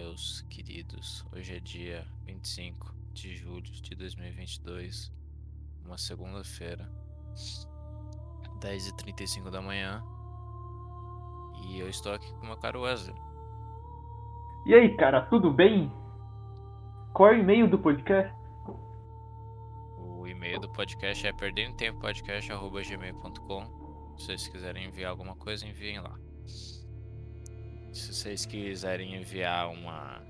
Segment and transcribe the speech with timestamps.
[0.00, 1.26] meus queridos.
[1.30, 5.12] Hoje é dia 25 de julho de 2022,
[5.84, 6.90] uma segunda-feira,
[8.60, 10.02] 10h35 da manhã.
[11.66, 13.14] E eu estou aqui com o meu caro Wesley.
[14.64, 15.92] E aí, cara, tudo bem?
[17.12, 18.34] Qual é o e-mail do podcast?
[19.98, 26.18] O e-mail do podcast é perdendotempopodcast.gmail.com Se vocês quiserem enviar alguma coisa, enviem lá.
[27.92, 30.22] Se vocês quiserem enviar uma.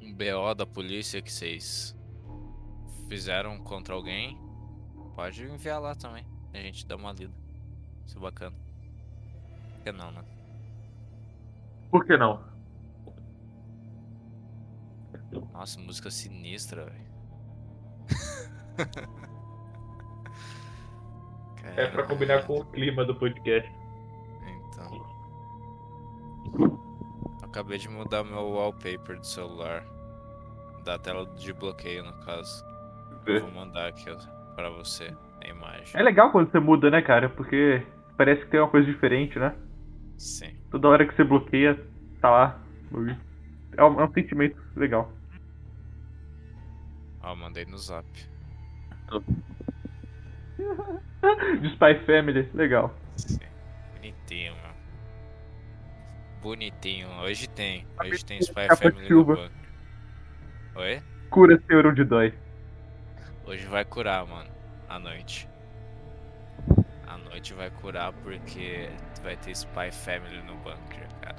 [0.00, 1.96] Um BO da polícia que vocês
[3.08, 4.38] fizeram contra alguém,
[5.14, 6.24] pode enviar lá também.
[6.54, 7.34] A gente dá uma lida.
[8.06, 8.56] Isso é bacana.
[9.74, 10.24] Por que não, né?
[11.90, 12.44] Por que não?
[15.52, 17.10] Nossa, música sinistra, velho.
[21.76, 23.70] É pra combinar com o clima do podcast.
[27.50, 29.84] Acabei de mudar meu wallpaper do celular.
[30.84, 32.64] Da tela de bloqueio, no caso.
[33.26, 34.16] Eu vou mandar aqui ó,
[34.54, 35.12] pra você
[35.44, 35.98] a imagem.
[35.98, 37.28] É legal quando você muda, né, cara?
[37.28, 37.84] Porque
[38.16, 39.54] parece que tem uma coisa diferente, né?
[40.16, 40.56] Sim.
[40.70, 41.78] Toda hora que você bloqueia,
[42.20, 42.60] tá lá.
[43.76, 45.12] É um, é um sentimento legal.
[47.22, 48.06] Ó, mandei no zap.
[51.72, 52.94] Spy Family, legal.
[53.16, 53.40] Sim.
[53.96, 54.49] Bonitinho.
[56.40, 57.08] Bonitinho.
[57.20, 57.86] Hoje tem.
[58.02, 59.50] Hoje tem Spy Capa Family no banco.
[60.76, 61.02] Oi?
[61.28, 62.34] Cura senhor onde dói.
[63.44, 64.48] Hoje vai curar, mano.
[64.88, 65.48] À noite.
[67.06, 68.88] À noite vai curar porque
[69.22, 71.36] vai ter Spy Family no bunker, cara.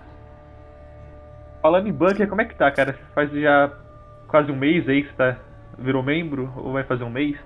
[1.62, 2.94] Falando em bunker, como é que tá, cara?
[3.16, 3.70] Faz já
[4.28, 5.40] quase um mês aí que você tá,
[5.78, 6.54] virou membro?
[6.58, 7.38] Ou vai fazer um mês?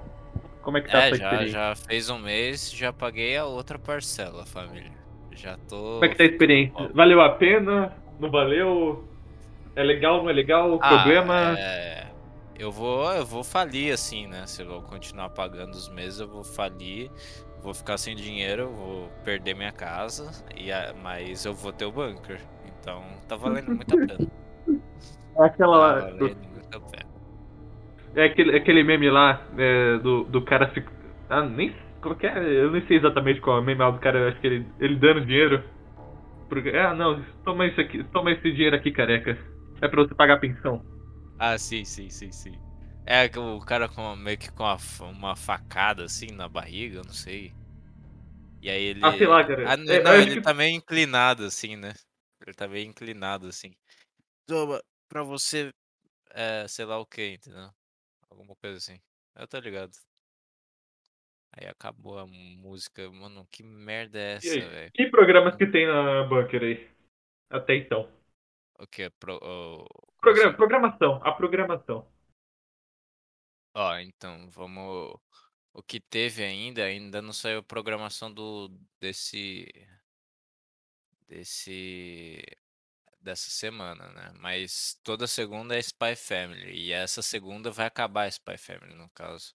[0.62, 3.46] Como é que tá a É, sua já, já fez um mês, já paguei a
[3.46, 5.05] outra parcela, família.
[5.36, 6.00] Já tô.
[6.00, 6.92] Como é que tá a experiência?
[6.94, 7.94] Valeu a pena?
[8.20, 9.04] Não valeu?
[9.76, 10.72] É legal, não é legal?
[10.72, 11.34] O Ah, problema?
[11.60, 12.08] é,
[12.58, 14.46] Eu vou, eu vou falir assim, né?
[14.48, 17.12] Se eu vou continuar pagando os meses, eu vou falir,
[17.62, 21.92] vou ficar sem dinheiro, vou perder minha casa, e a- mas eu vou ter o
[21.92, 22.40] bunker.
[22.80, 24.20] Então tá valendo muito a pena.
[25.38, 26.02] É aquela.
[26.02, 27.10] Tá valendo muito a pena.
[28.16, 30.84] É aquele, aquele meme lá é, do, do cara se.
[31.30, 31.76] Ah, nem.
[32.06, 32.38] Qual que é?
[32.38, 34.74] Eu nem sei exatamente qual é o meme lá do cara, eu acho que ele,
[34.80, 35.64] ele dando dinheiro.
[36.50, 39.40] Porque, ah, não, toma isso aqui, toma esse dinheiro aqui, careca.
[39.82, 40.86] É pra você pagar a pensão.
[41.38, 42.60] Ah, sim, sim, sim, sim.
[43.06, 44.78] É o cara com meio que com uma,
[45.12, 47.56] uma facada assim na barriga, eu não sei.
[48.62, 49.02] E aí ele.
[49.02, 49.74] Ah, sei lá, cara.
[49.74, 51.94] Ah, É, não, ele que- tá meio inclinado assim, né?
[52.42, 53.76] Ele tá meio inclinado assim.
[54.48, 55.74] Toma, pra você,
[56.32, 57.72] é, sei lá o que, entendeu?
[58.30, 59.00] Alguma coisa assim.
[59.36, 59.94] Eu tô ligado.
[61.58, 63.10] Aí acabou a música.
[63.12, 64.92] Mano, que merda é essa, velho?
[64.92, 66.90] Que programas que tem na Bunker aí?
[67.50, 68.12] Até então.
[68.78, 69.10] O que?
[69.12, 69.88] Pro, o-
[70.20, 72.08] Progra- programação, a programação.
[73.74, 75.18] Ó, então, vamos.
[75.74, 79.68] O que teve ainda, ainda não saiu a programação do desse
[81.28, 82.42] desse
[83.20, 84.32] dessa semana, né?
[84.40, 89.54] Mas toda segunda é Spy Family e essa segunda vai acabar Spy Family, no caso.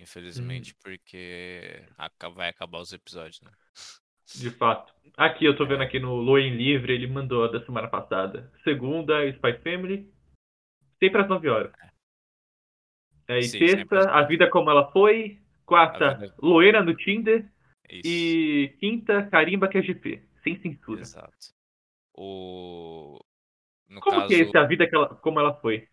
[0.00, 3.50] Infelizmente, porque aca- vai acabar os episódios, né?
[4.34, 4.94] De fato.
[5.16, 5.86] Aqui, eu tô vendo É.
[5.86, 8.50] aqui no Loen Livre, ele mandou a da semana passada.
[8.64, 10.10] Segunda, Spy Family.
[10.98, 11.72] Sempre às 9 horas.
[13.28, 15.40] Aí, Sim, sempre às sexta, A Vida Como Ela Foi.
[15.66, 17.50] Quarta, Vida- Loena no Tinder.
[17.88, 18.02] Isso.
[18.06, 20.22] E quinta, Carimba QGP.
[20.42, 21.00] Sem censura.
[21.00, 21.36] Exato.
[22.16, 23.18] O
[23.88, 25.88] no Como caso, que é esse A Vida que ela- Como Ela Foi?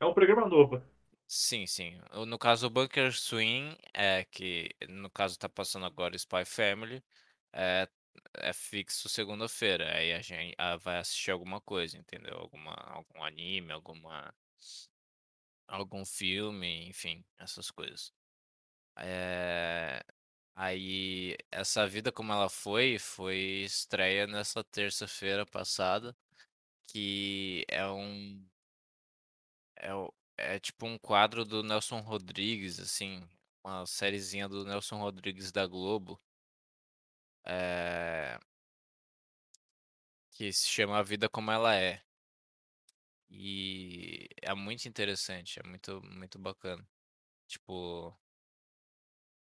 [0.00, 0.82] É um programa novo.
[1.30, 1.98] Sim, sim.
[2.26, 7.02] No caso, o Bunker Swing é que no caso tá passando agora Spy Family,
[7.52, 7.88] é,
[8.34, 9.94] é fixo segunda-feira.
[9.96, 12.36] Aí a gente ah, vai assistir alguma coisa, entendeu?
[12.36, 14.34] Alguma algum anime, alguma
[15.68, 18.12] algum filme, enfim, essas coisas.
[18.98, 20.02] É,
[20.56, 26.16] Aí, essa vida como ela foi, foi estreia nessa terça-feira passada,
[26.86, 28.44] que é um,
[29.76, 30.12] é, o-
[30.54, 33.22] é tipo um quadro do Nelson Rodrigues, assim,
[33.64, 36.20] uma sériezinha do Nelson Rodrigues da Globo,
[37.44, 38.38] é,
[40.32, 42.02] que se chama A Vida Como Ela É.
[43.30, 46.86] E é muito interessante, é muito, muito bacana.
[47.48, 48.16] Tipo,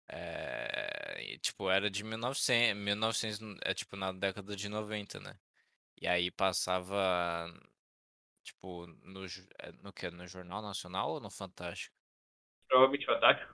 [0.07, 5.37] É, tipo, era de 1900, 1900, é tipo na década de 90, né?
[6.01, 7.47] E aí passava,
[8.43, 10.09] Tipo, no, eh, no que?
[10.09, 11.95] No Jornal Nacional ou no Fantástico?
[12.67, 13.53] Provavelmente Fantástico.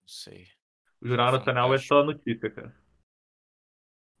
[0.00, 0.48] Não sei.
[1.00, 2.76] O Jornal Nacional é só notícia, cara.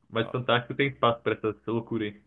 [0.08, 0.32] Mas ah.
[0.32, 2.22] Fantástico tem espaço pra essa loucura aí.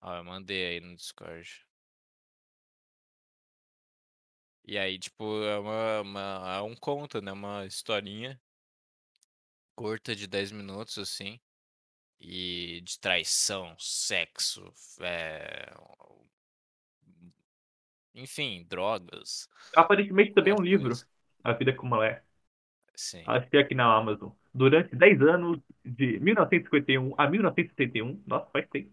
[0.00, 1.66] Ah, eu mandei aí no Discord.
[4.66, 7.32] E aí, tipo, é, uma, uma, é um conto, né?
[7.32, 8.40] Uma historinha
[9.74, 11.40] curta de 10 minutos, assim.
[12.26, 15.72] E de traição, sexo, é,
[18.14, 20.88] enfim, drogas, Aparentemente também é uma um livro.
[20.88, 21.06] coisa.
[21.42, 22.22] A Vida Como Ela É.
[22.96, 23.24] Sim.
[23.26, 24.30] Achei aqui na Amazon.
[24.54, 28.90] Durante 10 anos, de 1951 a 1971, nossa, faz tempo.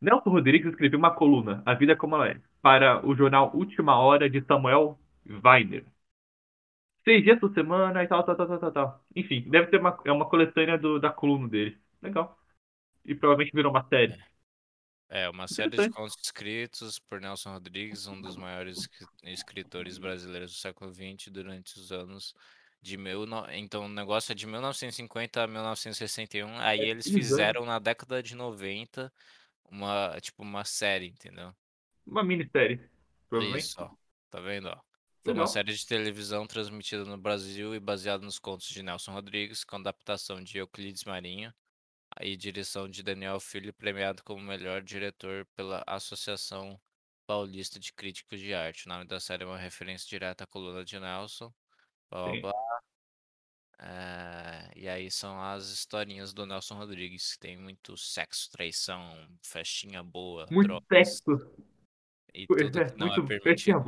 [0.00, 4.28] Nelson Rodrigues escreveu uma coluna, A Vida Como Ela É, para o jornal Última Hora
[4.28, 4.98] de Samuel
[5.44, 5.84] Weiner.
[7.04, 9.04] Seis dias por semana e tal, tal, tal, tal, tal, tal.
[9.16, 11.76] Enfim, deve ser uma, é uma coletânea do, da coluna dele.
[12.02, 12.38] Legal.
[13.08, 14.22] E provavelmente virou uma série.
[15.08, 20.52] É, uma série de contos escritos por Nelson Rodrigues, um dos maiores escri- escritores brasileiros
[20.52, 22.34] do século XX, durante os anos
[22.82, 23.24] de mil...
[23.52, 26.58] Então, o negócio é de 1950 a 1961.
[26.58, 29.10] Aí eles fizeram na década de 90
[29.70, 31.54] uma, tipo, uma série, entendeu?
[32.06, 32.78] Uma minissérie,
[33.30, 33.64] provavelmente.
[33.64, 33.90] Isso, ó.
[34.30, 34.78] Tá vendo, ó?
[35.24, 39.64] Foi uma série de televisão transmitida no Brasil e baseada nos contos de Nelson Rodrigues,
[39.64, 41.50] com adaptação de Euclides Marinho
[42.20, 46.80] e direção de Daniel Filho, premiado como melhor diretor pela Associação
[47.26, 48.86] Paulista de Críticos de Arte.
[48.86, 51.52] O nome da série é uma referência direta à coluna de Nelson.
[52.10, 52.80] Blá, blá, blá.
[53.80, 60.02] É, e aí são as historinhas do Nelson Rodrigues, que tem muito sexo, traição, festinha
[60.02, 61.54] boa, Muito drogas sexo.
[62.34, 63.78] e tudo é, não é permitido.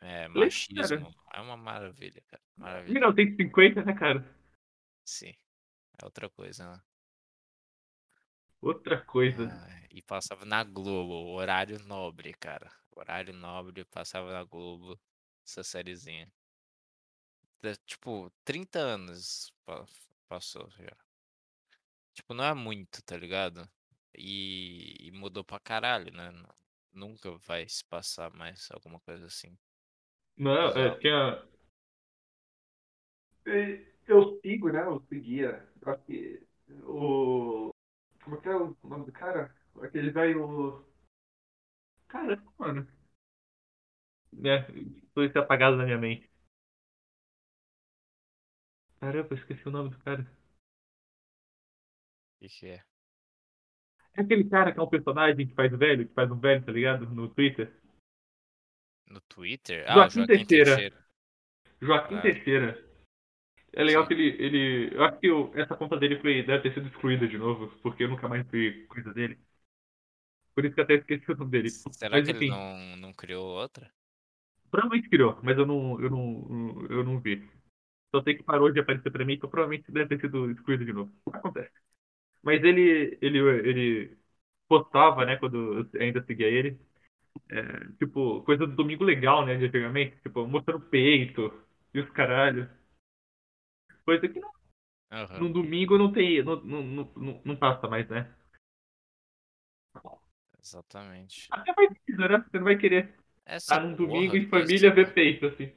[0.00, 0.28] É, cara.
[0.28, 1.14] machismo.
[1.32, 2.42] É uma maravilha, cara.
[2.56, 2.94] Maravilha.
[2.94, 4.36] 1950, né, cara?
[5.04, 5.34] Sim.
[6.00, 6.80] É outra coisa, né?
[8.60, 9.48] Outra coisa.
[9.48, 12.70] Ah, e passava na Globo, horário nobre, cara.
[12.96, 14.98] Horário nobre, passava na Globo
[15.44, 16.30] essa sériezinha.
[17.86, 19.84] Tipo, 30 anos pa-
[20.28, 20.96] passou já.
[22.12, 23.68] Tipo, não é muito, tá ligado?
[24.16, 26.32] E, e mudou pra caralho, né?
[26.92, 29.56] Nunca vai se passar mais alguma coisa assim.
[30.36, 31.42] Não, é, tinha.
[34.06, 34.82] Eu sigo, né?
[34.84, 35.66] Eu seguia.
[35.80, 36.46] Eu acho que
[36.84, 37.70] o.
[38.22, 39.54] Como é que é o nome do cara?
[39.82, 40.84] Aquele velho.
[42.08, 42.88] Caramba, mano.
[44.44, 44.62] É,
[45.12, 46.28] foi isso apagado na minha mente.
[49.00, 50.26] Caramba, eu esqueci o nome do cara.
[52.40, 52.84] Que é?
[54.16, 56.64] É aquele cara que é um personagem que faz o velho, que faz um velho,
[56.64, 57.06] tá ligado?
[57.10, 57.72] No Twitter.
[59.08, 59.84] No Twitter?
[59.88, 60.76] Ah, Joaquim Joaquim Teixeira.
[60.76, 61.06] Teixeira.
[61.80, 62.93] Joaquim Ah, Teixeira.
[63.76, 64.36] É legal que ele.
[64.44, 67.68] ele eu acho que o- essa conta dele foi, deve ter sido excluída de novo,
[67.82, 69.38] porque eu nunca mais vi coisa dele.
[70.54, 71.80] Por isso que eu até esqueci o nome dele.
[71.90, 73.90] Será Mas que ele enfim, não, não criou outra?
[74.70, 77.48] provavelmente criou, mas eu não, eu não, eu não vi.
[78.14, 80.92] Só sei que parou de aparecer pra mim, então provavelmente deve ter sido excluído de
[80.92, 81.12] novo.
[81.32, 81.72] Acontece.
[82.42, 84.18] Mas ele, ele, ele
[84.68, 86.78] postava, né, quando eu ainda seguia ele,
[87.50, 87.62] é,
[87.98, 91.52] tipo, coisa do Domingo Legal, né, de antigamente, tipo, mostrando peito
[91.94, 92.68] e os caralho.
[94.04, 94.50] Coisa que não,
[95.10, 96.82] Aham, no domingo não tem, não, não,
[97.16, 98.32] não, não- passa mais, né?
[100.60, 101.50] exatamente.
[101.50, 102.44] Até sentido, né?
[102.50, 103.14] Você não vai querer
[103.46, 105.72] Essa estar num domingo em família ver peito, assim.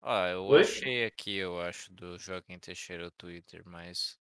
[0.00, 0.62] Ó, eu Oi?
[0.62, 4.16] achei aqui, eu acho, do Joaquim Teixeira o Twitter, mas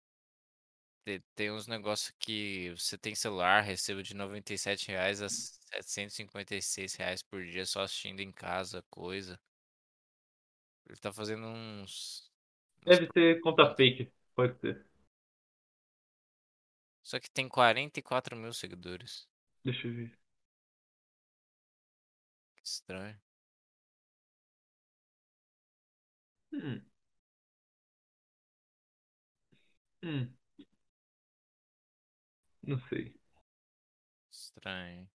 [1.05, 7.23] te- tem uns negócios que você tem celular, recebo de 97 reais a 756 reais
[7.23, 9.39] por dia só assistindo em casa, coisa.
[10.89, 12.29] Ele tá fazendo uns.
[12.87, 14.85] Deve ser conta fake, pode ser.
[17.03, 19.27] Só que tem 44 mil seguidores.
[19.65, 20.19] Deixa eu ver.
[22.57, 23.19] Que estranho.
[26.53, 26.83] Hum.
[30.03, 30.37] Hum.
[32.63, 33.15] Não sei.
[34.31, 35.09] Estranho.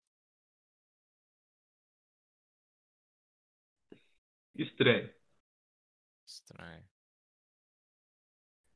[4.55, 5.09] Estranho.
[6.25, 6.90] Estranho.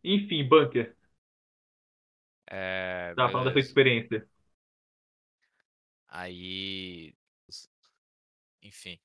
[0.05, 0.95] Enfim, bunker.
[2.49, 3.67] É, Tava falando dessa beleza.
[3.67, 4.25] experiência.
[6.07, 7.13] Aí.
[8.61, 8.99] Enfim.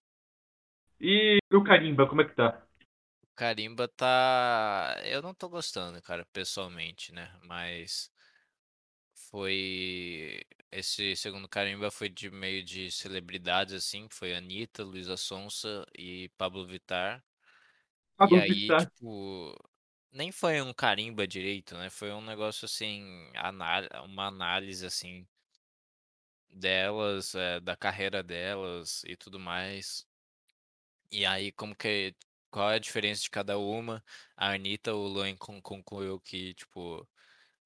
[1.01, 2.63] E o carimba, como é que tá?
[3.23, 4.97] O Carimba tá.
[5.05, 7.33] Eu não tô gostando, cara, pessoalmente, né?
[7.43, 8.11] Mas.
[9.15, 10.41] Foi.
[10.73, 14.09] Esse segundo Carimba foi de meio de celebridades, assim.
[14.11, 17.23] Foi Anitta, Luísa Sonza e Pablo Vittar.
[18.25, 18.77] E Pablo aí, Vittar.
[18.77, 19.55] tipo.
[20.13, 21.91] Nem foi um carimba direito, né?
[21.91, 23.31] Foi um negócio assim.
[24.05, 25.27] Uma análise, assim.
[26.53, 30.07] Delas, eh, da carreira delas e tudo mais.
[31.13, 32.15] E aí, como que.
[32.51, 34.03] Qual é a diferença de cada uma?
[34.37, 37.09] A Anitta, o Luan con- concluiu que, tipo.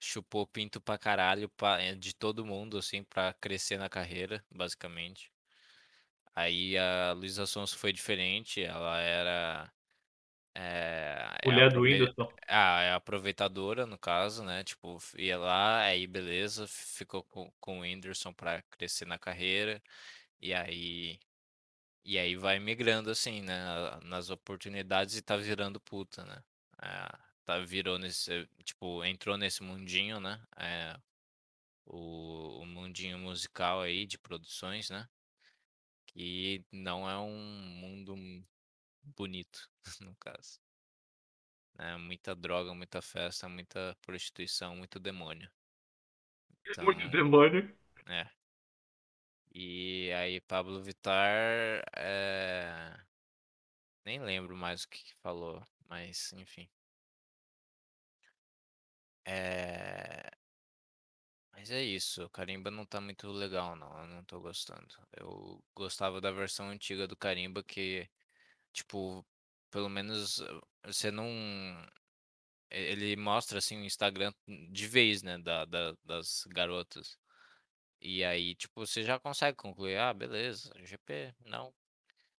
[0.01, 5.33] chupou pinto pra caralho pra- eh, de todo mundo, assim, pra crescer na carreira, basicamente.
[6.35, 9.73] Aí a Luísa Sonza foi diferente, ela era
[10.55, 12.29] é, é, Mulher do aprove- Whindersson.
[12.49, 14.65] ah, é aproveitadora, no caso, né?
[14.65, 19.83] Tipo, ia lá, aí beleza, ficou com, com o Whindersson pra crescer na carreira,
[20.41, 21.19] e aí,
[22.05, 23.57] e aí vai migrando, assim, né?
[24.05, 26.43] Nas oportunidades e tá virando puta, né?
[26.83, 30.41] É, tá, virou nesse, tipo, entrou nesse mundinho, né?
[30.59, 30.97] É,
[31.87, 35.09] o, o mundinho musical aí de produções, né?
[36.07, 38.17] Que não é um mundo
[39.17, 39.69] bonito,
[40.01, 40.59] no caso.
[41.79, 45.51] É muita droga, muita festa, muita prostituição, muito demônio.
[46.67, 47.77] Então, Muito demônio.
[48.09, 48.27] é.
[49.55, 52.97] E aí, Pablo Vittar, é...
[54.05, 56.69] nem lembro mais o que que falou, mas enfim.
[59.27, 60.31] É...
[61.53, 63.99] Mas é isso, o Carimba não tá muito legal, não.
[64.01, 64.87] Eu não tô gostando.
[65.17, 68.09] Eu gostava da versão antiga do Carimba que,
[68.75, 69.27] tipo,
[69.73, 71.27] pelo menos eh, você não.
[72.71, 74.33] e- Ele mostra assim o Instagram
[74.71, 77.19] de vez, né, da, da- das garotas.
[78.01, 81.75] E aí, tipo, você já consegue concluir, ah, beleza, GP, não.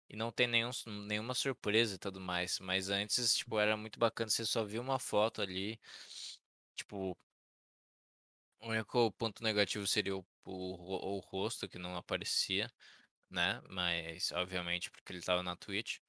[0.09, 0.71] E não tem nenhum,
[1.07, 2.59] nenhuma surpresa e tudo mais.
[2.59, 5.79] Mas antes, tipo, era muito bacana, você só via uma foto ali.
[6.75, 7.17] Tipo,
[8.59, 12.69] o único ponto negativo seria o, o, o rosto que não aparecia,
[13.29, 13.61] né?
[13.69, 15.99] Mas, obviamente, porque ele tava na Twitch.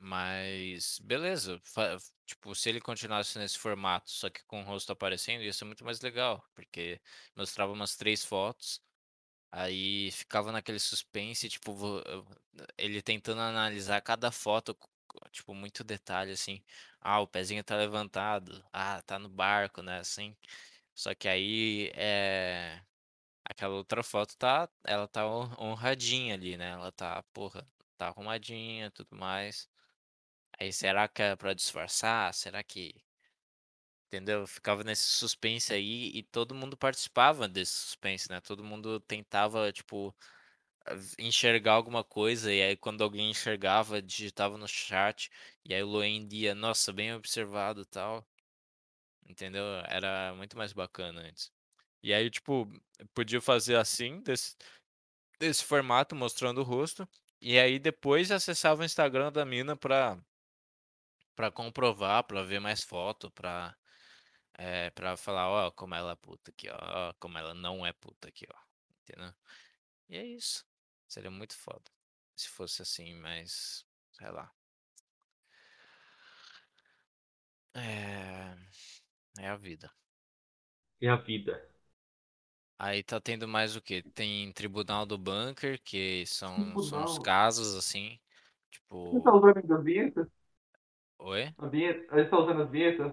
[0.00, 1.60] Mas, beleza.
[1.64, 5.64] fa- Tipo, se ele continuasse nesse formato, só que com o rosto aparecendo, ia ser
[5.66, 6.44] muito mais legal.
[6.54, 7.00] Porque
[7.36, 8.82] mostrava umas três fotos.
[9.52, 11.72] Aí ficava naquele suspense, tipo,
[12.78, 14.76] ele tentando analisar cada foto,
[15.32, 16.62] tipo, muito detalhe, assim.
[17.00, 18.64] Ah, o pezinho tá levantado.
[18.72, 19.98] Ah, tá no barco, né?
[20.00, 20.36] Assim.
[20.94, 22.82] Só que aí, é...
[23.44, 26.70] Aquela outra foto tá, ela tá hon- honradinha ali, né?
[26.70, 29.69] Ela tá, porra, tá arrumadinha, tudo mais.
[30.60, 32.32] Aí será que é pra disfarçar?
[32.34, 32.94] Será que,
[34.06, 34.46] entendeu?
[34.46, 38.40] Ficava nesse suspense aí e todo mundo participava desse suspense, né?
[38.40, 40.14] Todo mundo tentava, tipo,
[41.18, 45.30] enxergar alguma coisa e aí quando alguém enxergava, digitava no chat
[45.64, 48.26] e aí o Loen dia, nossa, bem observado, tal.
[49.28, 49.62] Entendeu?
[49.88, 51.52] Era muito mais bacana antes.
[52.02, 52.68] E aí, tipo,
[53.14, 54.56] podia fazer assim, desse,
[55.38, 57.08] desse formato, mostrando o rosto.
[57.40, 60.18] E aí depois acessava o Instagram da mina pra,
[61.40, 63.74] pra comprovar, pra ver mais foto, pra,
[64.54, 68.28] é, pra falar, ó, como ela é puta aqui, ó, como ela não é puta
[68.28, 68.58] aqui, ó.
[69.02, 69.32] Entendeu?
[70.10, 70.66] E é isso.
[71.08, 71.90] Seria muito foda.
[72.36, 73.86] Se fosse assim, mas.
[74.12, 74.52] Sei lá.
[77.74, 78.56] É.
[79.38, 79.90] É a vida.
[81.00, 81.54] E a vida.
[82.78, 84.02] Aí tá tendo mais o quê?
[84.14, 88.18] Tem Tribunal do Bunker, que são, são os casos assim.
[89.10, 89.30] Você tá Tipo.
[89.32, 90.26] usando ainda as vinhetas?
[91.20, 91.54] Oi?
[91.58, 92.16] A vinheta?
[92.18, 93.12] Ele tá usando as vinhetas?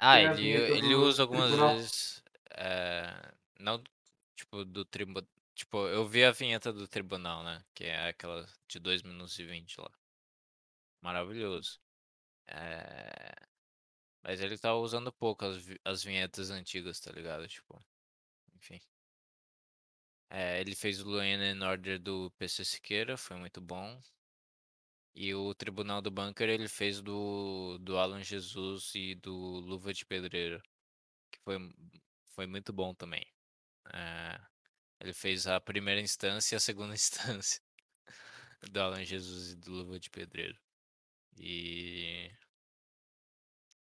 [0.00, 1.82] Ah, ele, vinheta ele do usa algumas tribunal?
[1.82, 2.22] vezes.
[2.56, 3.82] é, não,
[4.36, 5.26] tipo, do tribunal.
[5.54, 7.64] Tipo, eu vi a vinheta do tribunal, né?
[7.74, 9.90] Que é aquela de 2 minutos e 20 lá.
[11.02, 11.80] Maravilhoso.
[12.48, 13.32] É,
[14.22, 17.48] Mas ele tá usando pouco as, as vinhetas antigas, tá ligado?
[17.48, 17.82] Tipo,
[18.56, 18.80] enfim.
[20.30, 24.00] É, ele fez o Law and Order do PC Siqueira, foi muito bom.
[25.20, 30.06] E o Tribunal do Bunker ele fez do, do Alan Jesus e do Luva de
[30.06, 30.62] Pedreiro,
[31.32, 31.58] que foi,
[32.28, 33.26] foi muito bom também.
[33.92, 34.40] É,
[35.00, 37.60] ele fez a primeira instância e a segunda instância
[38.70, 40.56] do Alan Jesus e do Luva de Pedreiro.
[41.38, 42.30] E,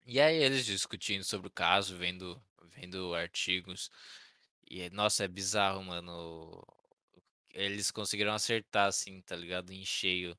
[0.06, 2.42] e aí eles discutindo sobre o caso, vendo,
[2.76, 3.90] vendo artigos.
[4.70, 6.64] E, é- nossa, é bizarro, mano.
[7.54, 9.72] Eles conseguiram acertar, assim, tá ligado?
[9.72, 10.38] Em cheio.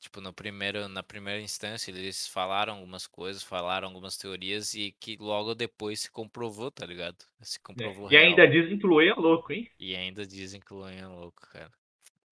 [0.00, 5.16] Tipo, no primeiro, na primeira instância, eles falaram algumas coisas, falaram algumas teorias e que
[5.18, 7.24] logo depois se comprovou, tá ligado?
[7.42, 7.62] Se É.
[7.62, 8.16] comprovou E real.
[8.16, 9.68] ainda dizem que o Luê é louco, hein?
[9.80, 11.72] E ainda dizem que o Luan é louco, cara.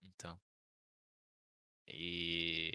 [0.05, 0.39] Então.
[1.89, 2.71] E.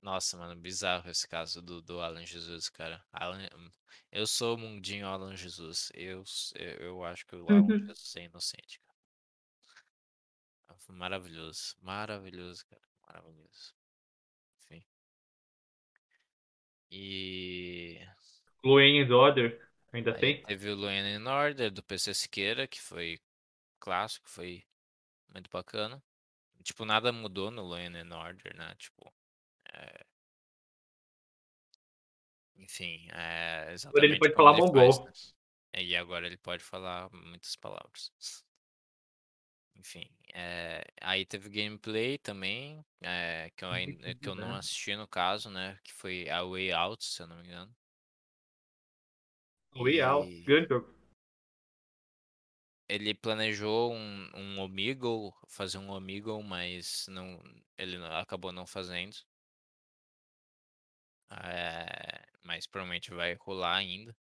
[0.00, 3.04] Nossa, mano, bizarro esse caso do, do Alan Jesus, cara.
[3.12, 3.38] Alan...
[4.10, 5.90] Eu sou o mundinho Alan Jesus.
[5.94, 6.24] Eu,
[6.56, 8.98] eu, eu acho que o Alan Jesus é inocente, cara.
[10.88, 11.76] Maravilhoso.
[11.80, 12.82] Maravilhoso, cara.
[13.06, 13.74] Maravilhoso.
[16.92, 17.98] E.
[18.64, 19.58] Luê and Order.
[19.92, 20.42] Ainda Aí tem?
[20.46, 23.18] teve o Luan in Order do PC Siqueira, que foi
[23.80, 24.64] clássico, foi
[25.32, 26.02] muito bacana.
[26.62, 28.74] Tipo, nada mudou no Luan in Order, né?
[28.78, 29.12] Tipo,
[29.74, 30.04] é,
[32.56, 35.04] Enfim, é Agora ele exatamente pode falar ele faz, mongol.
[35.04, 35.12] né.
[35.74, 38.12] E agora ele pode falar muitas palavras.
[39.82, 45.08] Enfim, eh, aí teve gameplay também, eh, que eu ain que eu não assisti no
[45.08, 47.74] caso, né, que foi A Way Out, se eu não me engano.
[49.74, 50.88] Way Out, grande jogo.
[52.88, 57.42] ele planejou um um Omegle, fazer um Omegle, mas não
[57.76, 59.16] ele acabou não fazendo.
[61.30, 64.14] Eh, mas provavelmente vai rolar ainda.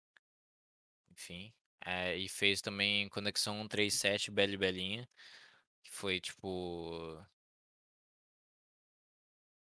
[1.12, 1.54] Enfim,
[1.86, 5.08] eh, e fez também Conexão 137 Beli Belinha,
[5.84, 7.24] que foi tipo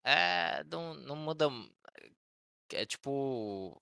[0.03, 1.69] É, não não muda mu
[2.73, 3.81] é tipo,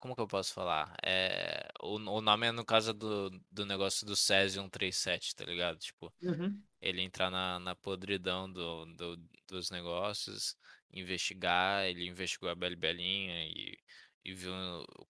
[0.00, 0.96] como que eu posso falar?
[1.04, 5.78] Eh, o o nome é no caso do do negócio do Cesium 137, tá ligado?
[5.78, 6.64] Tipo, Uhum.
[6.80, 9.16] ele entrar na na podridão do do
[9.48, 10.56] dos negócios,
[10.92, 13.78] investigar, ele investigou a Beli Belinha e
[14.24, 14.52] e viu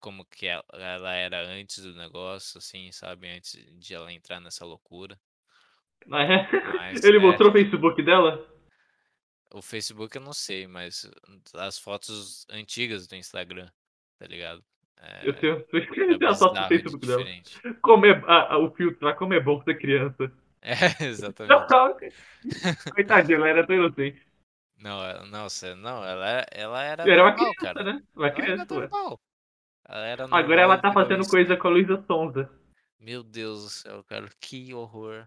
[0.00, 4.64] como que ela ela era antes do negócio, assim, sabe, antes de ela entrar nessa
[4.66, 5.20] loucura.
[6.04, 6.48] É?
[6.72, 7.20] Mas Ele é.
[7.20, 8.44] mostrou o Facebook dela?
[9.52, 11.10] O Facebook eu não sei, mas
[11.54, 13.68] as fotos antigas do Instagram,
[14.18, 14.64] tá ligado?
[15.22, 17.24] Eu É tenho é eu tenho a foto do de Facebook dela.
[17.82, 20.32] Como é a a o filtro como é bom ser criança.
[20.62, 20.72] É,
[21.04, 21.76] exatamente.
[22.94, 24.26] Coitadinha, ela era tão inocente.
[24.78, 27.84] Não, ela nossa, não, ela ela era Era uma criança, cara.
[27.84, 29.20] né, uma Ela criança, normal.
[29.88, 32.50] Ela era Agora ela tá fazendo coisa com a Luísa Sonza.
[32.98, 35.26] Meu Deus do céu, cara, que horror.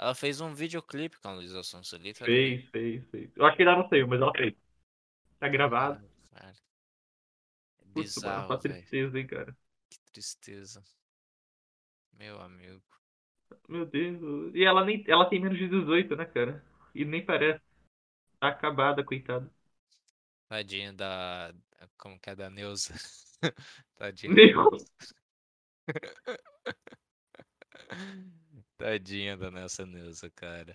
[0.00, 2.70] Ela fez um videoclipe com a Luísa Sonza, literalmente.
[2.70, 3.30] Fez, fez, fez.
[3.36, 4.54] Eu acho que ainda não saiu, mas ela fez.
[5.38, 5.96] Tá gravado.
[5.96, 6.54] Caralho, cara.
[7.78, 8.74] É mano, bizarro, só velho.
[8.74, 9.56] tristeza, hein, cara.
[9.90, 10.82] Que tristeza.
[12.18, 12.82] Meu amigo.
[13.68, 14.54] Meu Deus.
[14.54, 16.64] E ela nem ela tem menos de 18, né, cara?
[16.94, 17.60] E nem parece.
[18.38, 19.50] Tá acabada, coitada.
[20.48, 21.52] Tadinha da
[21.98, 22.34] como que é?
[22.34, 22.94] Da Neuza.
[23.96, 24.32] Tadinha.
[24.32, 24.86] Neuza.
[28.80, 30.74] Tadinha da nossa Neuza, cara.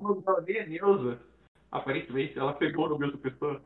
[0.00, 1.20] Nome dela nem é Neuza.
[1.70, 3.62] Aparentemente, ela pegou no mesmo pessoa.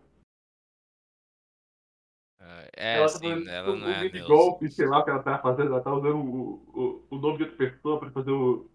[2.40, 4.28] Ah, é, Ela tá sim, fazendo ela um, não é mini Neuza.
[4.28, 5.68] golpe, sei lá que ela tá fazendo.
[5.68, 8.68] Ela tá usando o, o, o nome de outra pessoa pra fazer o,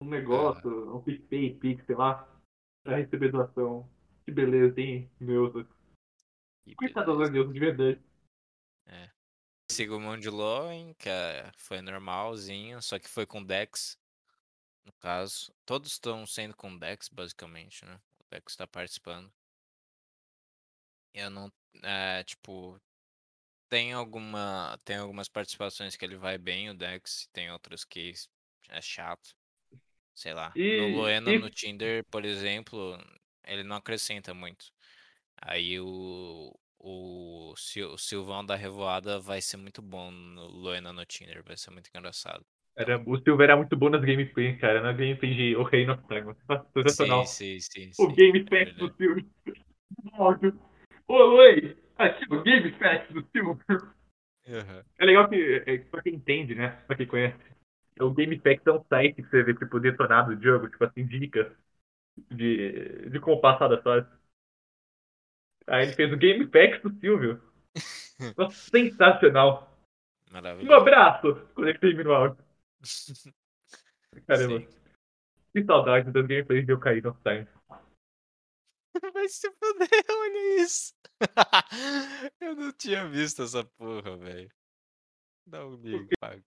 [0.00, 0.96] um negócio, Aham.
[0.96, 2.28] um PicPay, Pix, sei lá.
[2.84, 3.88] Pra receber doação.
[4.24, 5.66] Que beleza, hein, Neuza.
[6.64, 7.28] Que Coitada da.
[7.28, 8.00] Neuza, de verdade.
[8.86, 9.10] É.
[9.70, 13.98] Sigmund Loen, que é foi normalzinho, só que foi com Dex,
[14.84, 15.52] no caso.
[15.64, 18.00] Todos estão sendo com Dex, basicamente, né.
[18.20, 19.32] O Dex tá participando.
[21.14, 21.52] Eu não
[21.82, 22.80] eh, tipo,
[23.68, 28.12] tem alguma tem algumas participações que ele vai bem, o Dex, tem outras que
[28.68, 29.34] é chato.
[30.14, 30.52] Sei lá.
[30.54, 32.98] No E, Loena no e Tinder, por exemplo,
[33.44, 34.72] ele não acrescenta muito.
[35.36, 41.04] Aí o o Sil o Silvão da Revoada vai ser muito bom no Loena no
[41.06, 42.44] Tinder, vai ser muito engraçado.
[42.76, 44.80] Era, o Silver era muito bom nas gameplays, cara.
[44.82, 46.34] Na gameplay de O Reino of Time.
[46.48, 47.24] Nossa, Sim, sensacional.
[47.26, 48.08] sim, sim, O.
[48.12, 48.94] Game É do.
[48.98, 49.24] Silver.
[50.18, 50.58] Áudio.
[51.08, 51.76] Ô, oi!
[51.98, 52.70] Aqui o Game
[53.12, 53.94] do Silver.
[54.48, 54.84] Aham.
[54.98, 56.68] É legal que, é, pra quem entende, né?
[56.86, 57.36] Pra quem conhece.
[58.00, 61.06] O Game Facts é um site que você vê, tipo, detonado do jogo, tipo assim,
[61.06, 61.52] dicas
[62.30, 64.10] de, de como passar das fases.
[65.66, 67.42] Aí ele fez o Game Facts do Silvio.
[68.36, 69.76] Nossa, sensacional.
[70.30, 70.74] Um Maravilhoso.
[70.74, 71.34] abraço!
[71.54, 72.44] Quando ele termina o áudio.
[74.26, 74.60] Caramba.
[74.60, 74.68] Sim.
[75.52, 77.46] Que saudade das gameplays de Ocarina of Time.
[79.12, 80.94] Vai se fuder, olha isso.
[82.40, 84.50] Eu não tinha visto essa porra, velho.
[85.46, 86.42] Não me paga.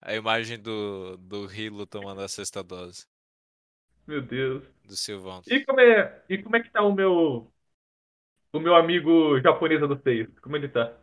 [0.00, 3.06] A imagem do do Hilo tomando a sexta dose.
[4.06, 4.64] Meu Deus.
[4.84, 5.42] Do Silvão.
[5.46, 7.52] E como é, e como é que tá o meu
[8.52, 10.28] o meu amigo japonês do Seis?
[10.40, 10.94] Como ele tá?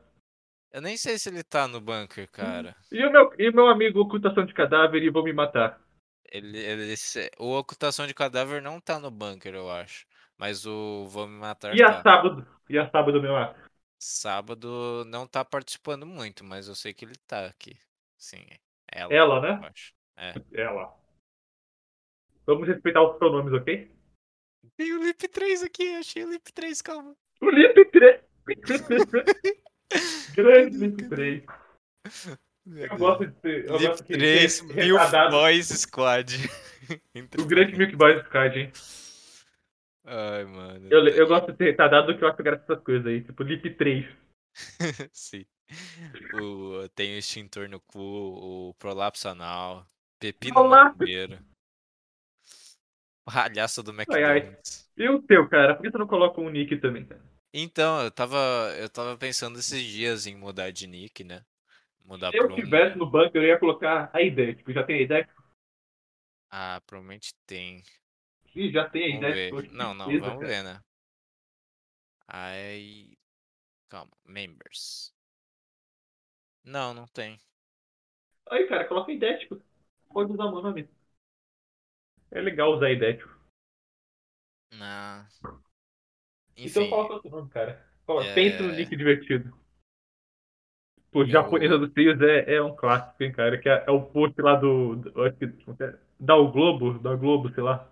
[0.71, 2.75] Eu nem sei se ele tá no bunker, cara.
[2.91, 5.81] E o meu, e meu amigo ocultação de cadáver e vou me matar?
[6.31, 6.95] Ele ele
[7.39, 10.05] o Ocultação de Cadáver não tá no bunker, eu acho.
[10.37, 12.03] Mas o Vou Me Matar E a tá.
[12.03, 12.47] sábado?
[12.69, 13.55] E a sábado, meu ar?
[13.99, 17.77] Sábado não tá participando muito, mas eu sei que ele tá aqui.
[18.17, 18.45] Sim,
[18.87, 19.71] ela, Ela, né?
[20.15, 20.33] É.
[20.53, 20.95] Ela.
[22.45, 23.91] Vamos respeitar os pronomes, ok?
[24.77, 27.15] Tem o Lip 3 aqui, achei o Lip 3, calma.
[27.41, 28.21] O Lip 3.
[30.35, 31.09] Grande Lip cadê?
[31.09, 31.43] 3.
[32.65, 33.65] Meu Eu gosto de ser.
[33.69, 35.31] Eu Lip gosto que 3, ser Milf retardado.
[35.31, 36.37] Boys Squad.
[37.39, 38.71] O grande Milk Boy Squad, hein?
[40.05, 40.87] Ai, mano.
[40.89, 43.23] Eu, eu gosto de ser retardado do que eu acho graça essas coisas aí.
[43.23, 44.05] Tipo, Lip 3.
[45.13, 45.45] Sim.
[46.33, 49.87] O, tem o extintor no cu, o prolapso anal,
[50.19, 50.85] pepino Olá.
[50.85, 51.39] macumbeiro.
[53.25, 54.37] Palhaço do Ai, ai.
[54.39, 54.89] McDonald's.
[54.97, 55.75] E o teu, cara?
[55.75, 57.28] Por que você não coloca um nick também, cara?
[57.53, 58.37] Então, eu tava,
[58.77, 61.43] eu tava pensando esses dias em mudar de nick, né?
[62.05, 62.97] Mudar Se eu pra tivesse um.
[62.97, 64.55] no banco, eu ia colocar a ideia.
[64.55, 65.29] Tipo, já tem a ideia?
[66.51, 67.83] Ah, provavelmente tem.
[68.55, 69.43] Ih, já tem a ideia.
[69.71, 70.81] Não, não, beleza, vamos ver, né?
[72.29, 73.17] Aí.
[73.89, 74.17] Calma.
[74.25, 75.13] Members.
[76.63, 77.37] Não, não tem.
[78.51, 79.61] Aí, cara, coloca idético.
[80.11, 80.89] Pode usar o nome.
[82.31, 83.29] É legal usar idético.
[86.65, 87.85] Então enfim, coloca outro nome, cara.
[88.05, 88.77] Coloca- Pensa no é.
[88.77, 89.57] nick divertido.
[91.11, 91.79] Pô, Japonesa Eu.
[91.79, 93.57] dos Seios é, é um clássico, hein, cara.
[93.57, 94.95] Que é, é o post lá do.
[94.95, 95.95] do acho que, é?
[96.19, 97.89] da o Globo, da Globo, sei lá.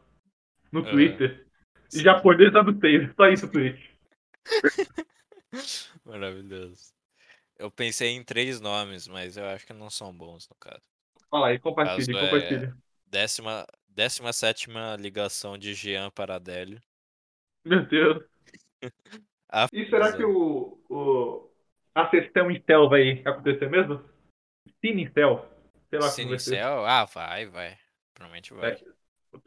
[0.72, 1.48] No Aham, Twitter.
[1.90, 2.02] sim.
[2.02, 3.14] Japonesa dos Seios.
[3.16, 3.98] Só isso, tweet.
[6.06, 6.94] Maravilhoso.
[7.58, 10.84] Eu pensei em três nomes, mas eu acho que não são bons no caso.
[11.30, 12.74] Fala aí, O caso compartilhe, é
[13.08, 16.80] décima, décima sétima ligação de Jean para Adélio.
[17.68, 18.24] Meu Deus.
[19.52, 21.50] A E será que o, o
[21.94, 24.04] a sessão em Cell vai acontecer mesmo?
[24.82, 25.46] Cine em Cell.
[25.90, 26.62] Sei lá como vai ser.
[26.62, 26.86] Siniciel?
[26.86, 27.78] Ah, vai, vai.
[28.14, 28.74] Provavelmente vai.
[28.74, 28.80] É,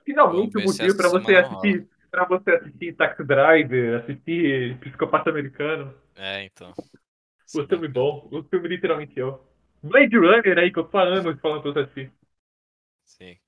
[0.05, 1.77] finalmente o motivo pra você semana rola.
[1.77, 1.89] assistir.
[2.11, 5.95] Pra você assistir Taxi Driver, assistir Psicopata Americano.
[6.15, 6.75] É, então.
[7.55, 7.89] É O filme bacana.
[7.89, 8.29] bom.
[8.33, 9.41] O filme literalmente eu.
[9.83, 12.13] Blade Runner aí, que eu tô há anos falando pra você assistir.
[13.05, 13.39] Sim.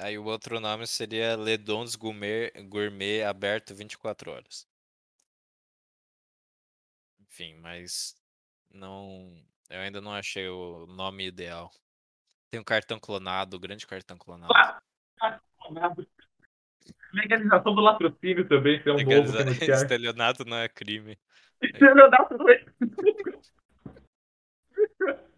[0.00, 4.68] Aí o outro nome seria Ledons Gourmet, Gourmet aberto 24 horas.
[7.20, 8.16] Enfim, mas
[8.70, 9.34] não.
[9.70, 11.70] Eu ainda não achei o nome ideal.
[12.50, 14.52] Tem um cartão clonado, o grande cartão clonado.
[14.54, 14.80] Ah,
[17.12, 19.82] Legalização do latrocínio também, que é um novo que Legalizar anunciar.
[19.82, 21.18] estelionato não é crime.
[21.62, 22.64] Estelionato não é.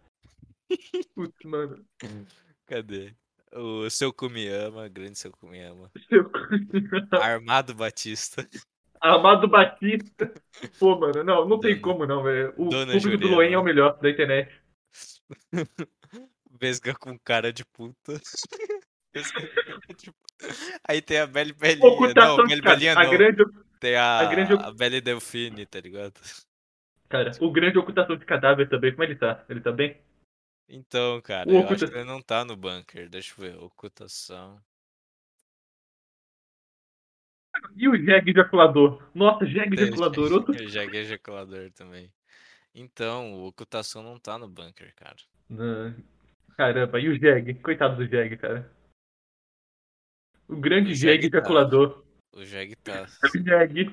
[1.15, 1.85] Putz, mano.
[2.65, 3.13] Cadê?
[3.53, 5.91] O seu Kumiyama, grande seu Kumiyama.
[6.07, 6.31] Seu-
[7.19, 8.47] Armado Batista.
[8.99, 10.31] Amado Batista.
[10.79, 12.53] Pô, mano, não, não tem como não, velho.
[12.55, 13.35] O Dona público do Jurema.
[13.35, 14.51] Loen é o melhor da internet.
[16.59, 18.13] Vesga com cara de puta.
[20.87, 21.87] Aí tem a Belle Belinha.
[21.87, 22.61] Ocultação Não, Belle.
[22.61, 23.09] Belinha A não.
[23.11, 23.43] grande,
[23.79, 26.13] Tem a grande- a, a Belle Delfine, tá ligado?
[27.09, 28.91] cara, o grande ocultação de cadáver também.
[28.91, 29.43] Como ele tá?
[29.49, 29.97] Ele tá bem?
[30.69, 33.09] Então, cara, O eu acho oculta- que ele não tá no bunker.
[33.09, 33.57] Deixa eu ver.
[33.63, 34.61] Ocultação.
[37.75, 39.01] E o Jeg ejaculador?
[39.13, 40.31] Nossa, Jeg ejaculador.
[40.31, 40.53] Outro...
[40.53, 42.11] o Jag ejaculador também.
[42.73, 45.17] Então, o ocultação não tá no bunker, cara.
[45.49, 45.93] Não.
[46.55, 47.53] Caramba, e o Jeg?
[47.55, 48.71] Coitado do Jeg, cara.
[50.47, 51.37] O grande O Jeg Jeg tá.
[51.37, 52.05] ejaculador.
[52.33, 53.05] O Jag tá.
[53.35, 53.87] O Jeg.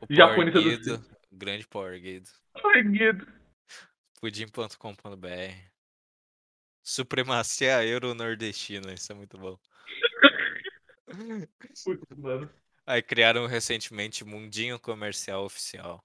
[0.00, 2.30] O Power Japonesa do grande Power Guido.
[2.64, 3.26] Ai, Guido.
[4.20, 5.70] Pudim.com.br.
[6.82, 8.92] Supremacia Euro-Nordestina.
[8.92, 9.58] Isso é muito bom.
[11.84, 12.50] Putz, mano.
[12.86, 16.04] Aí criaram recentemente Mundinho Comercial Oficial.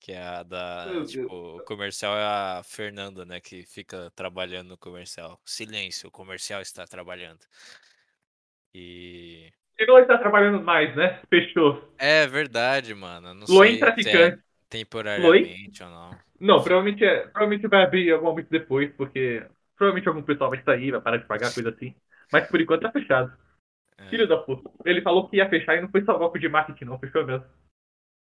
[0.00, 0.86] Que é a da.
[0.90, 3.40] Meu tipo, o comercial é a Fernanda, né?
[3.40, 5.40] Que fica trabalhando no comercial.
[5.44, 7.40] Silêncio, o comercial está trabalhando.
[8.74, 9.52] E.
[9.78, 11.22] Ele não está trabalhando mais, né?
[11.30, 11.94] Fechou.
[11.98, 13.32] É verdade, mano.
[13.32, 14.44] Não Loen sei se é traficante.
[14.68, 16.10] temporariamente ou não.
[16.42, 20.90] Não, provavelmente, é, provavelmente vai abrir algum momento depois, porque provavelmente algum pessoal vai sair,
[20.90, 21.94] vai parar de pagar, coisa assim.
[22.32, 23.32] Mas por enquanto tá fechado.
[23.96, 24.08] É.
[24.08, 24.68] Filho da puta.
[24.84, 26.98] Ele falou que ia fechar e não foi só golpe de marketing, não.
[26.98, 27.46] Fechou mesmo.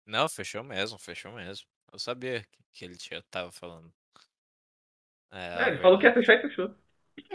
[0.07, 1.67] Não, fechou mesmo, fechou mesmo.
[1.91, 3.91] Eu sabia que- ele tinha, tava falando.
[5.33, 6.75] É, É, ele falou que ia fechar e fechou.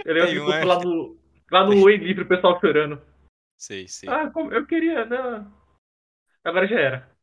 [0.05, 1.17] Ele Tem ficou um lá no,
[1.51, 3.01] lá no Oi Livre, o pessoal chorando.
[3.58, 4.10] Sei, sei.
[4.10, 5.51] Ah, eu queria, não.
[6.43, 7.17] Agora já era.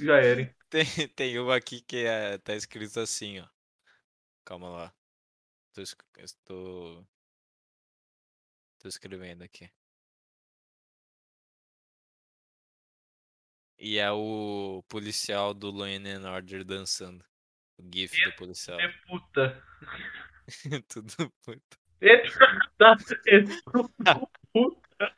[0.00, 0.54] Já era, hein?
[0.72, 3.48] Tem, tem uma aqui que é, tá escrito assim, ó.
[4.44, 4.94] Calma lá.
[5.74, 7.06] Tô, es- estou.
[8.78, 9.70] Tô escrevendo aqui.
[13.78, 17.22] E é o policial do Law and Order dançando.
[17.76, 18.78] O GIF do policial.
[18.80, 19.62] É puta.
[20.88, 21.78] Tudo puto.
[22.00, 22.16] É,
[22.78, 23.40] tá, é
[23.72, 23.88] tudo
[24.52, 25.16] puta.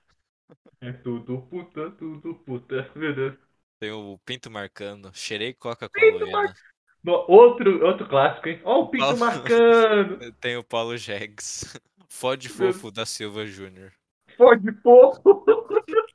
[0.80, 2.88] É tudo puta, tudo puta.
[2.94, 3.34] Meu Deus.
[3.78, 5.12] Tem o pinto marcando.
[5.14, 6.54] Cheirei coca com a Pinto Luena.
[7.02, 8.60] No- outro, outro clássico, hein?
[8.64, 10.32] Ó o pinto Paulo- marcando.
[10.40, 11.64] Tem o Paulo Jegs.
[12.08, 13.92] Fode fofo da Silva Júnior.
[14.36, 15.44] Fode fofo.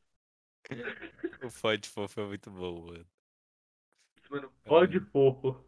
[1.41, 3.05] O Fode fofo é muito bom, mano.
[4.29, 5.65] Mano, fode fofo.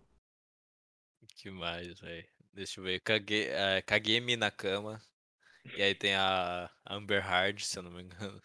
[1.36, 2.28] que mais, velho?
[2.54, 3.00] Deixa eu ver.
[3.02, 5.02] Caguei, é, Kagemi na cama.
[5.76, 8.40] E aí tem a Amber Hard, se eu não me engano.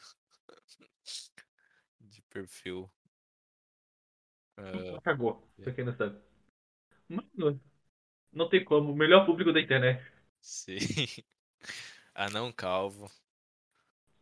[2.00, 2.90] De perfil.
[4.58, 6.18] Ah, Cagou, pra quem não sabe.
[7.08, 7.60] Mano,
[8.32, 8.92] não tem como.
[8.92, 10.02] O melhor público da internet.
[10.40, 10.76] sim.
[12.14, 13.10] Anão calvo.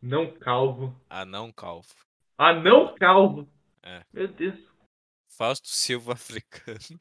[0.01, 0.93] Não calvo.
[1.09, 1.95] Anão calvo.
[2.37, 3.47] Anão calvo.
[3.81, 4.03] É.
[4.11, 4.59] Meu Deus.
[5.27, 6.99] Fausto Silva africano.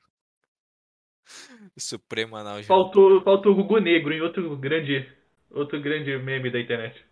[1.76, 2.62] Supremo anal.
[2.62, 5.10] Faltou, faltou o Gugu Negro em outro grande,
[5.50, 7.04] outro grande meme da internet.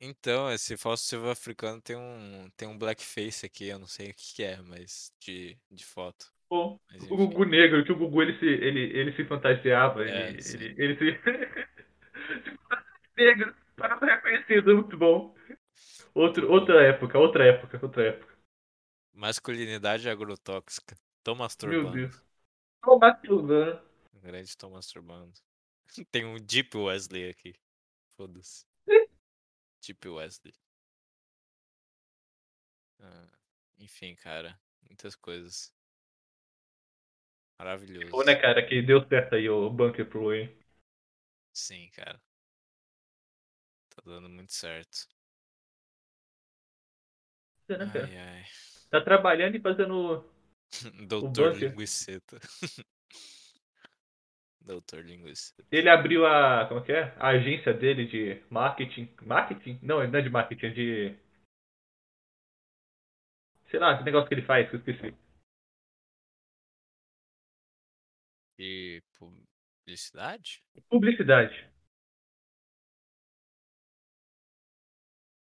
[0.00, 4.14] Então, esse Fausto Silva africano tem um, tem um blackface aqui, eu não sei o
[4.14, 6.32] que que é, mas de, de foto.
[6.98, 7.16] Mas o enfim.
[7.16, 10.58] Gugu Negro, que o Gugu ele se, ele, ele se fantasiava, É, ele, sim.
[10.58, 11.18] ele, ele se.
[13.16, 15.34] negro, para ser reconhecido, muito bom.
[16.14, 16.52] Outro, bom.
[16.52, 18.34] outra época, outra época, outra época.
[19.12, 20.96] Masculinidade agrotóxica.
[21.22, 21.90] Tô Meu masturbando.
[21.90, 22.20] Deus.
[22.82, 23.82] Tô masturbando.
[24.14, 25.32] Um grande tô masturbando.
[26.12, 27.54] Tem um Deep Wesley aqui.
[28.16, 28.66] Foda-se.
[29.88, 30.52] Deep Wesley.
[33.00, 33.28] Ah,
[33.78, 34.58] enfim, cara.
[34.88, 35.72] Muitas coisas.
[37.58, 38.10] Maravilhoso.
[38.10, 40.54] Pô, né, cara, que deu certo aí o bunker pro hein?
[41.52, 42.20] Sim, cara.
[43.90, 45.06] Tá dando muito certo.
[47.68, 48.06] Né, cara?
[48.06, 48.44] Ai, ai.
[48.90, 50.24] Tá trabalhando e fazendo.
[51.08, 51.54] Doutor.
[51.56, 52.38] Linguiceta.
[54.68, 55.66] Doutor Linguiceta.
[55.72, 56.68] Ele abriu a.
[56.68, 57.04] Como que é?
[57.16, 59.08] A agência dele de marketing.
[59.22, 59.78] Marketing?
[59.82, 61.18] Não, não é de marketing, é de.
[63.70, 65.16] Sei lá, que negócio que ele faz, que eu esqueci.
[68.58, 70.62] E publicidade?
[70.90, 71.70] Publicidade.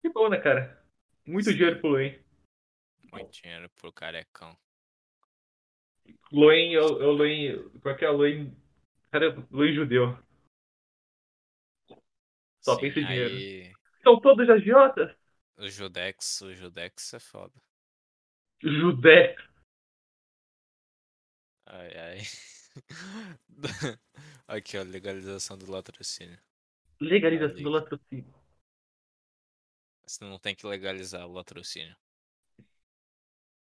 [0.02, 0.84] Que bom, né, cara?
[1.26, 1.56] Muito Sim.
[1.56, 2.22] dinheiro pro Loen.
[3.10, 4.54] Muito dinheiro pro carecão.
[6.30, 7.70] Loen é o é Loen.
[7.80, 8.67] Qual é que é o Loen?
[9.10, 10.16] Cara, Loen judeu.
[12.64, 13.44] Só Sim, pensa em dinheiro.
[13.44, 15.12] aí São todos agiotas?
[15.58, 17.62] o Judex, o Judex é foda.
[18.62, 19.34] Judé.
[21.66, 22.20] Ai, ai.
[24.48, 26.38] Aqui, ó, legalização do latrocínio.
[27.00, 27.64] Legalização Ali.
[27.64, 28.32] do latrocínio.
[30.04, 31.96] Você não tem que legalizar o latrocínio.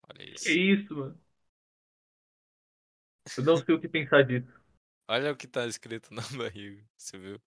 [0.09, 0.45] Olha isso.
[0.45, 1.19] Que isso, mano?
[3.37, 4.62] Eu não sei o que pensar disso.
[5.13, 6.83] Olha o que tá escrito na barriga.
[6.97, 7.41] Você viu?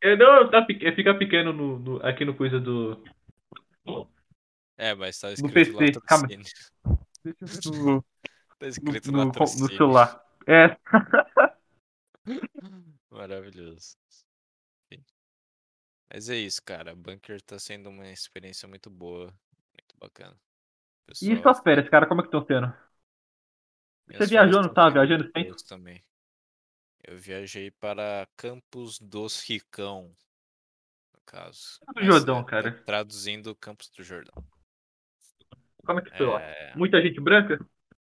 [0.00, 3.02] É, não, tá, é, fica pequeno no, no- aqui no coisa do.
[4.76, 6.28] É, mas tá No escrito PC, calma.
[6.28, 6.46] latrocínio.
[7.64, 8.04] No,
[8.58, 9.56] Tá escrito no, no, latrocínio.
[9.56, 10.22] no celular.
[10.46, 10.76] É.
[13.10, 13.96] Maravilhoso.
[16.12, 16.94] Mas é isso, cara.
[16.94, 19.26] Bunker tá sendo uma experiência muito boa.
[19.72, 20.38] Muito bacana.
[21.20, 22.72] E Pessoal, suas férias, cara, como é que estão sendo?
[24.06, 25.32] minhas Você viajou, não sendo viajando sempre?
[25.32, 26.04] boas também.
[27.02, 30.14] Eu viajei para Campos dos Ricão,
[31.12, 31.80] no caso.
[31.94, 32.72] Do Mas, Jordão, é, cara.
[32.72, 34.44] tra- Traduzindo Campos do Jordão.
[35.84, 36.48] Como é que foi lá?
[36.50, 37.58] É, Muita gente branca?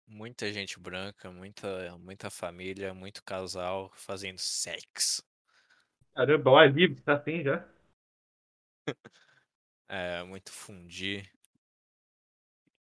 [0.09, 5.23] muita gente branca, muita, muita família, muito casal fazendo sexo.
[6.15, 7.67] Caramba, o ar livre tá assim já.
[9.89, 11.31] É, muito fundi.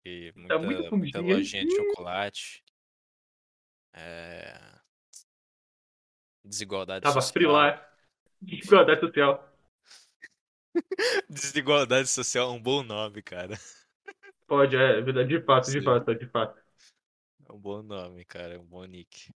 [0.05, 1.21] E Tá muita, muito muita fundinho.
[1.21, 2.63] lojinha de chocolate.
[3.93, 4.59] É,
[6.45, 7.31] desigualdade Tava social.
[7.31, 7.81] frio lá.
[8.41, 9.43] Desigualdade social.
[11.29, 13.57] Desigualdade social é um bom nome, cara.
[14.47, 15.29] Pode, é verdade.
[15.29, 16.59] De fato, de fato, de fato.
[17.49, 18.53] É um bom nome, cara.
[18.53, 19.33] É um bom nick.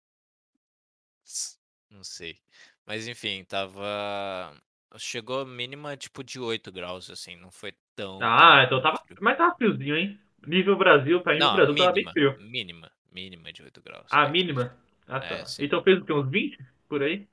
[1.90, 2.38] Não sei.
[2.86, 4.54] Mas enfim, tava.
[4.98, 7.36] Chegou a mínima tipo de 8 graus, assim.
[7.36, 8.18] Não foi tão.
[8.20, 9.02] Ah, tão então tava.
[9.20, 10.18] Mas tava friozinho, hein?
[10.46, 12.12] Nível Brasil, pra ir no Brasil tava bem mínima.
[12.12, 12.38] frio.
[12.38, 12.90] Mínima.
[13.12, 14.10] Mínima de 8 graus.
[14.10, 14.30] Ah, é.
[14.30, 14.76] mínima?
[15.06, 15.46] Ah, É, tá.
[15.46, 15.64] sim.
[15.64, 16.12] Então fez o quê?
[16.12, 16.58] Uns 20
[16.88, 17.28] por aí?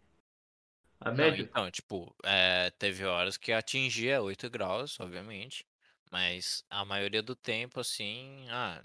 [1.00, 1.50] A Não, média?
[1.50, 5.66] então, tipo, é, teve horas que atingia 8 graus, obviamente.
[6.12, 8.82] Mas a maioria do tempo, assim, ah,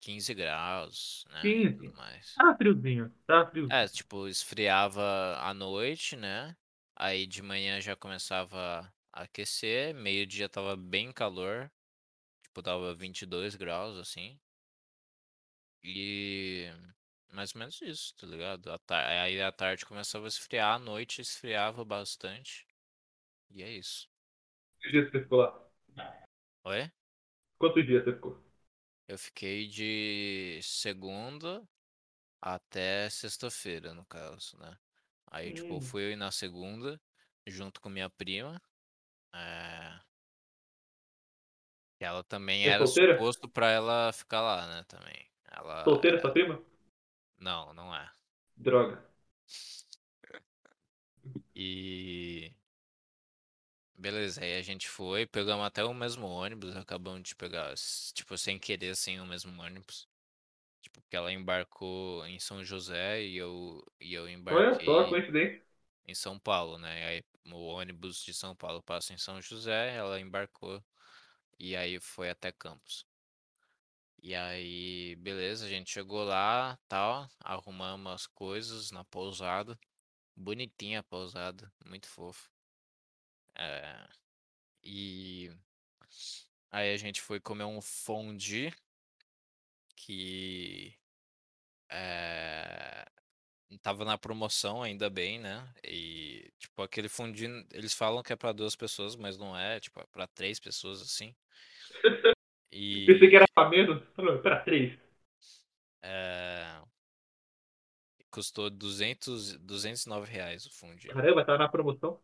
[0.00, 1.56] 15 graus, né?
[1.62, 1.78] 15?
[1.78, 2.36] Tudo mais.
[2.36, 3.12] Tava friozinho.
[3.26, 3.78] Tava friozinho.
[3.78, 6.56] É, tipo, esfriava à noite, né?
[6.96, 11.70] Aí de manhã já começava a aquecer, meio-dia tava bem calor,
[12.42, 14.38] tipo, tava 22 graus, assim.
[15.84, 16.70] E
[17.34, 18.70] mais ou menos isso, tá ligado?
[18.72, 22.66] À tar- Aí à tarde começava a esfriar, à noite esfriava bastante.
[23.50, 24.08] E é isso.
[24.80, 25.64] Quantos dias você ficou lá?
[26.64, 26.90] Oi?
[27.58, 28.40] Quantos dias você ficou?
[29.08, 31.66] Eu fiquei de segunda
[32.42, 34.78] até sexta-feira, no caso, né?
[35.28, 35.82] Aí, tipo, Hum.
[35.82, 37.00] fui na segunda,
[37.46, 38.62] junto com minha prima.
[39.34, 40.00] É...
[41.98, 43.16] Ela também É era solteira?
[43.16, 44.84] suposto pra ela ficar lá, né?
[44.84, 45.26] Também.
[45.50, 45.84] Ela.
[45.84, 46.60] Solteira é- sua prima?
[47.44, 48.10] Não, não é.
[48.56, 49.04] Droga.
[51.54, 52.54] E.
[53.96, 57.74] Beleza, aí a gente foi, pegamos até o mesmo ônibus, acabamos de pegar,
[58.14, 60.08] tipo, sem querer, assim, o mesmo ônibus.
[60.82, 65.62] Tipo, porque ela embarcou em São José e eu, e eu Olha embarquei coincidência.
[66.06, 67.06] em São Paulo, né?
[67.06, 70.82] Aí o ônibus de São Paulo passa em São José, ela embarcou
[71.58, 73.06] e aí foi até Campos.
[74.26, 79.78] E aí, beleza, a gente chegou lá, tal, arrumamos as coisas na pousada.
[80.34, 82.50] Bonitinha a pousada, muito fofo.
[83.54, 84.08] É,
[84.82, 85.52] e
[86.70, 88.72] aí a gente foi comer um fondue
[89.94, 90.98] que
[91.90, 93.04] é,
[93.82, 95.70] tava na promoção, ainda bem, né?
[95.84, 100.00] E tipo, aquele fondue, eles falam que é pra duas pessoas, mas não é, tipo,
[100.00, 101.36] é pra três pessoas assim.
[103.06, 104.02] Pensei que E era pra menos.
[104.42, 104.92] Pra três.
[106.02, 106.84] é,
[108.30, 111.10] custou 200, 209 reais o fondue.
[111.12, 112.20] Caramba, tava na promoção.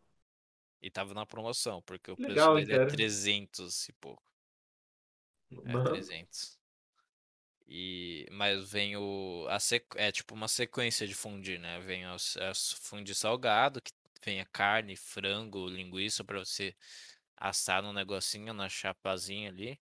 [0.81, 2.87] E tava na promoção, porque o preço Legal, hein, dele é cara.
[2.87, 4.21] 300 e pouco.
[5.65, 5.89] É Mano.
[5.89, 6.59] 300.
[7.67, 9.47] E, mas vem o.
[9.49, 11.79] A sequ, é tipo uma sequência de fondue, né?
[11.81, 12.17] Vem o
[12.81, 13.91] fondue salgado, que
[14.25, 16.75] vem a carne, frango, linguiça pra você
[17.37, 19.79] assar no negocinho, na chapazinha ali,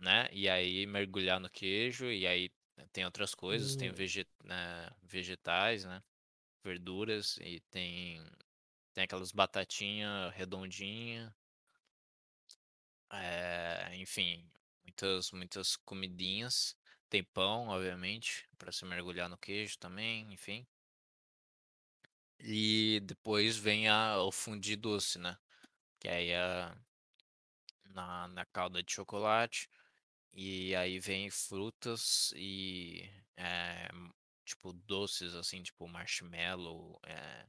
[0.00, 0.28] né?
[0.32, 2.50] E aí mergulhar no queijo, e aí
[2.92, 6.02] tem outras coisas, tem Hum, veget, né, vegetais, né?
[6.64, 8.22] Verduras, e tem,
[8.94, 11.34] tem aquelas batatinha redondinha,
[13.12, 14.44] é, enfim,
[14.84, 16.76] muitas, muitas comidinhas.
[17.08, 20.66] Tem pão, obviamente, para se mergulhar no queijo também, enfim.
[22.40, 25.36] E depois vem a, o fundi doce, né?
[26.00, 26.72] Que aí é
[27.94, 29.68] na, na calda de chocolate.
[30.32, 33.88] E aí vem frutas e é,
[34.44, 37.46] tipo doces assim, tipo marshmallow, é,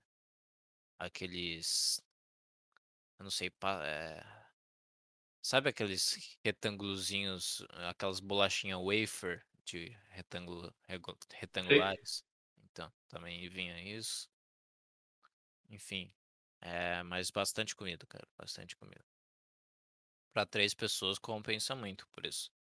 [0.99, 2.01] aqueles,
[3.19, 4.23] eu não sei, pa- é,
[5.41, 10.73] sabe aqueles retângulozinhos, aquelas bolachinhas wafer de retângulo,
[11.33, 12.23] retangulares?
[12.71, 14.29] Então, também vinha isso.
[15.69, 16.13] Enfim,
[16.61, 19.03] é, mas bastante comida, cara, bastante comida.
[20.33, 22.51] Pra três pessoas compensa muito por isso,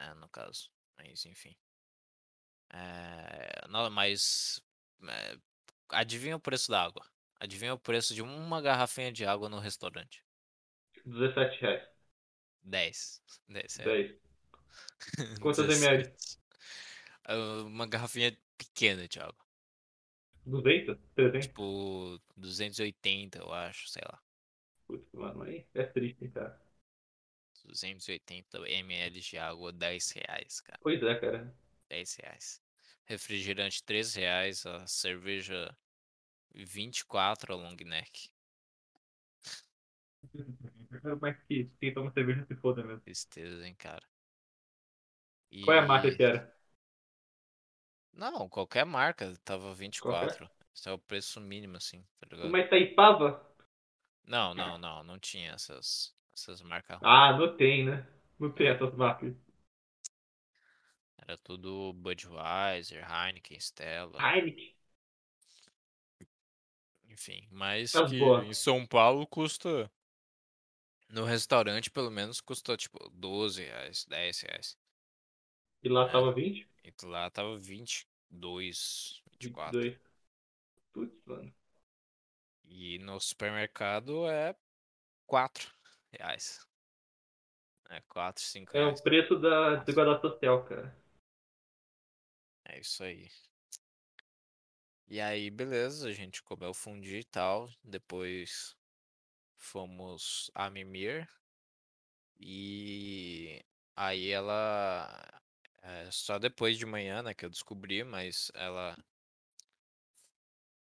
[0.00, 0.70] né, no caso.
[0.98, 1.56] Mas enfim.
[2.72, 4.62] É, não, mas
[5.08, 5.36] é,
[5.90, 7.04] adivinha o preço da água?
[7.40, 10.24] Adivinha o preço de uma garrafinha de água no restaurante?
[11.04, 11.82] 17 reais.
[12.64, 13.20] 10.
[13.48, 14.00] 10 reais.
[14.00, 14.18] 10.
[15.40, 16.10] Quantas ml?
[16.10, 16.38] 17.
[17.24, 19.44] Ah, Uma garrafinha pequena de água.
[20.46, 20.98] 200?
[21.16, 21.54] 300?
[21.54, 24.20] Tipo 280, eu acho, sei lá.
[24.86, 26.60] Putz, mano, aí é triste, cara.
[27.70, 30.78] 280 ml de água, 10 reais, cara.
[30.82, 31.54] Pois é, cara.
[31.88, 32.62] 10 reais.
[33.06, 34.66] Refrigerante, 3 reais.
[34.66, 35.76] A cerveja,
[36.54, 38.30] 24 a long neck.
[41.20, 43.00] Mas que quem toma cerveja se foda mesmo.
[43.00, 44.06] Tristeza, hein, cara.
[45.60, 46.16] Qual é a marca E.
[46.16, 46.54] que era?
[48.12, 50.38] Não, qualquer marca, tava Qualquer?
[50.38, 50.50] 24.
[50.74, 52.48] Esse é o preço mínimo, assim, tá ligado?
[52.48, 53.40] Uma Itaipava?
[54.24, 57.12] Não, não, não, não tinha essas, essas marcas ruins.
[57.12, 58.06] Ah, não tem, né?
[58.38, 59.34] Não tem essas marcas.
[61.18, 64.74] Era tudo Budweiser, Heineken, Stella, Heineken?
[67.08, 67.46] enfim.
[67.50, 69.90] Mas em São Paulo custa.
[71.10, 74.78] No restaurante, pelo menos, custa tipo 12 reais, 10 reais.
[75.82, 76.66] E lá É, tava 20?
[76.84, 79.88] e lá tava 22, 24.
[79.90, 80.00] 22.
[80.92, 81.52] Putz, mano.
[82.70, 84.56] E no supermercado é
[85.26, 85.74] 4
[86.12, 86.66] reais.
[87.88, 90.96] É 4, 5 É o preço da desigualdade social, cara.
[92.64, 93.28] É isso aí.
[95.08, 97.68] E aí, beleza, a gente comeu fundi e tal.
[97.82, 98.76] Depois
[99.56, 101.28] fomos a Mimir.
[102.40, 103.62] E
[103.96, 105.08] aí ela.
[105.82, 108.96] é, só depois de manhã, né, que eu descobri, mas ela.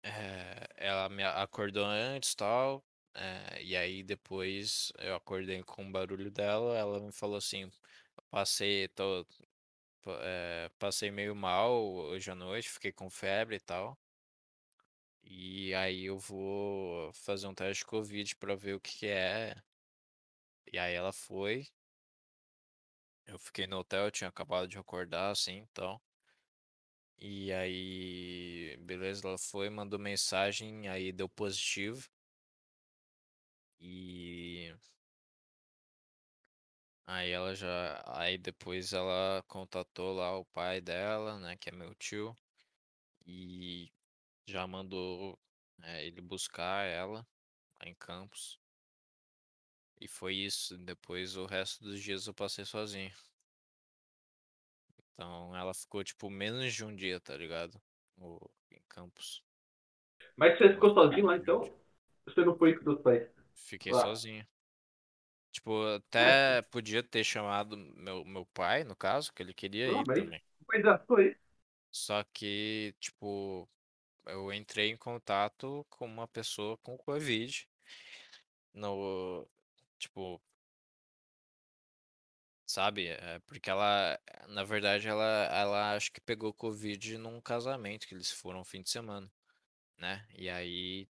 [0.03, 2.83] é, ela me acordou antes e tal.
[3.15, 6.77] É, e aí depois eu acordei com o barulho dela.
[6.77, 7.71] Ela me falou assim:
[8.31, 9.25] passei, tô,
[10.21, 13.97] é, passei meio mal hoje à noite, fiquei com febre e tal.
[15.23, 19.55] E aí eu vou fazer um teste de Covid pra ver o que que é.
[20.73, 21.67] E aí ela foi.
[23.27, 25.99] Eu fiquei no hotel, tinha acabado de acordar, assim, então.
[27.17, 32.07] E aí, beleza, ela foi, mandou mensagem, aí deu positivo.
[33.83, 34.73] E
[37.07, 41.93] aí ela já, aí depois ela contatou lá o pai dela, né, que é meu
[41.95, 42.35] tio,
[43.25, 43.91] e
[44.47, 45.39] já mandou
[45.83, 47.27] é, ele buscar ela
[47.81, 48.59] lá em Campos.
[49.99, 50.77] E foi isso.
[50.77, 53.11] Depois o resto dos dias eu passei sozinho.
[55.13, 57.81] Então ela ficou tipo menos de um dia, tá ligado?
[58.17, 58.39] O,
[58.71, 59.43] em Campos.
[60.37, 61.61] Mas você ficou sozinho lá então?
[62.25, 63.32] Você não foi com seus pais?
[63.55, 64.03] Fiquei Lá.
[64.03, 64.45] sozinho.
[65.51, 65.83] Tipo,
[66.19, 70.05] É, até podia ter chamado meu, meu pai, no caso, que ele queria tudo ir
[70.05, 70.09] bem.
[70.09, 70.41] também.
[70.67, 71.37] Mas já foi.
[71.91, 73.69] Só que, tipo,
[74.27, 77.67] eu entrei em contato com uma pessoa com Covid
[78.73, 79.47] no,
[79.99, 80.41] tipo,
[82.65, 83.07] sabe?
[83.09, 88.31] É, porque ela, na verdade, ela, ela acho que pegou Covid num casamento que eles
[88.31, 89.31] foram fim de semana,
[89.97, 90.25] né?
[90.35, 91.07] E aí,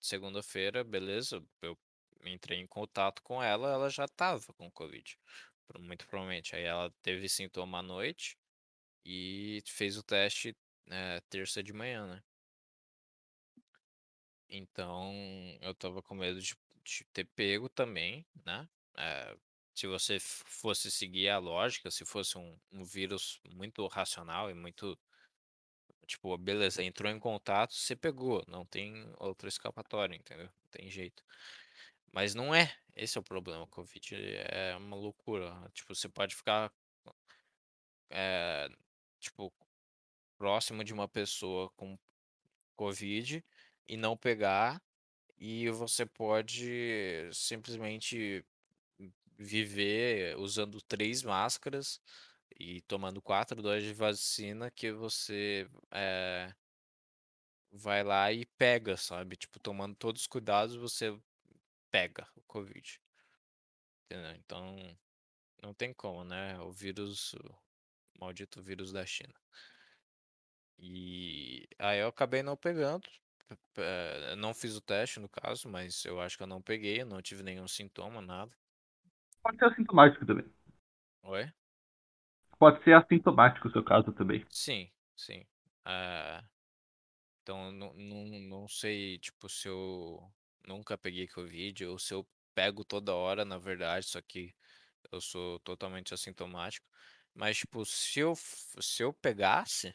[0.00, 1.78] segunda-feira, beleza, eu
[2.24, 5.18] entrei em contato com ela, ela já tava com Covid,
[5.78, 6.56] muito provavelmente.
[6.56, 8.38] Aí ela teve sintoma à noite
[9.04, 10.56] e fez o teste,
[10.90, 12.24] é, terça de manhã, né?
[14.48, 15.12] Então,
[15.60, 18.68] eu tava com medo de, de ter pego também, né?
[18.98, 19.36] Eh,
[19.74, 24.98] se você fosse seguir a lógica, se fosse um, um vírus muito racional e muito,
[26.06, 30.46] tipo, beleza, entrou em contato, você pegou, não tem outra escapatória, entendeu?
[30.46, 31.24] Não tem jeito.
[32.12, 33.66] Mas não é, esse é o problema.
[33.68, 35.52] Covid é uma loucura.
[35.72, 36.72] Tipo, você pode ficar,
[38.10, 38.68] eh,
[39.20, 39.52] tipo,
[40.38, 41.98] próximo de uma pessoa com
[42.76, 43.44] Covid
[43.88, 44.82] e não pegar.
[45.38, 48.44] E você pode simplesmente
[49.38, 52.00] viver usando três máscaras
[52.58, 56.52] e tomando quatro doses de vacina que você eh,
[57.72, 59.36] vai lá e pega, sabe?
[59.36, 61.18] Tipo, tomando todos os cuidados, você
[61.90, 63.00] pega o Covid.
[64.06, 64.32] Entendeu?
[64.36, 64.76] Então,
[65.62, 66.58] não tem como, né?
[66.60, 67.54] O vírus, o
[68.20, 69.34] maldito vírus da China.
[70.78, 73.08] E aí eu acabei não pegando.
[73.78, 77.06] eh, Não fiz o teste no caso, mas eu acho que eu não peguei, eu
[77.06, 78.52] não tive nenhum sintoma, nada.
[79.42, 80.46] Pode ser assintomático também.
[81.22, 81.50] Oi?
[82.60, 84.46] Pode ser assintomático o seu caso também.
[84.48, 85.44] Sim, sim.
[85.84, 86.44] Ah,
[87.42, 90.20] então, não, não, não sei, tipo, se eu
[90.66, 94.54] nunca peguei Covid ou se eu pego toda hora, na verdade, só que
[95.12, 96.86] eu sou totalmente assintomático.
[97.34, 99.92] Mas, tipo, se eu, se eu pegasse,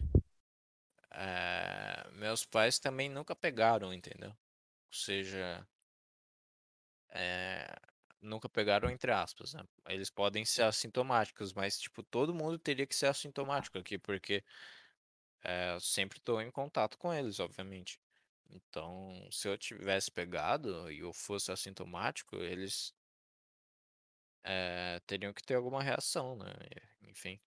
[1.11, 4.29] eh, meus pais também nunca pegaram, entendeu?
[4.31, 4.35] Ou
[4.93, 5.67] seja,
[7.13, 7.75] eh,
[8.25, 9.63] nunca pegaram entre aspas, né?
[9.87, 14.43] Eles podem ser assintomáticos, mas, tipo, todo mundo teria que ser assintomático aqui, porque
[15.43, 17.99] É, eu sempre estou em contato com eles, obviamente.
[18.49, 22.93] Então, se eu tivesse pegado e eu fosse assintomático, eles
[24.43, 26.53] eh, teriam que ter alguma reação, né?
[27.01, 27.39] Enfim.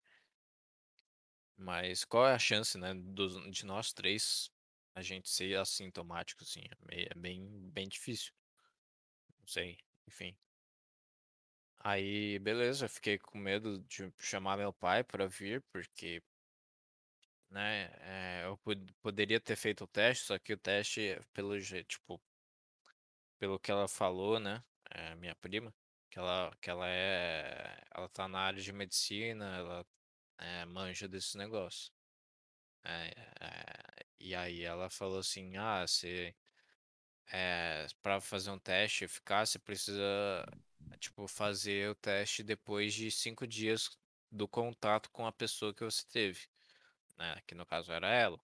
[1.56, 4.50] Mas qual é a chance, né, dos- de nós três
[4.94, 6.62] a gente ser assintomático, assim?
[6.90, 8.32] É, é bem, bem difícil.
[9.40, 9.78] Não sei.
[10.06, 10.36] Enfim.
[11.88, 16.20] Aí, beleza, fiquei com medo de chamar meu pai para vir, porque
[17.50, 17.90] né?
[18.00, 22.20] eh, eu pod- poderia ter feito o teste, só que o teste, pelo jeito, tipo,
[23.38, 24.62] pelo que ela falou, né?
[24.90, 25.74] É, minha prima,
[26.10, 29.86] que ela, que ela é, ela tá na área de medicina, ela
[30.38, 31.92] é, manja desse negócio.
[32.84, 33.10] É,
[33.40, 36.34] é, e aí ela falou assim, ah, você,
[37.32, 40.46] é, para fazer um teste eficaz, você precisa,
[40.98, 43.90] tipo, fazer o teste depois de cinco dias
[44.30, 46.46] do contato com a pessoa que você teve,
[47.18, 47.36] né?
[47.46, 48.40] Que no caso era ela.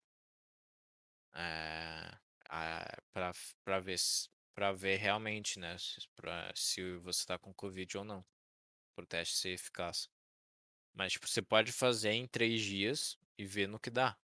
[1.35, 2.12] É,
[3.12, 3.33] para
[3.64, 3.97] para ver
[4.55, 8.24] para ver realmente, né, se, pra, se você tá com Covid ou não,
[8.95, 10.09] pro teste ser eficaz.
[10.95, 14.16] Mas tipo, você pode fazer em três dias e ver no que dá.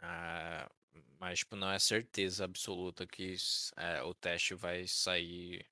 [0.00, 0.68] Ah,
[1.18, 3.34] mas tipo, não é certeza absoluta que
[3.76, 5.66] é, o teste vai sair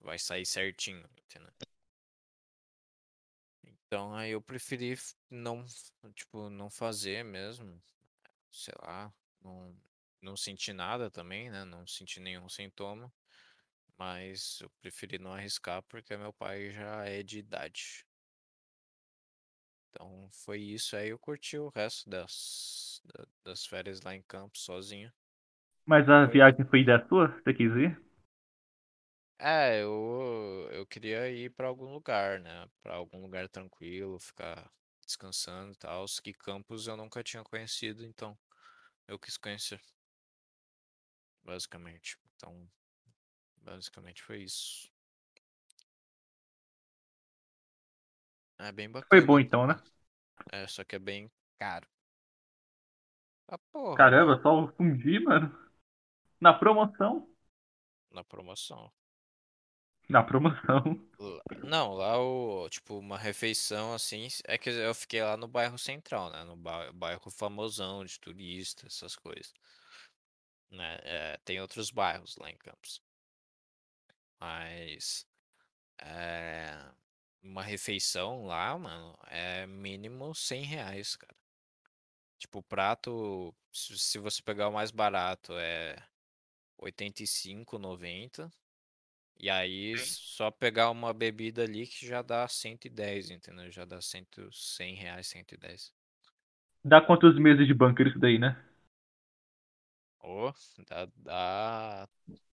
[0.00, 1.52] vai sair certinho, entendeu?
[3.62, 4.96] Então aí eu preferi
[5.30, 5.64] não,
[6.14, 7.80] tipo, não fazer mesmo,
[8.50, 9.12] sei lá,
[9.42, 9.76] não,
[10.22, 11.64] não senti nada também, né?
[11.64, 13.12] Não senti nenhum sintoma.
[13.98, 18.06] Mas eu preferi não arriscar porque meu pai já é de idade.
[19.90, 20.96] Então foi isso.
[20.96, 25.12] Aí eu curti o resto das, da- das férias lá em Campos sozinho.
[25.84, 26.26] Mas a Foi.
[26.26, 27.34] viagem foi ideia sua?
[27.42, 27.98] Você quis ir?
[29.40, 32.68] É, eu, eu queria ir pra algum lugar, né?
[32.82, 34.70] Pra algum lugar tranquilo, ficar
[35.06, 36.04] descansando e tal.
[36.22, 38.36] Que Campos eu nunca tinha conhecido, então
[39.08, 39.80] eu quis conhecer,
[41.44, 42.16] basicamente.
[42.36, 42.68] Então,
[43.58, 44.90] basicamente foi isso.
[48.60, 49.40] É bem Foi bacana bom até.
[49.40, 49.76] então, né?
[50.52, 51.88] É, só que é bem caro.
[53.46, 55.54] Ah, porra, Caramba, só o fundi, mano.
[56.40, 57.28] Na promoção.
[58.12, 58.92] na promoção.
[60.08, 61.00] Na promoção.
[61.62, 66.30] Não, lá o, tipo, uma refeição assim, é que eu fiquei lá no bairro central,
[66.30, 66.44] né?
[66.44, 69.52] No ba- bairro famosão de turista, essas coisas,
[70.70, 70.98] né?
[71.02, 73.02] É, tem outros bairros lá em Campos.
[74.40, 75.26] Mas
[76.00, 76.76] É,
[77.42, 81.36] uma refeição lá, mano, é mínimo 100 reais, cara.
[82.38, 85.96] Tipo, o prato, se se você pegar o mais barato, é
[86.78, 88.50] 85, 90.
[89.40, 93.70] E aí, só pegar uma bebida ali que já dá 110, entendeu?
[93.70, 95.92] Já dá 100, 100 reais, 110.
[96.84, 98.60] Dá quantos meses de bunker isso daí, né?
[100.20, 100.52] Ou
[100.88, 102.08] dá, dá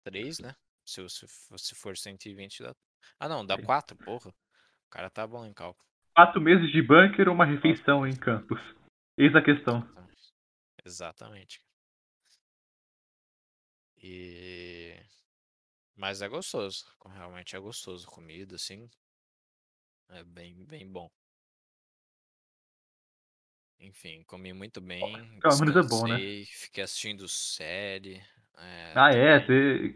[0.03, 0.55] 3, né?
[0.85, 1.25] Se, você
[1.57, 2.75] se for 120, dá.
[3.19, 4.33] Ah, não, dá 4, porra.
[4.93, 5.83] O cara tá bom em cálculo.
[6.15, 8.59] Quatro meses de bunker ou uma refeição em campos?
[9.17, 9.77] Eis a questão.
[9.79, 10.33] Exatamente.
[10.85, 11.61] Exatamente.
[13.97, 14.95] E.
[15.95, 16.85] Mas é gostoso.
[17.07, 18.05] Realmente é gostoso.
[18.05, 18.87] Comida, assim.
[20.09, 21.09] É bem, bem bom.
[23.79, 26.19] Enfim, comi muito bem, Pelo menos é bom, né?
[26.45, 28.21] fiquei assistindo série.
[28.59, 29.95] é, Ah, é, também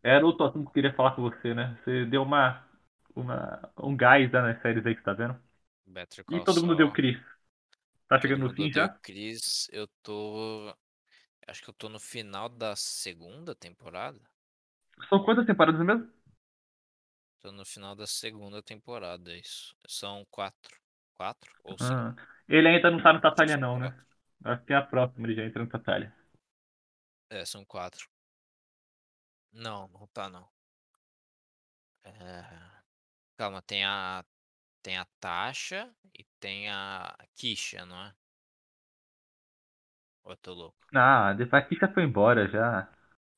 [0.00, 1.76] Era outro assunto que eu queria falar com você, né?
[1.82, 2.70] Você deu uma.
[3.14, 5.38] Uma um gás né, nas séries aí que você tá vendo.
[5.86, 6.92] Better E Call todo mundo deu.
[6.92, 7.18] Chris.
[8.08, 8.98] Tá Todo chegando no fim já?
[9.02, 9.68] Chris.
[9.72, 10.74] Eu tô.
[11.46, 14.20] Acho que eu tô no final da segunda temporada.
[15.08, 16.08] São quantas temporadas mesmo?
[17.40, 19.76] Tô no final da segunda temporada, é isso.
[19.86, 20.80] São quatro.
[21.12, 22.02] Quatro ou cinco?
[22.02, 22.14] Ah,
[22.48, 23.94] ele ainda não tá no Tatalha, não, né?
[24.44, 26.14] Acho que é a próxima ele já entra no Tatalha.
[27.30, 28.06] É, são quatro.
[29.52, 30.46] Não, não tá não.
[32.04, 32.71] É,
[33.42, 34.24] Calma, tem a.
[34.82, 38.14] Tem a Tasha e tem a Kisha, não é?
[40.24, 40.84] Ou eu tô louco?
[40.94, 42.88] Ah, depois que já foi embora já.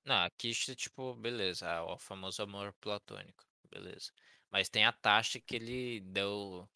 [0.04, 4.12] Não, a Kisha, tipo, beleza, é o famoso amor platônico, beleza.
[4.50, 6.68] Mas tem a Tasha que ele deu.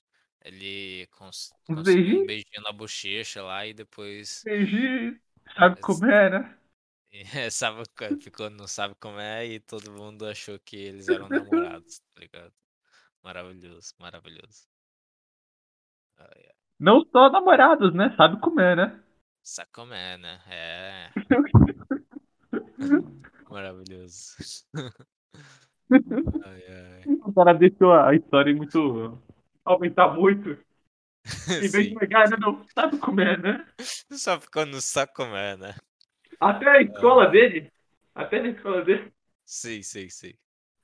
[0.43, 4.47] Ele cons- Uns conseguiu um beijinho na bochecha lá e depois.
[4.47, 5.17] beijinhos.
[5.57, 6.59] Sabe es- como é, né?
[7.51, 12.01] sabe, co- ficou, não sabe como é e todo mundo achou que eles eram namorados,
[12.15, 12.53] tá ligado?
[13.29, 14.67] Maravilhoso, maravilhoso.
[16.17, 16.45] Ai.
[16.81, 18.15] Não só namorados, né?
[18.17, 19.03] Sabe como é, né?
[19.43, 20.41] Sabe como é, né?
[20.49, 21.11] É.
[23.51, 24.33] Maravilhoso.
[25.91, 27.03] Ai, ai.
[27.25, 29.19] O cara deixou a história muito.
[29.63, 30.51] aumentar muito.
[31.63, 32.37] Em vez de pegar, né?
[32.41, 33.67] Não sabe como é, né?
[34.13, 35.75] Só ficou no saco como é, né?
[36.41, 37.31] Até a escola Ah.
[37.31, 37.71] dele.
[38.15, 39.13] Até na escola dele.
[39.45, 40.33] Sim, sim, sim.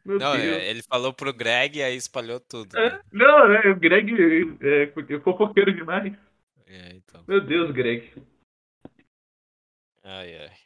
[0.04, 0.44] Meu Não, Deus.
[0.44, 3.02] é, ele falou pro Greg e aí espalhou tudo, É, né?
[3.12, 3.60] não, né?
[3.70, 4.12] O Greg
[4.60, 6.12] é, é fofoqueiro demais.
[6.66, 7.24] É, então.
[7.26, 8.12] Meu Deus, Greg.
[10.02, 10.56] Ai, ai.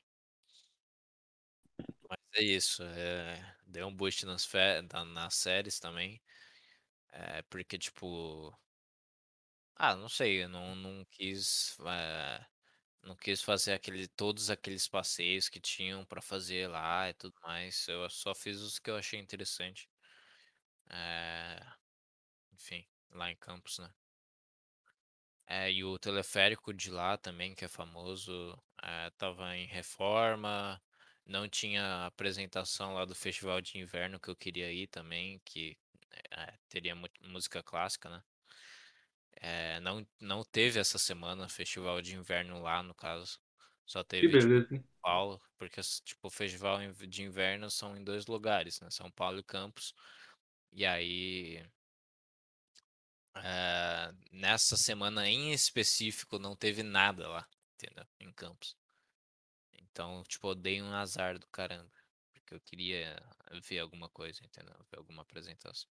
[2.09, 2.83] Mas é isso.
[2.83, 6.21] É, deu um boost nas, fe- na- nas séries também.
[7.13, 8.53] É, porque, tipo.
[9.77, 11.77] Ah, não sei, eu não, não quis.
[11.87, 12.45] é,
[13.03, 17.87] não quis fazer aquele, todos aqueles passeios que tinham pra fazer lá e tudo mais.
[17.89, 19.89] Eu só fiz os que eu achei interessante.
[20.91, 21.61] É,
[22.53, 23.93] enfim, lá em Campos, né?
[25.47, 30.81] É, e o teleférico de lá também, que é famoso, é, tava em reforma.
[31.25, 35.77] Não tinha apresentação lá do Festival de Inverno que eu queria ir também, que
[36.31, 38.23] é, teria música clássica, né?
[39.41, 43.39] É, não, não teve essa semana Festival de Inverno lá, no caso.
[43.87, 44.85] Só teve, tipo, São?
[45.01, 48.91] Paulo, porque, tipo, o Festival de Inverno são em dois lugares, né?
[48.91, 49.95] São Paulo e Campos.
[50.73, 51.65] E aí,
[53.37, 58.05] é, nessa semana em específico, não teve nada lá, entendeu?
[58.21, 58.77] Em Campos.
[59.73, 61.91] Então, tipo, eu dei um azar do caramba.
[62.33, 63.17] Porque eu queria
[63.63, 64.75] ver alguma coisa, entendeu?
[64.91, 65.89] Ver alguma apresentação.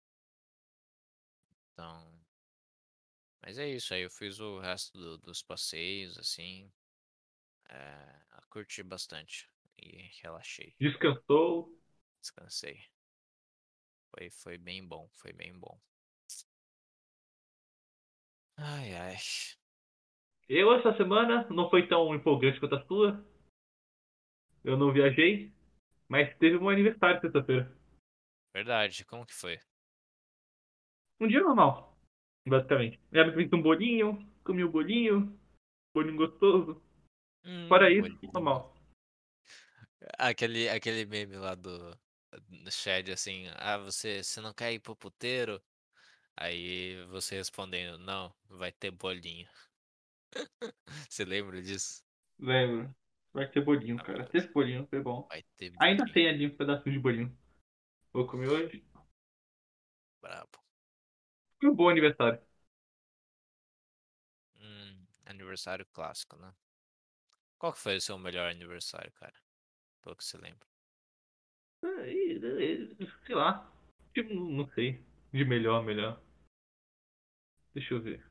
[1.73, 2.30] Então.
[3.43, 6.71] Mas é isso, aí eu fiz o resto do- dos passeios, assim.
[7.71, 8.21] É,
[8.51, 9.49] curti bastante.
[9.79, 11.71] E relaxei, Descansou.
[12.21, 12.81] descansei.
[14.11, 15.77] Foi, foi bem bom, foi bem bom.
[18.57, 19.17] Ai, ai.
[20.51, 23.25] Eu, essa semana, não foi tão empolgante quanto a sua.
[24.65, 25.53] Eu não viajei.
[26.09, 27.71] Mas teve um aniversário sexta-feira.
[28.55, 29.59] Verdade, como que foi?
[31.21, 31.90] Um dia normal,
[32.51, 33.01] basicamente.
[33.13, 35.39] Minha mãe fez um bolinho, comi o bolinho,
[35.95, 36.83] bolinho gostoso.
[37.69, 38.21] Fora Hum, isso, bolinho.
[38.35, 38.75] normal.
[40.19, 41.97] Aquele, aquele meme lá do,
[42.65, 45.61] do chat assim, ah, você, você não quer ir pro puteiro?
[46.37, 49.49] Aí você respondendo, não, vai ter bolinho.
[51.09, 52.03] Você lembra disso?
[52.41, 52.93] Lembro.
[53.33, 54.25] Vai ter bolinho, cara.
[54.25, 54.29] Maravilhoso.
[54.29, 55.31] Teve bolinho, foi bom.
[55.79, 57.39] Ainda tem ali um pedacinho de bolinho.
[58.13, 58.85] Vou comer hoje.
[60.23, 60.60] Brabo.
[61.61, 62.41] Foi um bom aniversário.
[64.61, 66.55] Hum, aniversário clássico, né?
[67.61, 69.37] Qual que foi o seu melhor aniversário, cara?
[70.03, 70.67] Pelo que você lembra.
[71.85, 72.41] Aí,
[73.27, 73.71] Sei lá.
[74.15, 75.05] Tipo, não sei.
[75.33, 76.19] De melhor, melhor.
[77.75, 78.25] Deixa eu ver.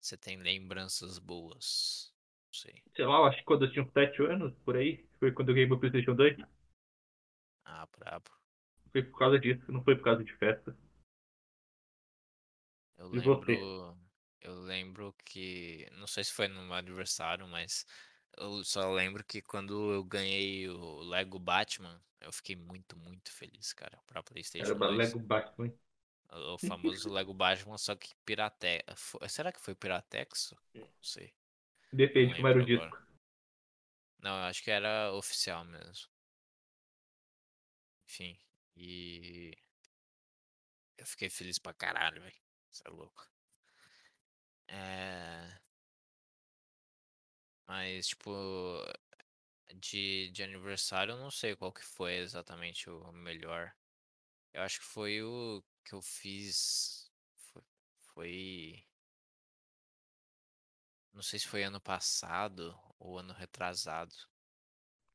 [0.00, 2.12] Você tem lembranças boas.
[2.48, 2.82] Não sei.
[2.94, 5.48] Sei lá, eu acho que quando eu tinha uns 7 anos, por aí, foi quando
[5.48, 6.36] eu ganhei meu PlayStation 2.
[7.64, 8.32] Ah, brabo.
[8.92, 10.76] Foi por causa disso, não foi por causa de festa.
[12.98, 13.58] Eu E você?
[13.58, 13.96] lembro.
[14.40, 15.88] Eu lembro que.
[15.92, 17.86] Não sei se foi no meu aniversário, mas.
[18.36, 23.72] Eu só lembro que quando eu ganhei o Lego Batman, eu fiquei muito, muito feliz,
[23.72, 24.22] cara, pra
[24.56, 24.98] Era PlayStation ba- 2.
[24.98, 25.72] Lego Batman.
[26.32, 28.82] O o famoso Lego Batman, só que pirate...
[28.96, 30.56] fo- Será que foi Piratexo?
[30.74, 31.34] Não sei.
[31.92, 32.90] Depende como era o agora.
[32.90, 32.96] disco.
[34.20, 36.08] Não, eu acho que era oficial mesmo.
[38.06, 38.36] Enfim.
[38.76, 39.52] E.
[40.96, 42.36] Eu fiquei feliz pra caralho, velho.
[42.70, 43.28] Você é louco.
[44.68, 45.58] É.
[47.66, 48.30] Mas, tipo.
[49.74, 53.72] De, de aniversário, eu não sei qual que foi exatamente o melhor.
[54.54, 57.10] Eu acho que foi o que eu fiz.
[57.36, 57.62] Foi.
[58.14, 58.86] foi-
[61.12, 64.14] Não sei se foi ano passado ou ano retrasado.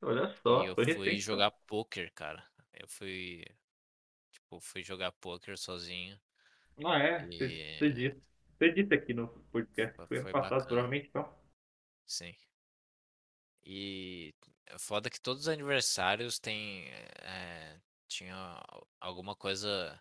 [0.00, 1.24] Olha E só, eu foi fui recente.
[1.26, 1.44] então.
[1.44, 2.44] jogar poker, cara.
[2.72, 3.44] Eu fui.
[4.32, 6.20] Tipo, fui jogar poker sozinho.
[6.84, 7.26] Ah, é?
[7.26, 7.78] Você E.
[7.92, 8.22] disse.
[8.58, 9.96] Você disse aqui no podcast.
[10.08, 10.66] Foi Foi passado, bacana.
[10.66, 11.38] provavelmente, então.
[12.06, 12.34] Sim.
[13.64, 14.34] E
[14.78, 16.88] foda que todos os aniversários tem.
[17.22, 20.00] É, tinha al- alguma coisa.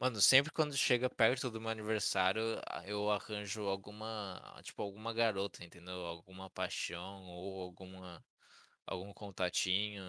[0.00, 2.42] Mano, sempre quando chega perto do meu aniversário,
[2.86, 4.60] eu arranjo alguma.
[4.64, 6.06] Tipo, alguma garota, entendeu?
[6.06, 8.24] Alguma paixão ou alguma.
[8.86, 10.02] Algum contatinho.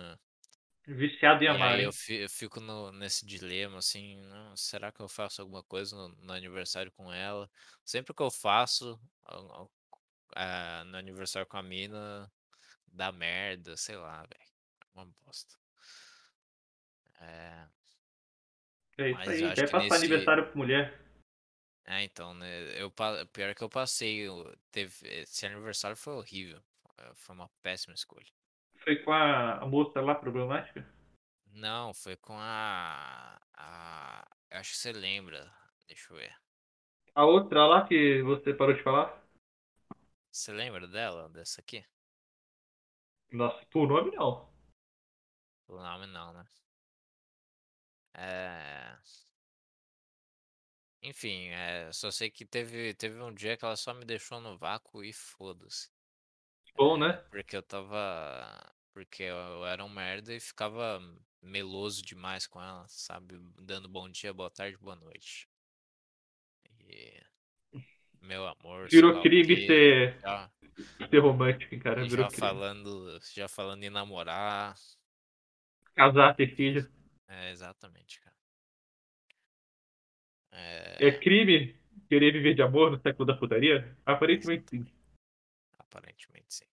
[0.87, 1.93] Viciado em E amar, aí eu hein?
[1.93, 6.09] fi- eu fico no- nesse dilema, assim, "Não, será que eu faço alguma coisa no,
[6.09, 7.49] no aniversário com ela?
[7.83, 9.71] Sempre que eu faço al- al-
[10.35, 12.31] ah, no aniversário com a mina,
[12.87, 14.51] dá merda, sei lá, velho.
[14.81, 15.55] É uma bosta.
[17.21, 17.65] É,
[18.97, 19.49] É isso mas eu aí.
[19.49, 19.97] acho Vai que passar nesse.
[19.97, 20.99] aniversário com mulher.
[21.85, 22.47] É, então, né?
[22.81, 24.19] Eu, pa- pior que eu passei.
[24.27, 26.61] eu- Teve, esse aniversário foi horrível.
[26.97, 28.27] eh, Foi uma péssima escolha.
[28.83, 30.85] Foi com a, moça lá problemática?
[31.47, 33.39] Não, foi com a.
[33.55, 35.49] a eu acho que você lembra.
[35.87, 36.35] Deixa eu ver.
[37.15, 39.23] A outra lá que você parou de falar?
[40.31, 41.85] Você lembra dela, dessa aqui?
[43.31, 44.51] Nossa, por nome não.
[45.67, 46.45] O nome não, né?
[48.15, 48.97] É...
[51.01, 54.57] Enfim, é, só sei que teve, teve um dia que ela só me deixou no
[54.57, 55.89] vácuo e foda-se.
[56.75, 57.21] Bom, né?
[57.29, 58.73] porque eu tava.
[58.93, 61.01] Porque eu, era um merda e ficava
[61.41, 63.39] meloso demais com ela, sabe?
[63.59, 65.47] Dando bom dia, boa tarde, boa noite.
[66.87, 67.21] E.
[68.21, 70.49] Meu amor, Virou crime ser, Já,
[71.09, 72.01] ser romântico, cara.
[72.03, 72.39] Virou já crime.
[72.39, 73.19] falando.
[73.33, 74.75] Já falando em namorar.
[75.95, 76.87] Casar, ter filho.
[77.27, 78.35] É, exatamente, cara.
[80.51, 81.75] É É, crime
[82.07, 83.95] querer viver de amor no século da putaria?
[84.05, 84.85] Aparentemente sim.
[85.93, 86.65] Aparentemente sim.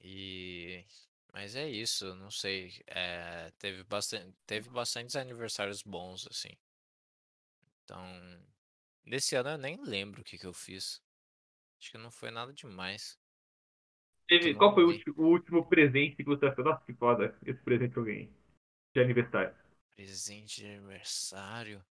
[0.00, 0.84] E.
[1.32, 2.72] Mas é isso, não sei.
[2.86, 6.50] é, teve bastante, teve bastantes aniversários bons, assim.
[7.82, 8.04] Então.
[9.04, 11.02] Nesse ano eu nem lembro o que, que eu fiz.
[11.78, 13.18] Acho que não foi nada demais.
[14.26, 16.64] Teve, não qual foi o último, o último presente que você achou?
[16.64, 18.32] Nossa, que foda esse presente que eu ganhei.
[18.94, 19.54] De aniversário.
[19.94, 21.84] Presente de aniversário?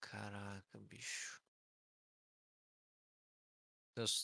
[0.00, 1.40] Caraca, bicho.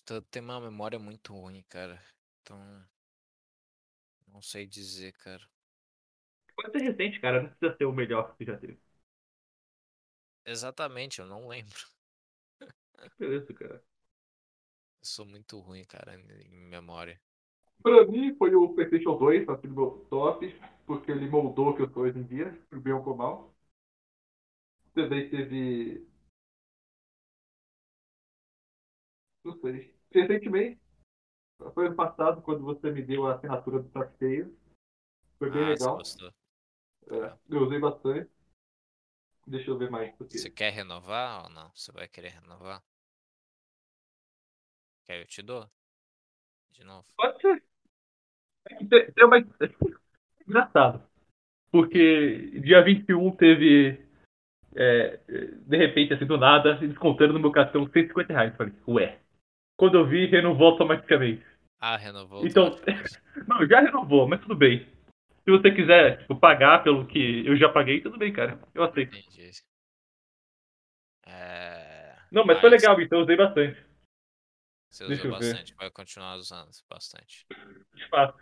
[0.08, 2.00] Eu tenho uma memória muito ruim, cara.
[2.40, 2.58] Então.
[4.28, 5.42] Não sei dizer, cara.
[6.56, 7.42] Pode ser recente, cara.
[7.42, 8.78] Não precisa ser o melhor que já teve.
[10.46, 11.78] Exatamente, eu não lembro.
[13.18, 13.82] Beleza, cara.
[15.00, 17.20] Eu sou muito ruim, cara, em em memória.
[17.82, 20.54] Pra mim foi o PlayStation 2, assim, do meu top,
[20.86, 23.54] porque ele moldou o que eu sou hoje em dia, pro bem ou pro mal.
[24.94, 26.06] Também teve.
[29.44, 29.94] Não sei.
[30.10, 30.80] Recentemente,
[31.74, 34.56] foi ano passado, quando você me deu a assinatura do Sorteio.
[35.38, 35.96] Foi bem Ah, legal.
[35.96, 36.32] gostou?
[37.10, 38.30] É, eu usei bastante.
[39.46, 40.14] Deixa eu ver mais.
[40.16, 40.38] Porque...
[40.38, 41.70] Você quer renovar ou não?
[41.74, 42.82] Você vai querer renovar?
[45.04, 45.68] Quer eu te dou?
[46.72, 47.06] De novo.
[47.16, 47.62] Pode ser.
[48.70, 49.36] É tem, tem uma...
[50.48, 51.06] Engraçado.
[51.70, 54.02] Porque dia 21 teve.
[54.76, 58.56] É, de repente, assim, do nada, descontando no meu cartão 150 reais.
[58.56, 59.23] Falei, ué.
[59.76, 61.44] Quando eu vi, renovou automaticamente.
[61.80, 62.70] Ah, renovou Então,
[63.46, 64.86] não, já renovou, mas tudo bem.
[65.44, 68.58] Se você quiser tipo, pagar pelo que eu já paguei, tudo bem, cara.
[68.74, 69.14] Eu aceito.
[69.14, 69.50] Entendi.
[71.26, 72.16] É...
[72.32, 73.84] Não, mas foi legal, então eu usei bastante.
[74.88, 75.30] Você usou eu ver.
[75.30, 77.46] bastante, vai continuar usando bastante.
[77.94, 78.38] De fato.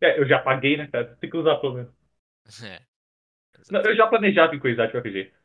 [0.00, 1.16] É, eu já paguei, né, cara?
[1.16, 2.00] Tem que usar pelo menos.
[2.64, 2.80] É.
[3.70, 5.36] Não, eu já planejava em coisar de qualquer jeito.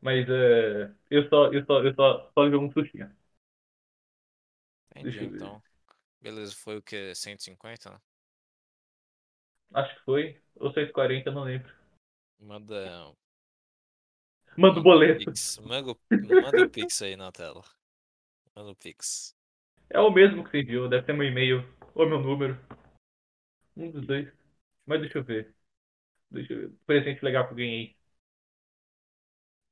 [0.00, 3.08] Mas uh, eu só, eu só, eu só, só jogo um sustinho.
[4.96, 5.62] Entendi, então.
[6.20, 7.14] Beleza, foi o que?
[7.14, 8.00] 150, né?
[9.74, 10.40] Acho que foi.
[10.56, 11.72] Ou 140, não lembro.
[12.38, 13.14] Manda.
[14.56, 15.24] Manda o boleto.
[15.24, 15.58] Pix.
[15.58, 15.94] Manda,
[16.42, 17.62] manda o Pix aí na tela.
[18.54, 19.34] Manda o Pix.
[19.88, 21.64] É o mesmo que você enviou, deve ter meu e-mail
[21.94, 22.58] ou meu número.
[23.76, 24.30] Um dos dois.
[24.84, 25.54] Mas deixa eu ver.
[26.30, 26.76] Deixa eu ver.
[26.86, 27.96] Presente legal que eu ganhei.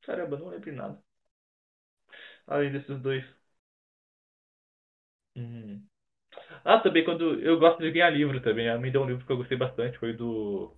[0.03, 1.03] Caramba, não lembro de nada.
[2.47, 3.25] Além desses dois.
[5.37, 5.83] Hum.
[6.64, 7.41] Ah, também quando.
[7.41, 8.66] Eu gosto de ganhar livro também.
[8.68, 9.99] Ela me deu um livro que eu gostei bastante.
[9.99, 10.76] Foi do.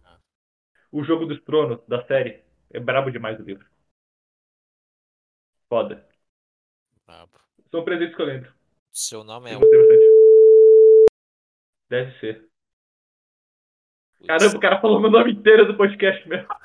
[0.90, 2.42] O Jogo dos Tronos, da série.
[2.70, 3.66] É brabo demais o livro.
[5.68, 6.06] Foda.
[7.06, 7.32] Brabo.
[7.70, 8.52] São presentes que eu lembro.
[8.90, 9.54] Seu nome é.
[9.54, 10.04] Eu gostei bastante.
[11.88, 12.48] Deve ser.
[14.18, 14.26] Putz.
[14.26, 16.46] Caramba, o cara falou meu nome inteiro do podcast mesmo.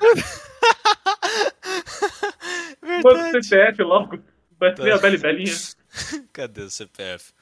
[2.82, 3.46] Manda o Verdade.
[3.46, 4.18] CPF logo.
[4.58, 4.94] Vai ser Tá.
[4.94, 5.52] a Beli Belinha.
[6.32, 7.32] Cadê o CPF?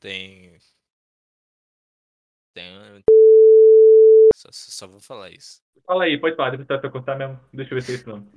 [0.00, 0.58] Tem.
[2.54, 3.02] Tem.
[4.34, 5.60] Só, só vou falar isso.
[5.84, 7.40] Fala aí, pode falar, depois você vai contar mesmo.
[7.52, 8.30] Deixa eu ver se é isso não.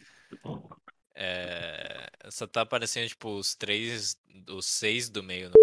[1.13, 4.19] É, só tá aparecendo, tipo, os três.
[4.49, 5.49] Os seis do meio.
[5.49, 5.53] né?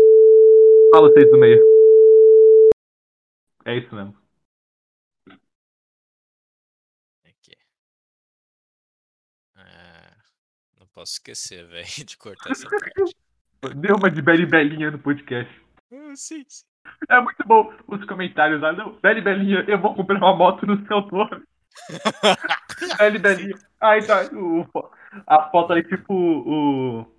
[0.94, 1.60] Fala vocês do meio.
[3.64, 4.16] É isso mesmo.
[7.24, 7.56] Aqui.
[9.56, 10.16] É,
[10.78, 13.16] não posso esquecer, velho, de cortar essa parte.
[13.76, 15.67] Deu uma de Beli Belinha no podcast.
[15.92, 16.64] Ah, sim, sim.
[17.08, 18.72] É muito bom os comentários lá.
[18.72, 21.42] Não, Beli Belinha, eu vou comprar uma moto no seu nome.
[22.98, 23.58] Beli Belinha.
[23.80, 24.66] Aí tá o,
[25.26, 27.18] a foto aí, tipo, o.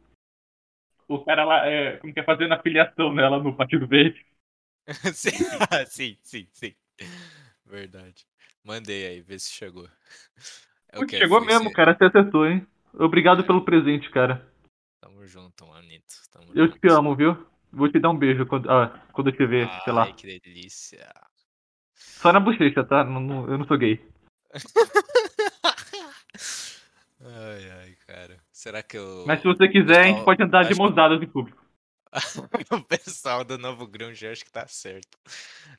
[1.07, 4.23] O cara lá, é, como que é, fazendo a filiação nela no Partido Verde.
[5.13, 5.31] sim,
[5.87, 6.75] sim, sim, sim.
[7.65, 8.25] Verdade.
[8.63, 9.87] Mandei aí, vê se chegou.
[10.89, 11.17] É Putz, que?
[11.17, 11.95] chegou mesmo, cara.
[11.97, 12.65] Você acertou, hein?
[12.93, 14.47] Obrigado pelo presente, cara.
[15.01, 16.15] Tamo junto, manito.
[16.31, 16.79] Tamo Eu junto.
[16.79, 17.45] te amo, viu?
[17.71, 20.03] Vou te dar um beijo quando, ah, quando eu te ver, sei lá.
[20.03, 21.07] Ai, que delícia.
[21.93, 23.03] Só na bochecha, tá?
[23.03, 24.03] Não- não- eu não sou gay.
[27.21, 28.37] ai, ai, cara.
[28.51, 29.23] Será que eu.
[29.27, 31.63] Mas se você quiser, a gente pode andar de mãos dadas em público.
[32.71, 35.17] o pessoal do Novo Grunge acho que tá certo.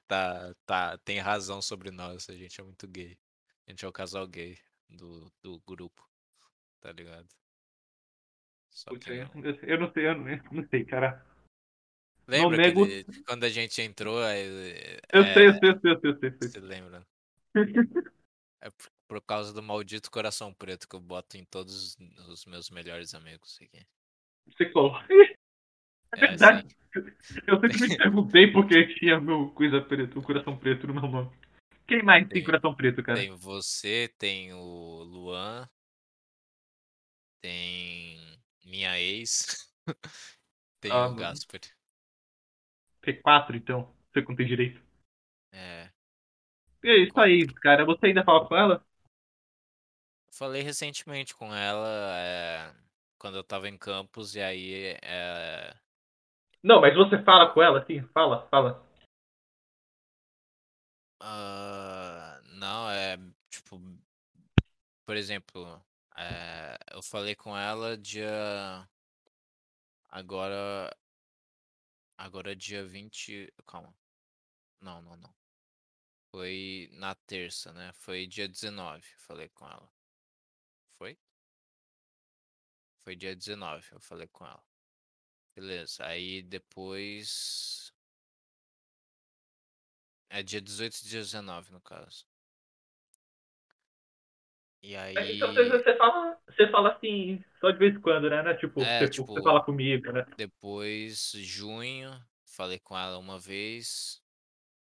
[0.07, 2.30] Tá, tá, tem razão sobre nós.
[2.30, 3.18] A gente é muito gay.
[3.66, 4.57] A gente é o casal gay
[4.88, 6.09] do, do grupo.
[6.80, 7.26] Tá ligado?
[8.70, 9.45] Só que eu, não.
[9.62, 11.26] eu não sei, eu não, eu não sei, cara.
[12.30, 15.80] Lembra nego- que de- quando a gente entrou, é, sei, eu sei, eu sei, eu
[15.80, 16.48] sei, eu sei, eu sei.
[16.48, 17.06] Você lembra?
[18.62, 21.96] É por, por causa do maldito coração preto que eu boto em todos
[22.28, 23.86] os meus melhores amigos aqui.
[24.46, 24.92] Você colou.
[26.12, 26.66] É É verdade.
[26.92, 27.14] assim.
[27.46, 31.08] Eu sempre me perguntei por que tinha meu coisa preto, o coração preto no meu
[31.08, 31.30] nome.
[31.86, 33.18] Quem mais tem Tem- coração preto, cara?
[33.18, 35.68] Tem você, tem o Luan,
[37.40, 38.18] tem
[38.64, 39.72] minha ex,
[40.80, 41.34] tem Ah, o mano.
[43.03, 43.22] Gasper.
[43.22, 43.94] P4, então.
[44.12, 44.80] Você contei direito.
[45.53, 45.90] É,
[46.82, 47.84] E é isso aí, cara.
[47.84, 48.84] Você ainda fala com ela?
[50.32, 51.88] falei recentemente com ela
[52.18, 52.74] é,
[53.18, 55.74] quando eu tava em campus e aí é,
[56.62, 58.03] Não, mas você fala com ela, sim?
[58.14, 58.82] Fala, fala.
[61.20, 63.18] Ah, não, é
[63.51, 63.78] tipo,
[65.05, 65.82] por exemplo,
[66.16, 68.88] é, eu falei com ela dia
[70.09, 70.90] agora
[72.20, 73.94] agora dia 20, calma.
[74.80, 75.34] Não, não, não.
[76.30, 77.92] Foi na terça, né?
[77.94, 79.90] Foi dia 19, falei com ela.
[80.98, 81.18] Foi?
[83.04, 84.62] Foi dia 19, eu falei com ela.
[85.54, 87.92] Beleza, aí depois
[90.28, 92.29] é dia 18 e dia 19 no caso.
[94.82, 98.42] E aí Então você, fala, você fala assim, só de vez em quando, né?
[98.42, 100.24] Não é tipo, É, você, tipo- você fala comigo, né?
[100.36, 102.10] Depois, junho,
[102.46, 104.22] falei com ela uma vez.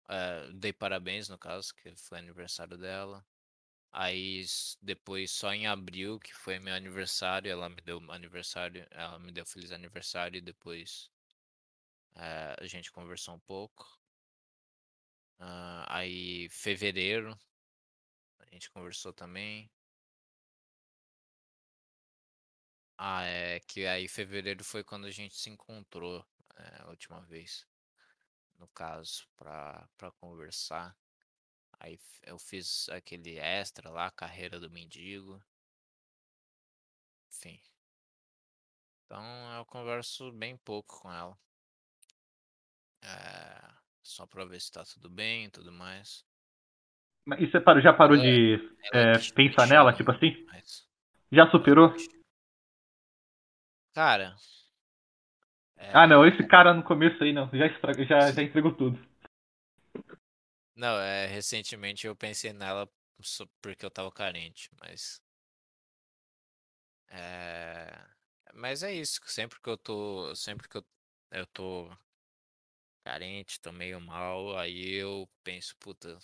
[0.10, 3.26] eh, dei parabéns, no caso, que foi aniversário dela.
[3.92, 4.46] Aí,
[4.82, 9.46] depois, só em abril, que foi meu aniversário, ela me deu aniversário, ela me deu
[9.46, 11.10] feliz aniversário e depois
[12.16, 13.86] eh, a gente conversou um pouco.
[15.40, 17.36] Ah, aí, fevereiro,
[18.40, 19.70] a gente conversou também.
[22.98, 26.26] Ah, é que aí fevereiro foi quando a gente se encontrou
[26.58, 27.66] é, a última vez,
[28.60, 30.96] no caso, pra, pra conversar.
[31.80, 35.42] Aí eu fiz aquele extra lá, carreira do mendigo.
[37.30, 37.60] Enfim.
[39.06, 39.24] Então
[39.58, 41.38] eu converso bem pouco com ela.
[43.02, 43.62] É,
[44.04, 46.26] só pra ver se tá tudo bem e tudo mais.
[47.26, 48.60] Mas E você parou, já parou Ela é- de
[48.94, 50.34] ela é, pensar nela, tipo assim?
[50.48, 50.88] mas-
[51.32, 51.94] Já superou?
[53.98, 54.38] Cara.
[55.78, 58.98] é, Ah, não, esse cara no começo aí não, já, estra- já, já entregou tudo.
[60.76, 62.90] Não, é, recentemente eu pensei nela
[63.62, 65.22] porque eu tava carente, mas.
[67.10, 68.06] É.
[68.54, 70.34] Mas é isso, sempre que eu tô.
[70.36, 70.86] Sempre que eu,
[71.32, 71.90] eu tô
[73.04, 76.20] carente, tô meio mal, aí eu penso, puta,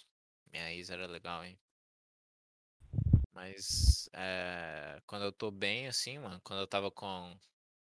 [0.51, 1.57] minha ex era legal, hein?
[3.33, 7.37] Mas é, quando eu tô bem, assim, mano, quando eu tava com,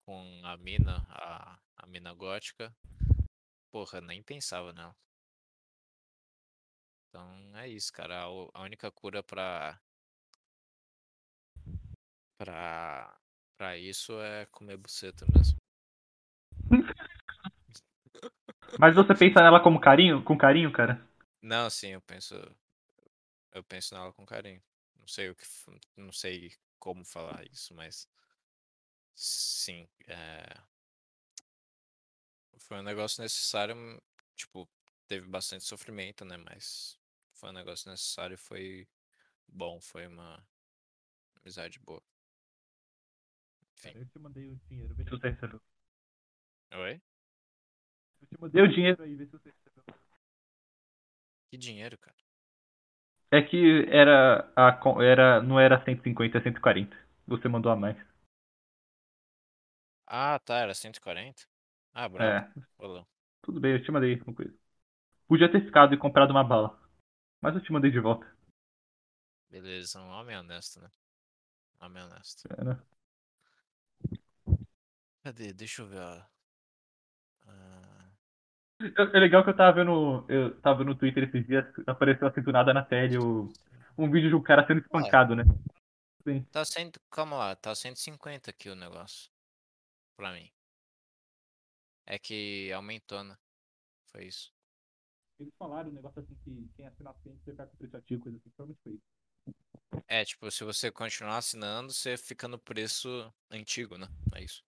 [0.06, 2.76] com a mina, a, a mina gótica,
[3.72, 4.95] porra, nem pensava nela.
[7.10, 8.24] Então é isso, cara.
[8.24, 9.80] A, única cura pra,
[12.38, 13.16] pra,
[13.58, 15.58] pra isso é comer buceta mesmo.
[18.80, 20.99] Mas você pensa nela como carinho, com carinho, cara?
[21.41, 22.36] Não, sim, eu penso.
[23.51, 24.62] Eu penso nela com carinho.
[24.99, 25.45] Não sei o que.
[25.95, 28.08] Não sei como falar isso, mas.
[29.16, 29.88] Sim.
[30.07, 30.45] é,
[32.57, 33.76] Foi um negócio necessário.
[33.76, 33.99] hum,
[34.36, 34.68] Tipo,
[35.07, 36.38] teve bastante sofrimento, né?
[36.38, 36.97] Mas
[37.34, 38.88] foi um negócio necessário e foi
[39.47, 39.80] bom.
[39.82, 40.45] Foi uma
[41.41, 42.03] amizade boa.
[43.78, 43.95] Enfim.
[43.97, 45.61] Eu te mandei o dinheiro, vê se você recebeu.
[46.74, 47.01] Oi?
[48.22, 49.84] Eu te mandei o dinheiro aí, vê se você recebeu.
[51.49, 52.18] Que dinheiro, cara.
[53.32, 56.95] É que era, a, era não era 150, é 140.
[57.28, 57.97] Você mandou a mais.
[60.14, 60.59] Ah, tá.
[60.59, 61.43] Era 140?
[61.93, 62.39] Ah, brabo.
[62.39, 62.47] É,
[63.41, 64.53] tudo bem, eu te mandei uma coisa.
[65.28, 66.80] Podia ter ficado e comprado uma bala.
[67.41, 68.26] Mas eu te mandei de volta.
[69.49, 70.91] Beleza, um homem honesto, né?
[71.82, 72.45] Homem honesto.
[72.57, 72.80] É, né?
[75.22, 75.51] Cadê?
[75.53, 76.24] Deixa eu ver, ó.
[77.47, 78.11] Ah,
[78.82, 80.26] É é legal que eu tava vendo.
[80.28, 83.49] Eu tava vendo no Twitter esses dias, apareceu assim do nada na tele o,
[83.97, 85.43] um vídeo de um cara sendo espancado, né?
[86.28, 86.45] Sim.
[86.51, 89.30] tá cento, calma lá, tá 150 aqui o negócio.
[90.16, 90.51] Pra mim.
[92.05, 93.38] É que aumentou, né?
[94.05, 94.53] Foi isso.
[95.39, 98.38] Eles falaram um negócio assim que quem assinar sempre vai ficar com preço ativo, coisa
[98.38, 98.49] assim.
[98.51, 99.14] Provavelmente foi isso.
[100.07, 104.07] É, tipo, se você continuar assinando, você fica no preço antigo, né?
[104.36, 104.64] É isso.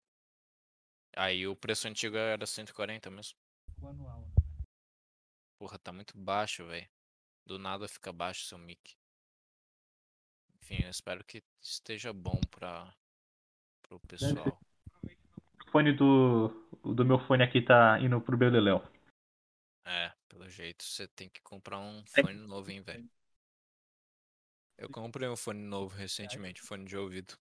[1.15, 3.37] Aí o preço antigo era 140 mesmo.
[3.81, 4.27] O anual, né?
[5.57, 6.89] Porra, tá muito baixo, velho.
[7.45, 8.97] Do nada fica baixo seu mic.
[10.61, 12.93] Enfim, eu espero que esteja bom pra,
[13.83, 14.59] pro pessoal.
[15.75, 16.51] O fone do,
[16.85, 18.81] do meu fone aqui tá indo pro Beleléu.
[19.83, 22.21] É, pelo jeito você tem que comprar um É.
[22.21, 23.03] fone novo, hein, velho.
[24.77, 27.37] Eu comprei um fone novo recentemente, fone de ouvido.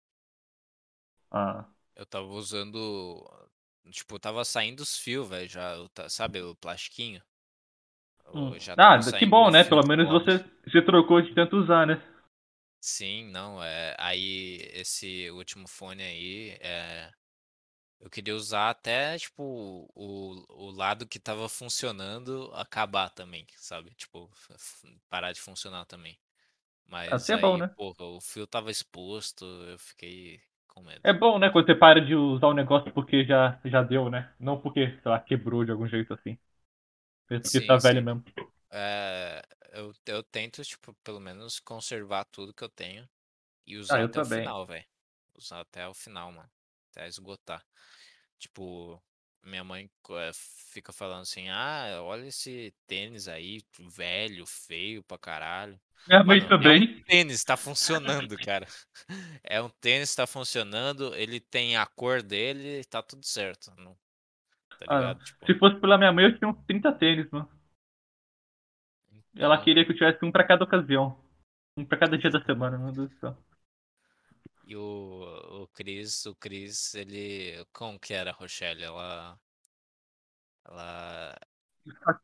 [1.31, 1.67] Ah,
[1.97, 3.29] Eu tava usando.
[3.91, 5.75] Tipo, tava saindo os fios, velho, já.
[6.09, 7.23] Sabe o plastiquinho?
[8.35, 8.53] Hum.
[8.59, 9.65] já ah que bom, né?
[9.65, 12.01] Pelo menos você, você trocou de tanto usar, né?
[12.81, 13.97] Sim, não, é.
[13.99, 17.11] Aí, esse último fone aí, é.
[18.01, 19.43] Eu queria usar até, tipo,
[19.95, 23.91] o, o lado que tava funcionando acabar também, sabe?
[23.95, 24.31] Tipo,
[25.09, 26.19] parar de funcionar também.
[26.87, 27.75] Mas Assim é bom, né?
[27.77, 31.05] porra, o fio tava exposto, eu fiquei com medo.
[31.05, 31.51] É bom, né?
[31.51, 34.33] Quando você para de usar o negócio porque já, já deu, né?
[34.41, 36.39] Não porque, sei lá, quebrou de algum jeito assim.
[37.29, 38.05] Porque Sim, tá velho sim.
[38.05, 38.25] mesmo.
[38.71, 39.43] É,
[39.73, 43.09] eu, eu tento, tipo, pelo menos conservar tudo que eu tenho
[43.67, 44.87] e usar Ah, até o final, velho.
[45.37, 46.51] Usar até o final, mano.
[46.95, 47.61] Até esgotar.
[48.39, 49.03] Tipo,
[49.43, 50.31] minha mãe eh,
[50.71, 53.61] fica falando assim: ah, olha esse tênis aí,
[53.97, 55.79] velho, feio pra caralho.
[56.07, 57.03] Minha mãe Mano, é um também.
[57.03, 58.67] tênis, tá funcionando, cara.
[59.43, 63.71] É um tênis, tá funcionando, ele tem a cor dele, tá tudo certo.
[63.77, 63.95] Não,
[64.79, 65.15] tá Ah?
[65.15, 67.49] Tipo, se fosse pela minha mãe, eu tinha uns 30 tênis, mano.
[69.37, 71.19] Ela então, queria que eu tivesse um pra cada ocasião.
[71.77, 73.37] Um pra cada dia da semana, meu Deus do céu.
[74.67, 77.65] E o, o Chris, o Chris, ele.
[77.73, 78.83] Como que era a Rochelle?
[78.83, 79.39] Ela.
[80.67, 81.35] Ela.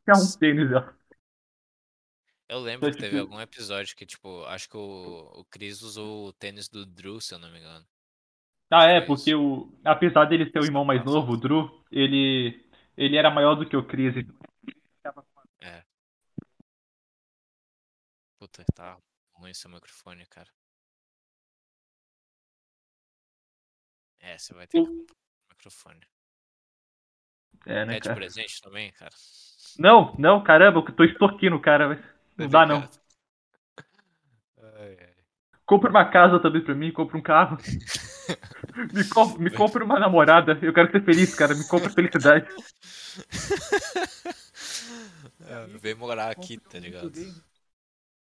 [0.04, 0.92] Tinha um tênis, ó.
[2.48, 5.82] Eu lembro Então, que teve tipo- algum episódio que, tipo, acho que o, o Chris
[5.82, 7.86] usou o tênis do Drew, se eu não me engano.
[8.70, 9.36] Ah, é, Foi porque isso.
[9.36, 9.72] o.
[9.84, 12.64] Apesar dele ser o irmão mais novo, o Drew, ele.
[12.96, 14.14] Ele era maior do que o Chris.
[15.60, 15.84] É.
[18.38, 18.98] Puta, tá
[19.34, 20.50] ruim seu microfone, cara.
[24.20, 26.00] É, você vai ter que comprar um microfone.
[27.66, 28.20] É, né, Quer de cara?
[28.20, 29.12] presente também, cara?
[29.78, 32.04] Não, não, caramba, eu tô extorquindo o cara, velho.
[32.36, 32.88] Não dá, não.
[34.58, 35.14] Ai, ai.
[35.64, 37.56] Compra uma casa também pra mim, compra um carro.
[38.92, 39.38] Me, com...
[39.38, 40.56] me compra uma namorada.
[40.62, 41.54] Eu quero ser feliz, cara.
[41.54, 42.46] Me compra felicidade.
[45.50, 47.10] É, Vem morar aqui, tá ligado?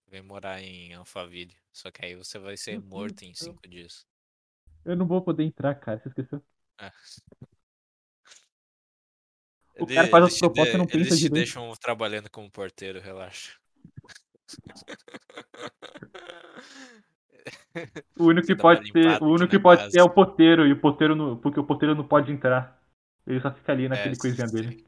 [0.09, 1.57] Vem morar em Alphaville.
[1.73, 4.07] Só que aí você vai ser Deus morto em cinco dias.
[4.91, 5.99] Eu não vou poder entrar, cara.
[6.01, 6.43] Você esqueceu?
[6.81, 6.91] É.
[9.79, 11.35] O cara faz as propostas e não de- pensa Eles direito.
[11.35, 13.53] deixam trabalhando como porteiro, relaxa.
[18.19, 19.91] O único que pode ser, o único que pode casa.
[19.93, 22.79] ser é o porteiro e o porteiro não, porque o porteiro não pode entrar.
[23.27, 24.87] Ele só fica ali naquele É, coisinha sim, dele.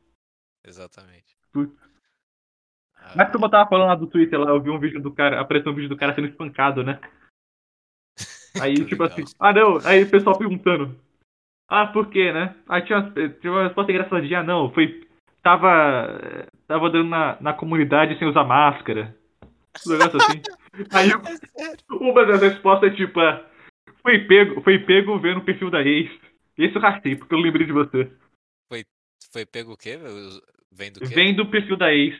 [0.64, 1.36] Exatamente.
[1.52, 1.72] Putz.
[2.96, 5.12] Ah, Mas como eu tava falando lá do Twitter lá, eu vi um vídeo do
[5.12, 7.00] cara, apareceu um vídeo do cara sendo espancado, né?
[8.60, 9.18] Aí, tipo legal.
[9.18, 10.98] assim, ah não, aí o pessoal perguntando.
[11.68, 12.54] Ah, por quê, né?
[12.68, 15.06] Aí tinha, umas- tinha uma resposta engraçadinha, ah, não, foi.
[15.42, 16.20] Tava.
[16.22, 19.14] eh, Tava dando na, na comunidade sem usar máscara.
[19.86, 20.40] Um negócio assim.
[20.92, 23.44] Aí É uma das respostas é tipo, ah,
[24.00, 26.10] foi pego, foi pego vendo o perfil da ex.
[26.56, 28.10] Esse eu rachei, porque eu lembrei de você.
[29.30, 29.98] Foi pego o quê?
[30.70, 31.06] Vem do quê?
[31.06, 32.14] Vem do perfil da ex.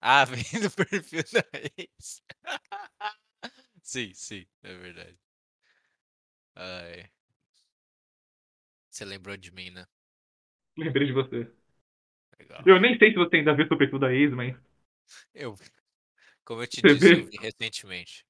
[0.00, 1.44] Ah, vem do perfil da
[1.76, 2.22] ex.
[3.82, 5.18] sim, sim, é verdade.
[6.56, 7.10] Ai.
[8.88, 9.86] Você lembrou de mim, né?
[10.76, 11.50] Lembrei de você.
[12.38, 12.66] Legal.
[12.66, 14.56] Eu nem sei se você ainda vê seu perfil da ex, mas.
[15.34, 15.54] Eu,
[16.44, 17.14] como eu te Você disse, vê?
[17.14, 18.26] eu vi recentemente.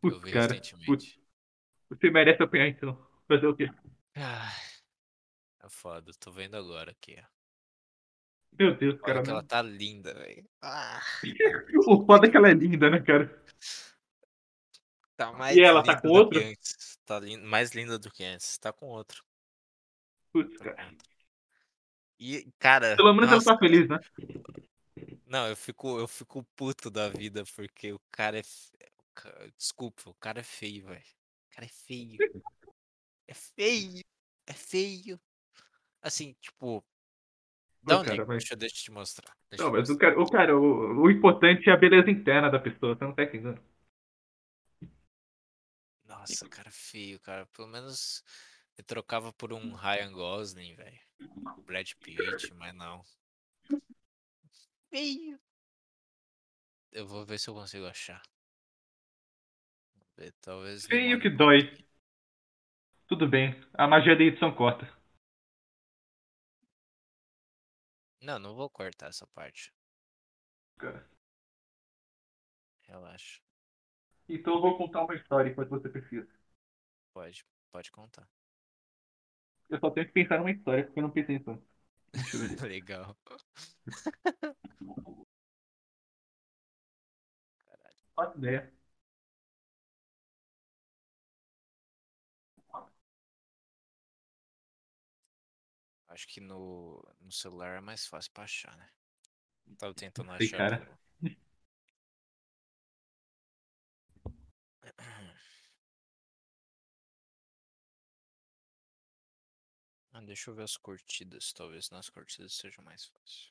[0.00, 0.54] Putz, eu vi cara.
[0.54, 0.86] recentemente.
[0.86, 1.18] Putz,
[1.90, 2.98] você merece apanhar então.
[3.28, 3.70] Fazer o quê?
[4.14, 4.60] Ai,
[5.64, 7.26] é foda, tô vendo agora aqui, ó.
[8.58, 9.22] Meu Deus, Olha cara.
[9.22, 10.48] que ela tá linda, velho.
[10.62, 11.00] Ah,
[11.86, 13.30] O foda é que ela é linda, né, cara?
[15.16, 16.40] tá mais E ela tá com outro?
[16.40, 16.89] antes.
[17.10, 18.56] Tá mais linda do que antes.
[18.56, 19.24] Tá com outro.
[20.32, 20.96] Putz, Tá cara.
[22.20, 22.94] E, cara.
[22.94, 23.98] Pelo menos ela nossa, tá feliz, né?
[25.26, 28.42] Não, eu fico, eu fico puto da vida porque o cara é.
[28.44, 28.70] fe-
[29.46, 31.00] o Desculpa, o cara é feio, velho.
[31.00, 32.16] O cara é feio.
[33.26, 34.04] É feio.
[34.46, 35.20] É feio.
[36.00, 36.84] Assim, tipo.
[37.82, 39.36] Pô, um cara, mas- deixa, eu- deixa eu te mostrar.
[39.50, 40.10] Deixa Não, mas o mostrar.
[40.10, 43.24] cara, o, cara o, o importante é a beleza interna da pessoa, você não tá
[43.24, 43.60] entendendo?
[46.20, 47.46] Nossa, cara feio, cara.
[47.46, 48.22] Pelo menos
[48.76, 51.00] eu trocava por um Ryan Gosling, velho.
[51.64, 53.02] Brad Pitt, mas não.
[54.90, 55.40] Feio.
[56.92, 58.20] Eu vou ver se eu consigo achar.
[60.42, 60.84] Talvez.
[60.84, 61.86] Feio que dói.
[63.06, 63.54] Tudo bem.
[63.72, 64.86] A magia da edição corta.
[68.20, 69.72] Não, não vou cortar essa parte.
[70.76, 71.08] Cara.
[72.82, 73.40] Relaxa.
[74.30, 76.26] Então eu vou contar uma história enquanto você precisa.
[77.12, 78.28] Pode, pode contar.
[79.70, 81.58] Eu só tenho que pensar numa história, porque eu não pensei ver.
[82.62, 83.16] Legal.
[88.14, 88.70] Faço ideia.
[96.08, 98.88] Acho que no, no celular é mais fácil pra achar, né?
[99.78, 100.56] Tava tentando sei, achar.
[100.56, 100.98] cara.
[110.12, 111.52] Ah, deixa eu ver as curtidas.
[111.52, 113.50] Talvez nas curtidas seja mais fácil.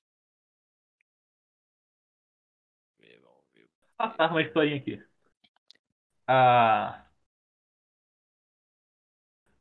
[3.97, 5.01] Ah, tá, uma historinha aqui.
[6.27, 7.05] Ah...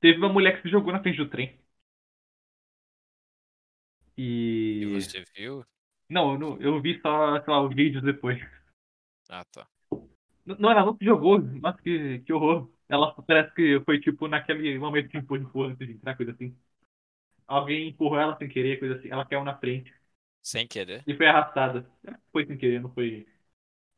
[0.00, 1.58] Teve uma mulher que se jogou na frente do trem.
[4.16, 4.92] E E.
[4.92, 5.64] você viu?
[6.08, 8.38] Não, eu, não, eu vi só, sei lá, os vídeos depois.
[9.28, 9.66] Ah, tá.
[10.58, 11.38] Não, ela não se jogou.
[11.40, 12.70] Nossa, que, que horror.
[12.88, 16.56] Ela parece que foi tipo naquele momento que empurra antes de entrar, coisa assim.
[17.46, 19.10] Alguém empurrou ela sem querer, coisa assim.
[19.10, 19.92] Ela caiu na frente.
[20.42, 21.06] Sem querer?
[21.06, 21.90] E foi arrastada.
[22.32, 23.26] Foi sem querer, não foi.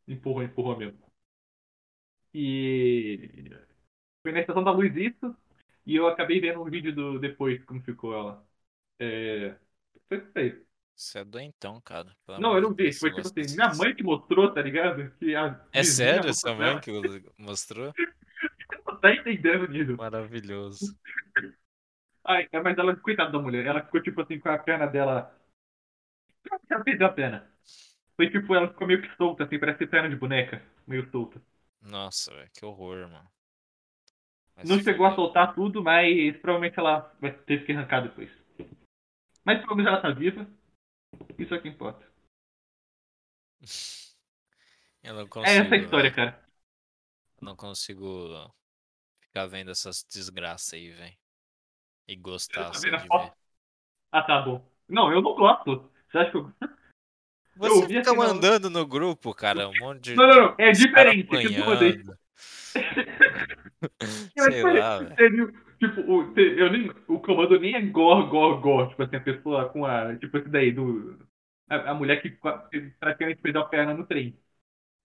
[0.08, 0.98] Empurrou, empurrou mesmo.
[2.34, 3.50] E.
[4.22, 5.36] Foi na estação da luz isso.
[5.86, 8.46] E eu acabei vendo um vídeo do depois, como ficou ela.
[9.00, 9.56] É.
[10.08, 10.66] Foi isso aí.
[11.00, 12.14] Você é doentão, cara.
[12.36, 12.92] Não, eu não vi.
[12.92, 15.10] Foi tipo assim, minha mãe que mostrou, tá ligado?
[15.18, 16.90] Que a É sério sua mãe que
[17.38, 17.94] mostrou?
[18.86, 19.96] Não tá entendendo nisso.
[19.96, 20.94] Maravilhoso.
[22.24, 25.34] Ai, é, mas ela, coitada da mulher, ela ficou tipo assim com a perna dela.
[26.70, 27.50] Ela perdeu a perna.
[28.16, 31.40] Foi tipo, ela ficou meio que solta, assim, parece perna de boneca, meio solta.
[31.82, 33.30] Nossa, velho, que horror, mano.
[34.54, 35.14] Vai Não chegou a fuder.
[35.14, 38.30] soltar tudo, mas provavelmente ela vai ter que arrancar depois.
[39.44, 40.46] Mas pelo menos ela tá viva.
[41.38, 42.06] Isso é o que importa.
[45.02, 45.64] Eu não É consigo.
[45.64, 46.44] essa a história, cara.
[47.40, 48.52] Eu não consigo
[49.22, 51.16] ficar vendo essas desgraças aí, velho.
[52.06, 53.32] E gostar Tá só vendo a de ver.
[54.12, 54.62] Ah, tá bom.
[54.88, 55.90] Não, eu não gosto.
[56.10, 56.52] Você acha que eu.
[57.56, 60.14] Você vi fica assim, mandando no grupo, cara, um monte de.
[60.14, 60.54] Não, não, não.
[60.58, 61.28] É diferente.
[61.28, 61.90] que eu mandei.
[61.90, 62.18] apanhando.
[62.74, 64.78] É Sei diferente.
[64.78, 65.69] lá, velho.
[65.80, 68.90] Tipo, o, eu nem, o comando nem é gore, gore, gore.
[68.90, 70.16] Tipo assim, a pessoa com a.
[70.18, 71.18] Tipo esse daí, do.
[71.68, 72.30] A, a mulher que
[72.98, 74.36] praticamente perdeu a perna no trem.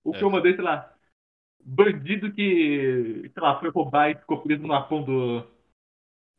[0.03, 0.32] O que eu É.
[0.32, 0.93] mandei, sei lá,
[1.63, 5.45] bandido que, sei lá, foi roubar e ficou preso no arpão do,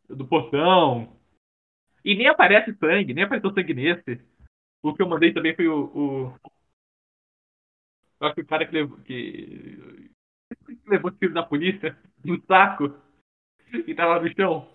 [0.08, 1.16] do portão.
[2.04, 4.20] E nem aparece sangue, nem apareceu sangue nesse.
[4.82, 5.84] O que eu mandei também foi o.
[5.94, 6.34] o...
[8.20, 8.98] Eu acho que o cara que levou.
[8.98, 10.10] Que,
[10.66, 12.94] que levou tiro da polícia no saco
[13.72, 14.68] e tava no chão.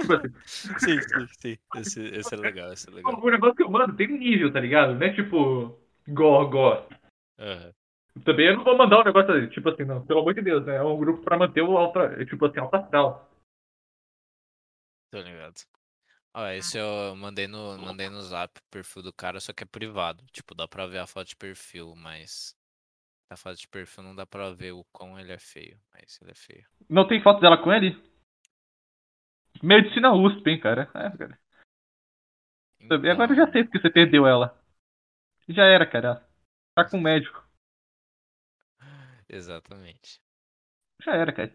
[0.00, 0.28] Tipo assim,
[0.78, 1.58] Sim, sim, sim.
[1.76, 3.20] Esse, esse é legal, esse é legal.
[3.20, 4.94] o negócio que eu mando tem um nível, tá ligado?
[4.94, 5.78] Não é tipo.
[6.08, 6.88] Gó, gó.
[7.38, 7.72] Aham.
[8.24, 10.04] Também eu não vou mandar um negócio tipo assim, não.
[10.06, 10.76] Pelo amor de Deus, né?
[10.76, 12.24] É um grupo pra manter o alta.
[12.24, 13.30] Tipo assim, alta astral.
[15.10, 15.54] Tô ligado.
[16.34, 19.66] Ó, esse eu mandei no, mandei no zap o perfil do cara, só que é
[19.66, 20.22] privado.
[20.32, 22.54] Tipo, dá pra ver a foto de perfil, mas.
[23.28, 26.30] A foto de perfil não dá pra ver o quão ele é feio, mas ele
[26.30, 26.66] é feio.
[26.88, 27.96] Não tem foto dela com ele?
[29.62, 30.82] Medicina USP, hein, cara.
[30.94, 31.38] É, cara.
[32.88, 34.62] Também- Agora eu já Então, sei porque você perdeu ela.
[35.48, 36.24] Já era, cara.
[36.74, 37.44] Tá com o médico.
[39.28, 40.20] Exatamente.
[41.02, 41.52] Já era, cara.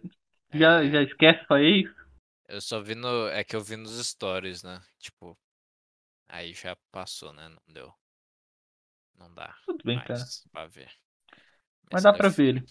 [0.54, 1.90] Já, É, já esquece sua ex.
[2.50, 3.28] eu só vi no.
[3.28, 4.82] É que eu vi nos stories, né?
[5.00, 5.38] Tipo.
[6.28, 7.48] Aí já passou, né?
[7.50, 7.94] Não deu.
[9.16, 10.24] Não dá Tudo bem, cara.
[10.52, 10.92] pra ver.
[11.92, 12.66] Mas dá pra ver ele.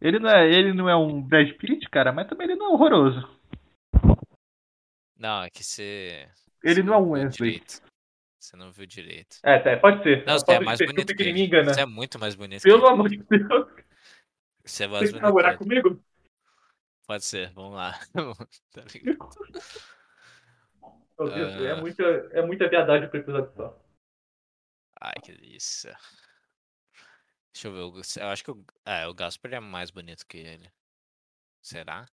[0.00, 2.68] Ele não, é, ele não é um Brad Pitt, cara, mas também ele não é
[2.70, 3.28] horroroso.
[5.18, 6.26] Não, é que você.
[6.64, 7.30] Ele você não é um Wesley.
[7.52, 7.82] direito.
[8.38, 9.36] Você não viu direito.
[9.42, 10.24] É, tá, pode ser.
[10.26, 11.42] Não, você é mais bonito que ele.
[11.42, 11.74] engana.
[11.74, 13.68] Você é muito mais bonito Pelo amor de Deus.
[14.64, 16.02] Você é mais que bonito namorar comigo?
[17.06, 17.98] Pode ser, vamos lá.
[18.72, 19.28] Tá ligado?
[21.18, 21.76] Meu Deus, é Ah.
[21.76, 23.78] muita, é muita viadagem pro episódio só.
[25.02, 25.94] Ai, que delícia.
[27.52, 28.02] Deixa eu ver.
[28.20, 30.70] Eu acho que o, é, o Gasper é mais bonito que ele.
[31.62, 32.06] Será?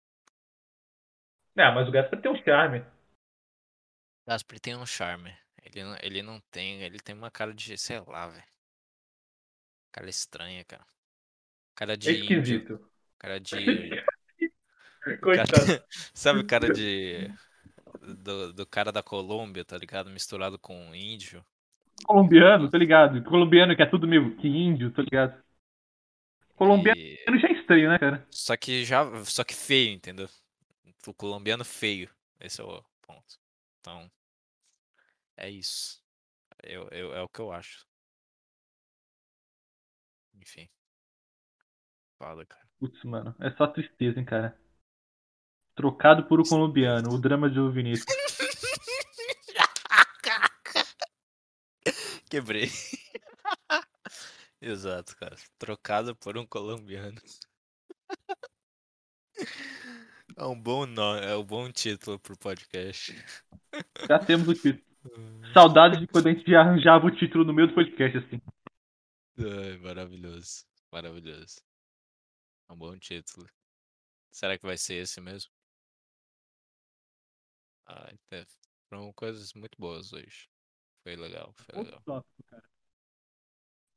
[1.57, 2.85] É, mas o Gaspar tem um charme.
[4.27, 5.35] O Gasper tem um charme.
[5.63, 6.83] Ele não, ele não tem.
[6.83, 7.79] Ele tem uma cara de.
[7.79, 8.45] Sei lá, velho.
[9.93, 10.87] Cara estranha, cara.
[11.75, 12.63] Cara de índio.
[12.63, 12.91] Esquisito.
[13.19, 13.95] Cara de.
[15.31, 15.75] Cara- Coitado.
[16.15, 17.31] Sabe o cara de.
[18.01, 20.11] Do, do cara da Colômbia, tá ligado?
[20.11, 21.45] Misturado com índio.
[22.05, 23.23] Colombiano, tá ligado?
[23.25, 25.43] Colombiano que é tudo meio que índio, tá ligado?
[26.57, 28.27] Colombiano E- já é estranho, né, cara?
[28.31, 29.05] Só que já.
[29.25, 30.29] Só que feio, entendeu?
[31.07, 32.11] O colombiano feio.
[32.41, 33.39] Esse é o ponto.
[33.81, 34.11] Então.
[35.37, 36.03] É isso.
[36.63, 37.87] Eu, eu, é o que eu acho.
[40.41, 40.69] Enfim.
[42.19, 42.67] Foda, cara.
[42.81, 44.59] Putz, mano, é só tristeza, hein, cara.
[45.77, 48.07] Trocado por o colombiano, o drama de Vinícius.
[52.35, 52.67] Quebrei.
[54.61, 55.37] Exato, cara.
[55.57, 57.21] Trocado por um colombiano.
[60.37, 63.13] É um bom nome, é um bom título pro podcast.
[64.09, 64.85] Já temos o título.
[65.55, 68.41] Saudades de quando a gente já arranjava o título no meio do podcast, assim.
[69.39, 70.65] Ai, maravilhoso.
[70.91, 71.61] Maravilhoso.
[72.69, 73.49] É um bom título.
[74.33, 75.53] Será que vai ser esse mesmo?
[77.87, 78.51] Ai, teve-
[78.89, 80.49] foram coisas muito boas hoje.
[81.05, 82.03] Foi legal, foi Outro legal.
[82.05, 82.71] tópico, cara.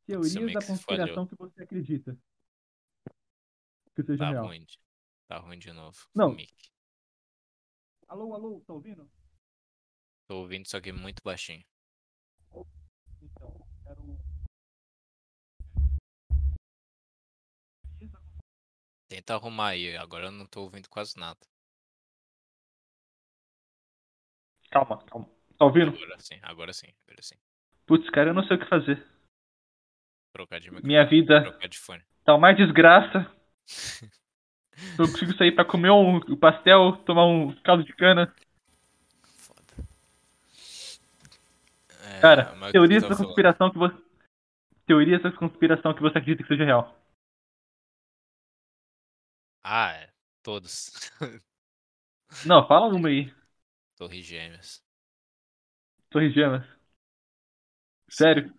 [0.05, 2.17] Teorias da conspiração que você acredita.
[3.95, 4.45] Que seja Tá real.
[4.45, 4.65] ruim.
[4.65, 4.79] de-
[5.27, 5.97] Tá ruim de novo.
[6.13, 6.33] Não.
[6.33, 6.53] mic.
[8.07, 9.09] Alô, alô, tá ouvindo?
[10.27, 11.65] Tô ouvindo isso aqui muito baixinho.
[13.21, 14.19] Então, quero.
[19.07, 21.39] Tenta arrumar aí, agora eu não tô ouvindo quase nada.
[24.69, 25.36] Calma, calma.
[25.57, 25.89] Tá ouvindo?
[25.95, 27.35] Agora sim, agora sim, agora sim.
[27.85, 29.03] Putz, cara, eu não sei o que fazer.
[30.33, 30.69] Trocar de.
[30.71, 32.03] Minha vida Trocar de fone.
[32.23, 33.25] tá uma desgraça.
[34.99, 38.31] Eu consigo sair pra comer um pastel, tomar um caldo de cana.
[39.23, 39.87] Foda.
[42.03, 43.25] É, Cara, teorias da tô falando?
[43.27, 43.95] conspiração que você.
[44.87, 46.95] Teorias da conspiração que você acredita que seja real.
[49.63, 50.09] Ah, é.
[50.43, 50.91] Todos.
[52.45, 53.31] Não, fala uma aí.
[53.95, 54.81] Torre Gêmeas.
[56.09, 56.65] Torre Gêmeas.
[58.09, 58.53] Sério.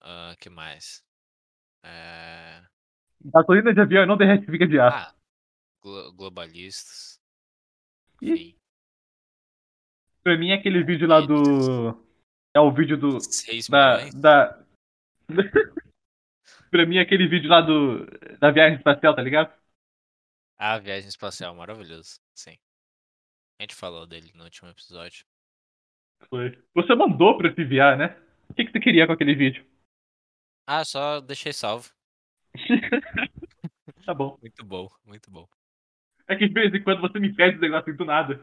[0.00, 1.02] Ah, que mais?
[1.82, 2.62] É...
[3.24, 4.96] Gasolina de avião não derrete fica de aço.
[4.96, 5.14] Ah,
[5.82, 7.18] glo- globalistas.
[8.20, 8.54] Enfim.
[10.22, 11.90] Pra mim é aquele vídeo lá do.
[12.54, 13.20] É o vídeo do.
[13.20, 13.96] 6 Da.
[13.96, 14.14] milhões?
[14.14, 14.64] da...
[16.70, 18.04] pra mim é aquele vídeo lá do.
[18.38, 19.52] Da viagem espacial, tá ligado?
[20.58, 22.20] Ah, viagem espacial, maravilhoso.
[22.34, 22.56] Sim.
[23.58, 25.26] A gente falou dele no último episódio.
[26.28, 26.58] Foi.
[26.74, 28.16] Você mandou pra se enviar, né?
[28.48, 29.64] O que, que você queria com aquele vídeo?
[30.66, 31.90] Ah, só deixei salvo.
[34.04, 34.38] tá bom.
[34.40, 35.48] Muito bom, muito bom.
[36.26, 38.40] É que de vez em quando você me pede esse negócio do nada.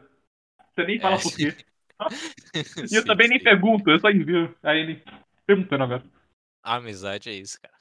[0.74, 1.22] Você nem fala É.
[1.22, 1.54] por quê.
[2.90, 3.44] E eu Sim, também nem sim.
[3.44, 4.52] pergunto, eu só envio.
[4.62, 5.02] Aí ele
[5.46, 6.02] perguntando agora.
[6.62, 7.74] A amizade é isso, cara.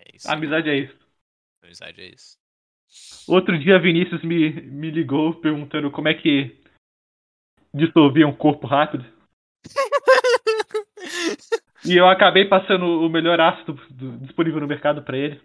[0.00, 0.28] É isso.
[0.28, 0.98] Amizade é isso.
[1.62, 2.36] Amizade é isso.
[3.28, 6.60] Outro dia Vinícius me, me ligou perguntando como é que
[7.72, 9.04] dissolvia um corpo rápido.
[11.84, 15.40] E eu acabei passando o melhor ácido do- disponível no mercado pra ele.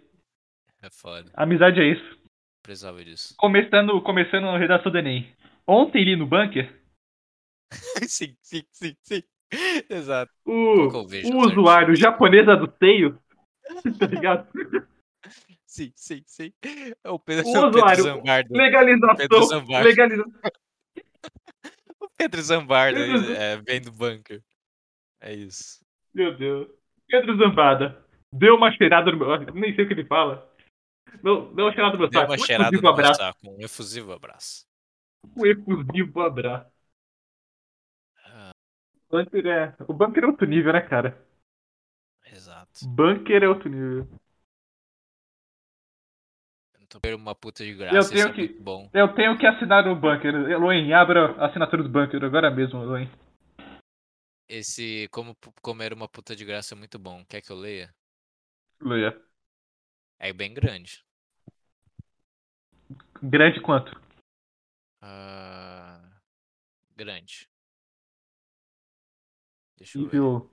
[0.82, 1.30] É foda.
[1.34, 2.18] Amizade é isso.
[2.62, 3.34] Precisava disso.
[3.38, 5.32] Começando, começando a redação do Enem.
[5.66, 6.74] Ontem ali no bunker,
[8.08, 9.22] sim, sim, sim, sim.
[9.88, 10.32] Exato.
[10.44, 13.18] o, o usuário japonesa do seio,
[13.98, 14.48] tá ligado?
[15.66, 16.52] Sim, sim, sim.
[17.02, 18.04] É o Pedro, O usuário.
[18.04, 20.32] Pedro Legalização.
[22.14, 24.42] O Pedro Zambardo Pedro Zam- é, vem do bunker.
[25.20, 25.84] É isso.
[26.14, 26.68] Meu Deus.
[27.08, 28.04] Pedro Zambada.
[28.32, 29.38] Deu uma cheirada no meu.
[29.52, 30.50] Nem sei o que ele fala.
[31.22, 32.32] Não, deu uma cheirada no meu Deu saco.
[32.32, 33.20] uma Um cheirada no efusivo meu abraço.
[33.20, 33.38] saco.
[33.50, 34.66] Um efusivo abraço.
[35.36, 36.70] Um efusivo abraço.
[38.26, 38.50] Ah,
[39.10, 39.74] Bunker é.
[39.88, 41.20] O bunker é outro nível, né, cara?
[42.26, 42.86] exato.
[42.88, 44.08] Bunker é outro nível.
[47.00, 47.96] Perdendo uma puta de graça.
[47.96, 48.90] Eu tenho é que- muito bom.
[48.92, 50.34] Eu tenho que assinar o bunker.
[50.34, 53.10] Eloen, abra a assinatura do bunker agora mesmo, Eloen.
[54.48, 57.24] Esse como comer uma puta de graça é muito bom.
[57.26, 57.94] Quer que eu leia?
[58.80, 59.18] Leia.
[60.18, 61.02] É bem grande.
[63.22, 63.90] Grande quanto?
[65.00, 66.00] Ah,
[66.94, 67.48] grande.
[69.78, 70.12] Deixa eu ver.
[70.12, 70.50] Nível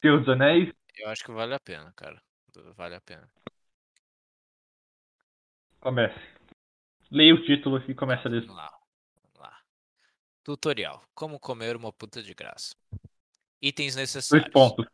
[0.00, 0.72] Senhor dos Anéis.
[0.96, 2.22] Eu acho que vale a pena, cara.
[2.76, 3.28] Vale a pena.
[5.84, 6.18] Comece.
[7.10, 8.46] Leia o título e começa desse.
[8.46, 8.70] Vamos lá.
[9.16, 9.60] Vamos lá.
[10.42, 11.04] Tutorial.
[11.14, 12.74] Como comer uma puta de graça.
[13.60, 14.48] Itens Dois necessários.
[14.50, 14.86] pontos.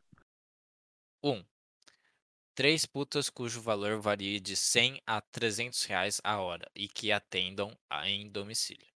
[1.22, 1.30] 1.
[1.30, 1.44] Um,
[2.56, 7.72] três putas cujo valor varie de 100 a 300 reais a hora e que atendam
[7.88, 8.88] a- em domicílio.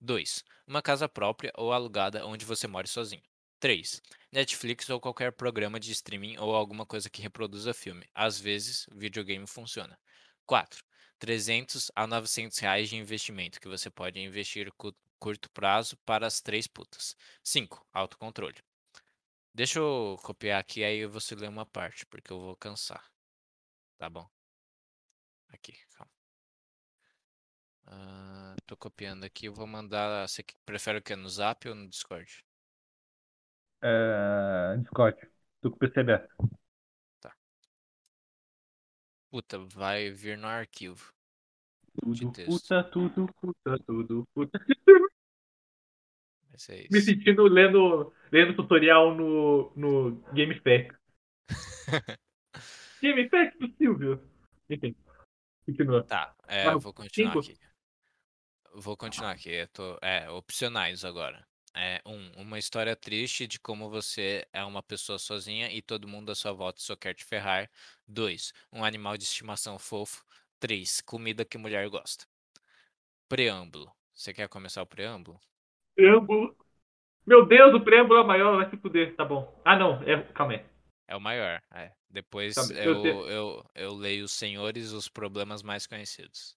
[0.00, 0.44] 2.
[0.66, 3.22] Uma casa própria ou alugada onde você more sozinho.
[3.60, 4.02] 3.
[4.32, 8.04] Netflix ou qualquer programa de streaming ou alguma coisa que reproduza filme.
[8.12, 9.96] Às vezes, videogame funciona.
[10.44, 10.84] 4.
[11.18, 16.40] 300 a 900 reais de investimento que você pode investir cu- curto prazo para as
[16.40, 17.16] três putas.
[17.42, 17.86] 5.
[17.92, 18.56] Autocontrole.
[19.54, 23.04] Deixa eu copiar aqui, aí você lê uma parte, porque eu vou cansar.
[23.98, 24.28] Tá bom?
[25.52, 26.12] Aqui, calma.
[27.86, 30.28] Ah, tô copiando aqui, eu vou mandar.
[30.28, 31.16] Você que- prefere o que?
[31.16, 32.44] No Zap ou no Discord?
[33.82, 34.76] É...
[34.78, 35.16] Discord.
[35.64, 36.34] O PC aberto.
[39.36, 41.12] Puta, vai vir no arquivo.
[42.00, 44.58] Tudo puta, tudo puta, tudo puta.
[46.56, 50.96] Ser Me sentindo lendo, lendo tutorial no, no GameFAQ.
[53.02, 54.26] GameFAQ do Silvio.
[54.70, 54.96] Enfim.
[55.66, 56.02] Continua.
[56.04, 57.40] Tá, é, vou continuar cinco.
[57.40, 57.58] aqui.
[58.72, 59.50] Vou continuar aqui.
[59.50, 61.46] Eu tô, é, opcionais agora.
[61.78, 66.32] É, um, uma história triste de como você é uma pessoa sozinha e todo mundo
[66.32, 67.70] à sua volta só quer te ferrar.
[68.08, 70.24] Dois, um animal de estimação fofo.
[70.58, 72.24] Três, comida que mulher gosta.
[73.28, 73.92] Preâmbulo.
[74.14, 75.38] Você quer começar o preâmbulo?
[75.94, 76.56] Preâmbulo.
[77.26, 79.14] Meu Deus, o preâmbulo é maior, vai se fuder.
[79.14, 79.60] Tá bom.
[79.62, 80.02] Ah, não.
[80.04, 80.64] É, calma aí.
[81.06, 81.60] É o maior.
[81.74, 81.92] É.
[82.08, 86.56] Depois eu eu, eu, eu leio os senhores os problemas mais conhecidos.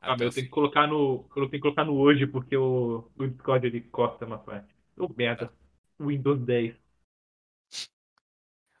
[0.00, 1.28] Aí, o eu tenho que colocar no.
[1.36, 4.74] Eu tenho que colocar no hoje, porque o, o Discord ele corta uma parte.
[4.96, 5.52] Ô, merda.
[5.98, 6.74] Windows 10.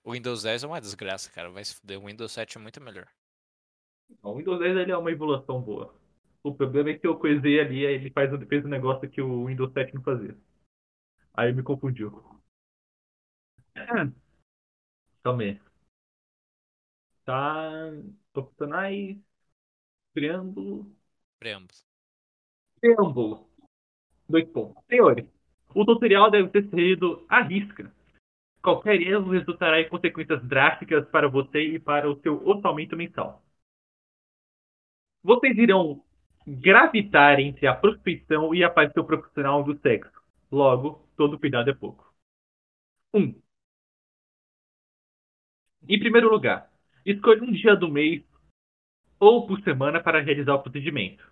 [0.02, 1.50] O Windows 10 é uma desgraça, cara.
[1.50, 1.98] Vai se fuder.
[2.00, 3.06] O Windows 7 é muito melhor.
[4.22, 5.94] Não, o Windows 10 ele é uma evolução boa.
[6.42, 9.46] O problema é que eu coisei ali, aí ele faz, fez um negócio que o
[9.46, 10.36] Windows 7 não fazia.
[11.34, 12.22] Aí me confundiu.
[15.22, 15.60] Calma aí.
[17.24, 17.92] Tá.
[18.34, 19.16] Opcionais.
[20.14, 20.94] Triângulo.
[21.38, 21.78] Preâmbulo.
[22.80, 23.48] Preâmbulo.
[24.28, 24.82] Dois pontos.
[24.86, 25.26] Senhores,
[25.74, 27.92] o tutorial deve ser seguido à risca.
[28.62, 33.42] Qualquer erro resultará em consequências drásticas para você e para o seu orçamento mensal.
[35.22, 36.04] Vocês irão
[36.46, 40.20] gravitar entre a prostituição e a paixão profissional do sexo.
[40.50, 42.12] Logo, todo cuidado é pouco.
[43.14, 43.20] 1.
[43.20, 43.42] Um.
[45.88, 46.70] Em primeiro lugar,
[47.04, 48.22] escolha um dia do mês
[49.18, 51.24] ou por semana para realizar o procedimento.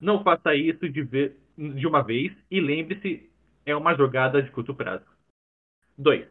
[0.00, 1.04] Não faça isso de,
[1.56, 3.30] de uma vez e lembre-se,
[3.66, 5.04] é uma jogada de curto prazo.
[5.96, 6.28] 2.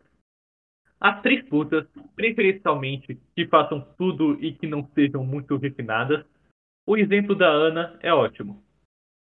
[1.00, 1.86] As três putas,
[2.16, 6.26] preferencialmente que façam tudo e que não sejam muito refinadas.
[6.86, 8.64] O exemplo da Ana é ótimo.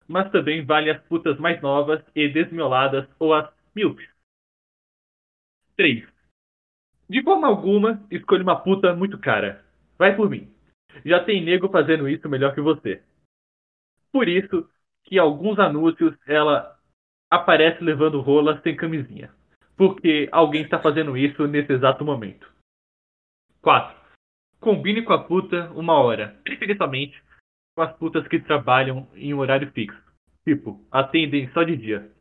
[0.08, 4.08] Mas também vale as putas mais novas e desmioladas ou as míopes.
[5.76, 6.08] 3.
[7.10, 9.66] De forma alguma, escolha uma puta muito cara.
[9.98, 10.55] Vai por mim.
[11.04, 13.02] Já tem nego fazendo isso melhor que você.
[14.12, 14.70] Por isso
[15.04, 16.80] que alguns anúncios ela
[17.30, 19.34] aparece levando rola sem camisinha.
[19.76, 22.50] Porque alguém está fazendo isso nesse exato momento.
[23.62, 23.96] 4.
[24.60, 27.22] combine com a puta uma hora, preferencialmente
[27.76, 30.02] com as putas que trabalham em um horário fixo.
[30.48, 32.12] Tipo, atendem só de dia.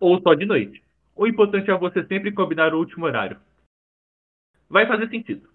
[0.00, 0.82] Ou só de noite.
[1.14, 3.40] O importante é você sempre combinar o último horário.
[4.68, 5.48] Vai fazer sentido.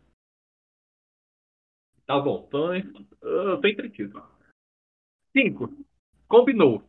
[2.12, 4.22] Tá bom, tô, eu tô entretido.
[5.36, 5.74] 5.
[6.28, 6.84] Combinou.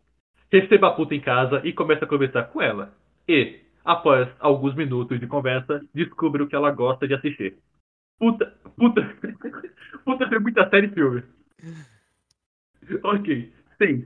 [0.51, 2.95] Receba a puta em casa e comece a conversar com ela.
[3.29, 7.57] E, após alguns minutos de conversa, descubra o que ela gosta de assistir.
[8.19, 8.47] Puta.
[8.77, 9.01] Puta.
[10.05, 11.23] Puta tem muita série e filme.
[13.05, 13.53] Ok.
[13.79, 14.05] 6.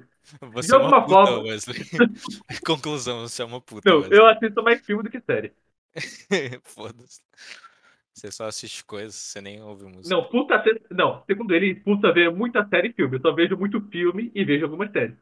[0.52, 1.78] Você De é uma alguma puta, forma- Wesley.
[2.66, 4.18] Conclusão, você é uma puta, Não, Wesley.
[4.18, 5.52] eu assisto mais filme do que série.
[6.64, 7.20] Foda-se.
[8.16, 10.09] Você só assiste coisas, você nem ouve música.
[10.09, 10.64] Não, puta.
[10.90, 13.16] Não, segundo ele, puta vê muita série e filme.
[13.16, 15.14] Eu só vejo muito filme e vejo algumas séries.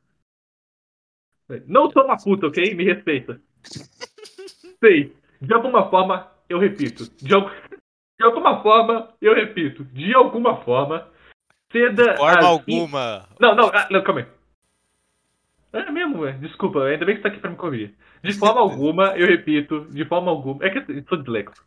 [1.67, 2.73] Não sou uma puta, ok?
[2.73, 3.41] Me respeita.
[4.79, 5.11] 6.
[5.41, 7.11] De alguma forma, eu repito.
[7.21, 9.85] De, al- de alguma forma, eu repito.
[9.87, 11.09] De alguma forma,
[11.73, 12.13] ceda.
[12.13, 13.29] De forma as- alguma.
[13.41, 14.27] Não, não, ah, não, calma aí.
[15.73, 16.33] É mesmo, ué.
[16.35, 17.93] Desculpa, ainda bem que você tá aqui pra me corrigir.
[18.23, 20.65] De forma alguma, eu repito, de forma alguma.
[20.65, 21.61] É que eu sou dislexo.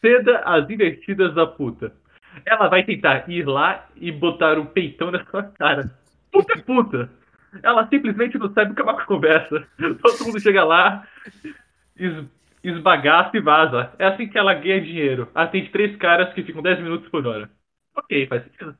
[0.00, 1.92] Ceda as investidas da puta.
[2.44, 5.90] Ela vai tentar ir lá e botar um peitão na sua cara.
[6.30, 7.10] Puta é puta!
[7.62, 9.66] Ela simplesmente não sabe o que é uma conversa.
[9.78, 11.06] Todo mundo chega lá,
[11.96, 12.24] es,
[12.62, 13.92] esbagaça e vaza.
[13.98, 15.30] É assim que ela ganha dinheiro.
[15.34, 17.50] Atende três caras que ficam 10 minutos por hora.
[17.96, 18.76] Ok, faz sentido.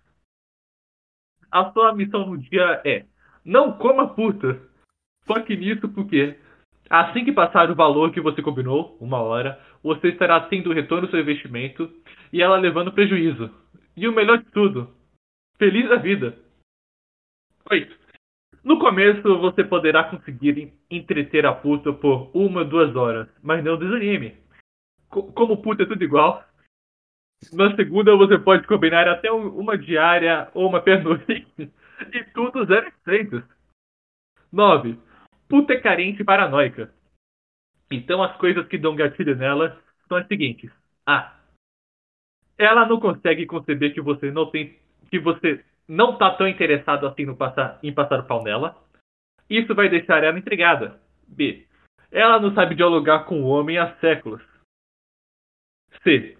[1.50, 3.06] A sua missão no dia é
[3.44, 4.60] não coma puta.
[5.24, 6.36] Foque nisso porque
[6.90, 11.10] assim que passar o valor que você combinou, uma hora, você estará tendo retorno do
[11.12, 11.88] seu investimento
[12.32, 13.50] e ela levando prejuízo.
[13.96, 14.92] E o melhor de tudo,
[15.58, 16.36] feliz da vida.
[17.70, 17.96] Oito.
[18.64, 23.78] No começo você poderá conseguir en- entreter a puta por uma, duas horas, mas não
[23.78, 24.36] desanime.
[25.08, 26.44] Co- como puta é tudo igual,
[27.52, 31.46] na segunda você pode combinar até um- uma diária ou uma pernoite.
[32.12, 33.42] E tudo zero efeitos.
[34.52, 34.98] 9.
[35.48, 36.92] Puta é carente e paranoica.
[37.90, 40.70] Então as coisas que dão gatilho nela são as seguintes.
[41.06, 41.34] A.
[42.58, 44.78] Ela não consegue conceber que você não tem.
[45.10, 48.76] que você não tá tão interessado assim no passar, em passar o pau nela.
[49.48, 51.00] Isso vai deixar ela intrigada.
[51.28, 51.66] B.
[52.10, 54.42] Ela não sabe dialogar com o homem há séculos.
[56.02, 56.36] C.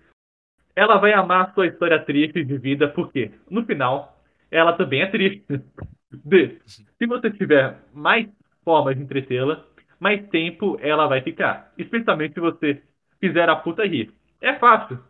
[0.75, 4.21] Ela vai amar sua história triste de vida porque, no final,
[4.51, 5.45] ela também é triste.
[6.25, 6.61] D.
[6.67, 8.29] Se você tiver mais
[8.65, 9.65] formas de entretê-la,
[9.99, 11.73] mais tempo ela vai ficar.
[11.77, 12.83] Especialmente se você
[13.21, 14.13] fizer a puta rir.
[14.41, 15.03] É fácil.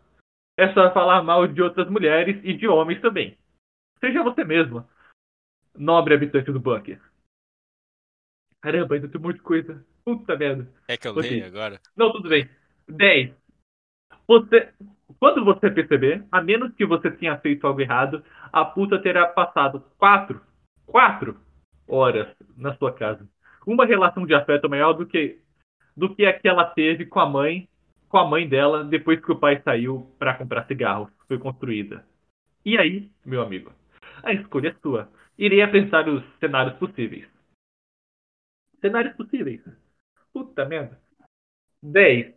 [0.57, 3.37] É só falar mal de outras mulheres e de homens também.
[4.01, 4.89] Seja você mesma.
[5.77, 7.01] Nobre habitante do bunker.
[8.63, 9.85] Caramba, ainda tem um monte de coisa.
[10.05, 10.67] Puta merda.
[10.87, 11.31] Quer que eu Ok.
[11.31, 11.81] leia agora?
[11.97, 12.49] Não, tudo bem.
[12.89, 13.35] 10.
[14.27, 14.73] Você,
[15.19, 19.81] quando você perceber, a menos que você tenha feito algo errado, a puta terá passado
[19.99, 20.41] 4,
[20.87, 21.39] 4
[21.87, 23.29] horas na sua casa.
[23.67, 25.41] Uma relação de afeto maior do que
[25.97, 27.69] do que a que ela teve com a mãe,
[28.09, 31.11] com a mãe dela depois que o pai saiu para comprar cigarros.
[31.27, 32.07] Foi construída.
[32.65, 33.73] E aí, meu amigo,
[34.23, 35.11] a escolha é sua.
[35.39, 37.27] Irei apresentar os cenários possíveis.
[38.81, 39.63] Cenários possíveis.
[40.33, 41.01] Puta merda.
[41.83, 42.35] 10.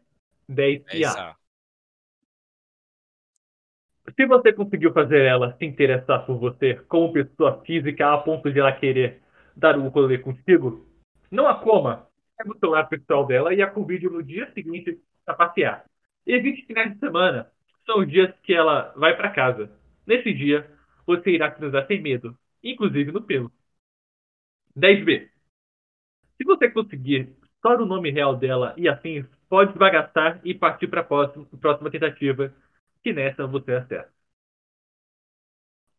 [0.47, 1.35] 10 É e A.
[4.15, 8.59] Se você conseguiu fazer ela se interessar por você como pessoa física a ponto de
[8.59, 9.21] ela querer
[9.55, 10.88] dar um rolê contigo,
[11.31, 12.07] não a coma.
[12.37, 15.85] Pega o celular pessoal dela e a convide no dia seguinte para passear.
[16.25, 17.51] Evite finais de semana.
[17.85, 19.69] São os dias que ela vai para casa.
[20.05, 20.69] Nesse dia,
[21.05, 23.51] você irá transar sem medo, inclusive no pelo.
[24.75, 25.29] 10B.
[26.37, 31.01] Se você conseguir só o nome real dela e afins, pode desbagaçar e partir para
[31.01, 32.53] a próxima, próxima tentativa,
[33.03, 34.11] que nessa você acerta.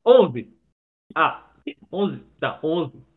[0.04, 0.48] 11.
[1.14, 1.50] Ah,
[1.92, 2.20] 11.
[2.40, 3.09] Tá, 11.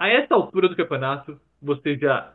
[0.00, 2.34] A essa altura do campeonato, você já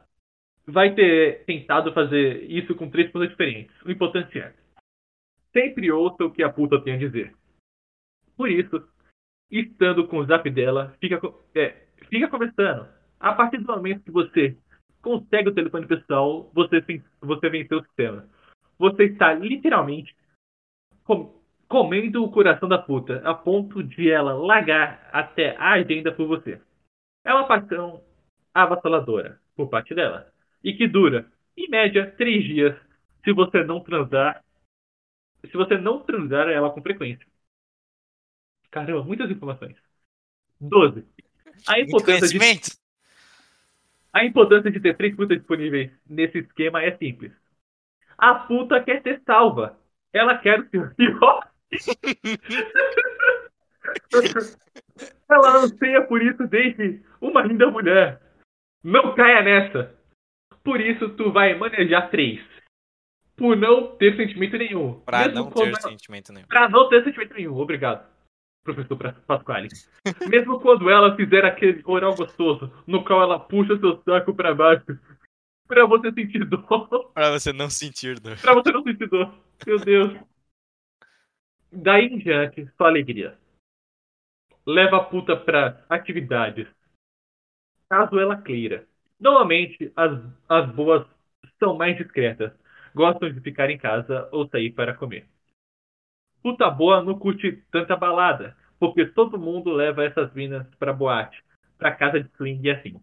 [0.68, 3.76] vai ter tentado fazer isso com três pessoas diferentes.
[3.82, 4.54] O importante é,
[5.52, 7.36] sempre ouça o que a puta tem a dizer.
[8.38, 8.88] Por isso,
[9.50, 11.20] estando com o zap dela, fica,
[11.56, 12.88] é, fica conversando.
[13.20, 14.56] A partir do momento que você
[15.02, 16.86] consegue o telefone pessoal, você,
[17.20, 18.30] você venceu o sistema.
[18.78, 20.16] Você está literalmente
[21.04, 21.34] com-
[21.68, 26.62] comendo o coração da puta, a ponto de ela largar até a agenda por você.
[27.26, 28.04] É uma paixão
[28.54, 30.32] avassaladora por parte dela.
[30.64, 31.26] E que dura,
[31.58, 32.78] em média, três dias
[33.24, 34.44] se você não transar.
[35.42, 37.26] Se você não transar ela com frequência.
[38.70, 39.76] Caramba, muitas informações.
[40.62, 41.04] 12.
[41.68, 42.38] A importância, de,
[44.14, 47.32] a importância de ter três putas disponíveis nesse esquema é simples.
[48.18, 49.78] A puta quer ser salva.
[50.14, 51.50] Ela quer o seu pior.
[55.30, 58.22] Ela anseia por isso desde uma linda mulher.
[58.84, 59.96] Não caia nessa.
[60.64, 62.42] Por isso tu vai manejar três.
[63.36, 65.00] Por não ter sentimento nenhum.
[65.02, 66.48] Pra Mesmo não ter ela- sentimento nenhum.
[66.48, 67.58] Pra não ter sentimento nenhum.
[67.58, 68.08] Obrigado,
[68.64, 68.98] professor
[69.28, 69.68] Pasquale.
[70.30, 74.86] Mesmo quando ela fizer aquele oral gostoso, no qual ela puxa seu saco pra baixo,
[75.68, 77.12] pra você sentir dor.
[77.14, 78.38] Pra você não sentir dor.
[78.40, 79.34] pra você não sentir dor.
[79.68, 80.14] Meu Deus.
[81.72, 83.38] Daí em diante, só alegria.
[84.66, 86.68] Leva a puta pra atividades.
[87.90, 88.88] Caso ela queira.
[89.20, 90.12] Normalmente, as,
[90.50, 91.08] as boas
[91.60, 92.52] são mais discretas.
[92.94, 95.28] Gostam de ficar em casa ou sair para comer.
[96.42, 101.44] Puta boa não curte tanta balada, porque todo mundo leva essas minas pra boate,
[101.78, 103.02] pra casa de swing e assim.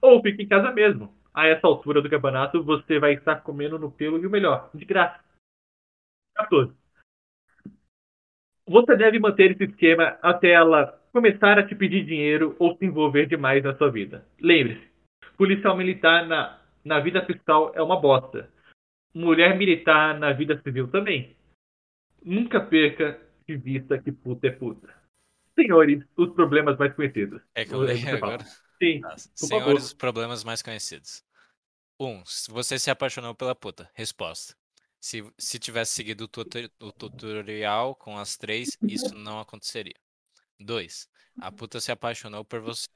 [0.00, 1.14] Ou fica em casa mesmo.
[1.32, 4.84] A essa altura do campeonato, você vai estar comendo no pelo e o melhor, de
[4.84, 5.22] graça.
[6.34, 6.74] 14.
[8.66, 13.26] Você deve manter esse esquema até ela começar a te pedir dinheiro ou se envolver
[13.26, 14.24] demais na sua vida.
[14.40, 14.88] Lembre-se,
[15.36, 18.48] policial militar na, na vida fiscal é uma bosta.
[19.12, 21.36] Mulher militar na vida civil também.
[22.22, 24.94] Nunca perca de vista que puta é puta.
[25.56, 27.42] Senhores, os problemas mais conhecidos.
[27.52, 28.44] É que eu leio agora.
[28.80, 29.00] Sim.
[29.00, 29.18] Favor.
[29.34, 31.24] Senhores, os problemas mais conhecidos.
[31.98, 32.06] 1.
[32.06, 33.90] Um, se você se apaixonou pela puta.
[33.92, 34.54] Resposta.
[35.00, 39.96] Se, se tivesse seguido o, tutor- o tutorial com as três, isso não aconteceria.
[40.58, 41.08] 2.
[41.40, 42.88] A puta se apaixonou por você.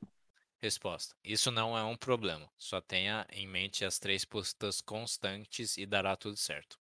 [0.60, 1.16] Resposta.
[1.24, 2.51] Isso não é um problema.
[2.56, 6.78] Só tenha em mente as três putas constantes e dará tudo certo.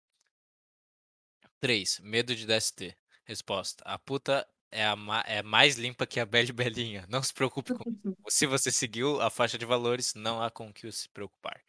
[1.60, 2.00] 3.
[2.00, 2.96] Medo de DST.
[3.24, 3.82] Resposta.
[3.84, 7.04] A puta é, a ma- é mais limpa que a Belle Belinha.
[7.08, 8.16] Não se preocupe com isso.
[8.28, 11.60] Se você seguiu a faixa de valores, não há com que se preocupar.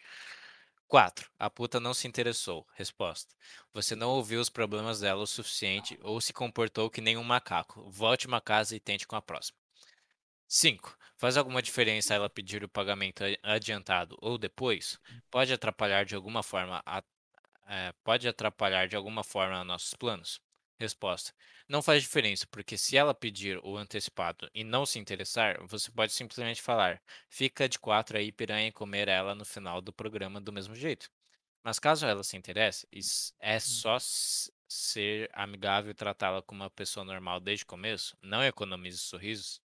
[0.91, 1.31] 4.
[1.39, 2.68] A puta não se interessou.
[2.73, 3.34] Resposta.
[3.73, 7.89] Você não ouviu os problemas dela o suficiente ou se comportou que nem um macaco.
[7.89, 9.57] Volte uma casa e tente com a próxima.
[10.49, 10.97] 5.
[11.15, 14.99] Faz alguma diferença ela pedir o pagamento adiantado ou depois?
[15.31, 17.03] Pode atrapalhar de alguma forma a-
[17.68, 20.41] é, pode atrapalhar de alguma forma nossos planos?
[20.82, 21.32] Resposta.
[21.70, 26.12] Não faz diferença, porque se ela pedir o antecipado e não se interessar, você pode
[26.12, 30.52] simplesmente falar: fica de quatro aí, piranha, e comer ela no final do programa do
[30.52, 31.10] mesmo jeito.
[31.64, 32.88] Mas caso ela se interesse,
[33.40, 38.18] é só s- ser amigável e tratá-la como uma pessoa normal desde o começo?
[38.22, 39.62] Não economize sorrisos?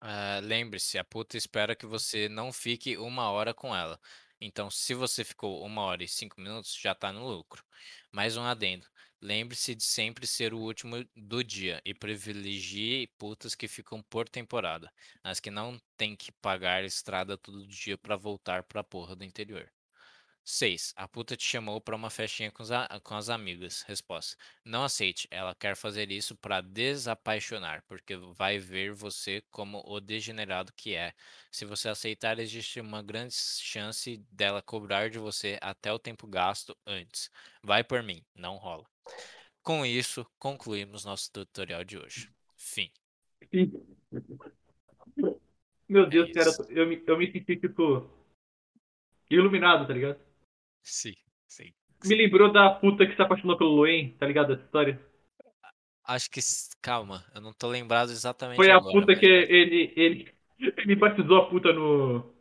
[0.00, 4.00] Ah, Lembre-se, a puta espera que você não fique uma hora com ela.
[4.40, 7.64] Então, se você ficou uma hora e cinco minutos, já tá no lucro.
[8.10, 8.86] Mais um adendo.
[9.22, 14.92] Lembre-se de sempre ser o último do dia e privilegie putas que ficam por temporada,
[15.22, 19.70] as que não tem que pagar estrada todo dia pra voltar pra porra do interior.
[20.44, 20.92] 6.
[20.96, 22.64] A puta te chamou pra uma festinha com,
[23.04, 23.82] com as amigas.
[23.82, 24.36] Resposta.
[24.64, 25.28] Não aceite.
[25.30, 31.14] Ela quer fazer isso pra desapaixonar, porque vai ver você como o degenerado que é.
[31.50, 36.76] Se você aceitar, existe uma grande chance dela cobrar de você até o tempo gasto
[36.86, 37.30] antes.
[37.62, 38.91] Vai por mim, não rola.
[39.62, 42.30] Com isso, concluímos nosso tutorial de hoje.
[42.56, 42.92] Fim.
[43.52, 43.72] Sim.
[45.88, 48.08] Meu Deus, É cara, eu me, eu me senti, tipo,
[49.30, 50.18] iluminado, tá ligado?
[50.82, 51.16] Sim,
[51.48, 51.74] sim.
[52.04, 54.52] Me lembrou da puta que se apaixonou pelo Luen, tá ligado?
[54.52, 55.00] Essa história.
[56.04, 56.40] Acho que.
[56.80, 60.96] Calma, eu não tô lembrado exatamente Foi a agora, puta mas que ele, ele, ele
[60.96, 62.32] batizou a puta no,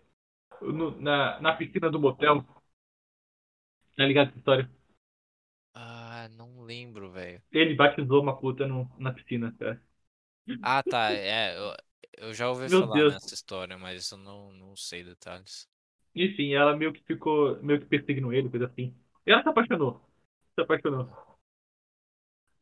[0.61, 2.45] no- na, na piscina do motel.
[3.95, 4.69] Tá ligado essa história?
[6.61, 7.41] Não lembro, velho.
[7.51, 9.81] Ele batizou uma puta no, na piscina, cara.
[10.61, 11.11] Ah, tá.
[11.11, 11.75] É, eu,
[12.27, 13.13] eu já ouvi Meu falar Deus.
[13.13, 15.67] nessa história, mas eu não, não sei detalhes.
[16.13, 18.93] Enfim, ela meio que ficou, meio que perseguindo ele, coisa assim.
[19.25, 20.01] E ela se apaixonou.
[20.55, 21.09] Se apaixonou.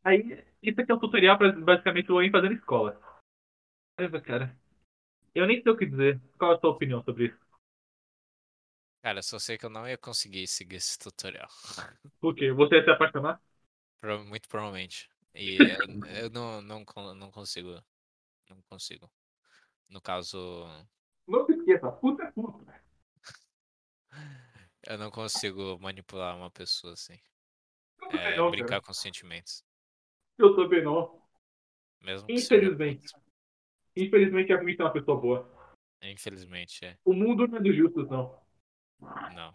[0.04, 2.98] Aí, isso aqui é um tutorial pra basicamente o Luen fazendo escola.
[3.96, 4.56] Caramba, cara.
[5.34, 6.20] Eu nem sei o que dizer.
[6.38, 7.38] Qual é a sua opinião sobre isso?
[9.02, 11.48] Cara, só sei que eu não ia conseguir seguir esse tutorial.
[12.20, 12.52] Por quê?
[12.52, 13.40] Você ia se apaixonar?
[14.26, 15.10] Muito provavelmente.
[15.34, 15.58] E
[16.24, 17.82] eu, não, não, não consigo.
[18.48, 19.10] Não consigo.
[19.88, 20.66] No caso,
[21.26, 22.84] Não se esqueça, puta é puta.
[24.86, 27.18] eu não consigo manipular uma pessoa assim.
[28.12, 28.82] É, não, brincar cara.
[28.82, 29.64] com sentimentos.
[30.38, 31.20] Eu também não.
[32.00, 33.12] Mesmo Infelizmente.
[33.96, 35.76] Infelizmente, a Ruth é uma pessoa boa.
[36.02, 36.96] Infelizmente, é.
[37.04, 38.40] O mundo não é dos justos, não.
[39.34, 39.54] Não.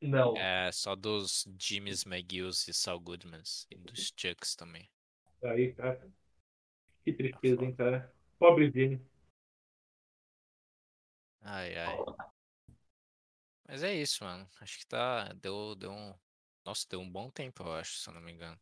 [0.00, 0.36] Não.
[0.36, 3.66] É só dos Jimmys McGills e Saul Goodmans.
[3.70, 4.88] E dos Chucks também.
[5.42, 6.08] Aí, cara.
[7.04, 8.12] Que tristeza, hein, cara.
[8.38, 9.00] Pobre Vini.
[11.42, 11.96] Ai, ai.
[13.68, 14.48] Mas é isso, mano.
[14.60, 15.32] Acho que tá.
[15.34, 16.14] Deu, deu um,
[16.64, 18.58] Nossa, deu um bom tempo, eu acho, se eu não me engano.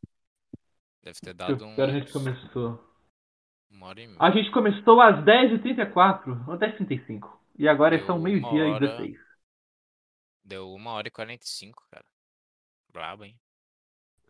[1.03, 2.85] Deve ter dado hora a gente começou?
[3.71, 4.19] uma hora e meia.
[4.21, 7.29] A gente começou às 10h34, ou 10h35.
[7.59, 8.99] E agora Deu são meio-dia e hora.
[8.99, 9.28] 16.
[10.49, 12.05] Deu uma hora e 45, cara.
[12.93, 13.39] Brabo, hein?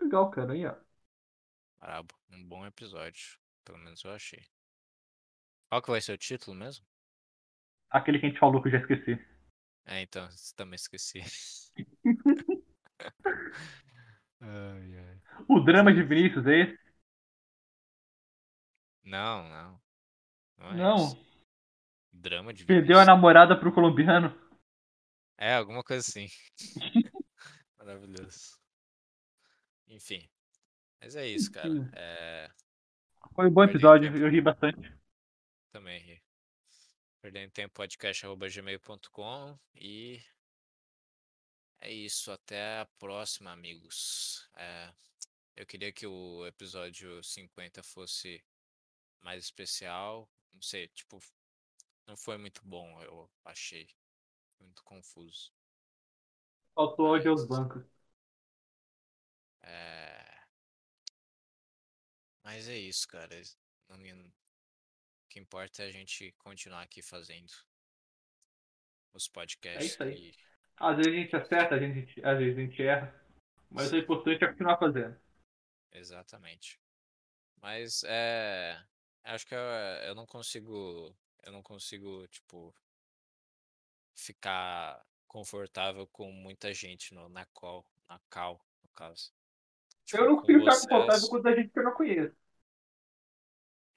[0.01, 0.53] Legal, cara.
[0.55, 0.74] Aí, ó.
[1.81, 2.15] Brabo.
[2.31, 3.36] Um bom episódio.
[3.65, 4.47] Pelo menos eu achei.
[5.70, 6.85] Qual que vai ser o título mesmo?
[7.90, 9.19] Aquele que a gente falou que eu já esqueci.
[9.86, 11.23] É, então, também esqueci.
[14.40, 15.20] ai, ai.
[15.49, 16.78] O drama de Vinícius é esse?
[19.05, 19.81] Não, não.
[20.59, 21.19] Não é Não.
[22.12, 23.05] Drama de Perdeu a Vinícius.
[23.05, 24.32] namorada pro colombiano.
[25.39, 26.28] É, alguma coisa assim.
[27.78, 28.59] Maravilhoso.
[29.86, 30.28] Enfim.
[31.01, 31.73] Mas é isso, cara.
[31.94, 32.51] É,
[33.35, 34.24] Foi um bom episódio, tempo.
[34.24, 34.93] eu ri bastante.
[35.70, 36.23] também ri.
[37.23, 40.20] Perdendo tempo podcast.gmail.com e
[41.81, 42.31] é isso.
[42.32, 44.48] Até a próxima, amigos.
[44.56, 44.93] É,
[45.56, 48.44] eu queria que o episódio 50 fosse
[49.20, 50.28] mais especial.
[50.52, 51.20] Não sei, tipo,
[52.06, 53.89] não foi muito bom, eu achei.
[54.61, 55.53] Muito confuso.
[56.75, 57.85] Faltou áudio aos bancos.
[59.63, 60.39] É...
[62.43, 63.41] Mas é isso, cara.
[63.89, 64.33] Não- O
[65.29, 67.53] que importa é a gente continuar aqui fazendo
[69.15, 69.83] os podcasts.
[69.83, 70.31] É isso aí.
[70.31, 70.35] e-
[70.81, 73.15] Às vezes a gente acerta, às vezes, às vezes a gente erra.
[73.71, 75.17] Mas o importante é continuar fazendo.
[75.93, 76.79] Exatamente.
[77.63, 78.79] Mas é.
[79.25, 79.61] Acho que eu,
[80.07, 81.15] eu não consigo.
[81.45, 82.75] Eu não consigo, tipo.
[84.19, 87.86] Ficar confortável com muita gente no, na call.
[88.09, 89.32] Na call, no caso.
[90.05, 92.35] Tipo, eu não consigo ficar confortável com tanta gente que eu não conheço.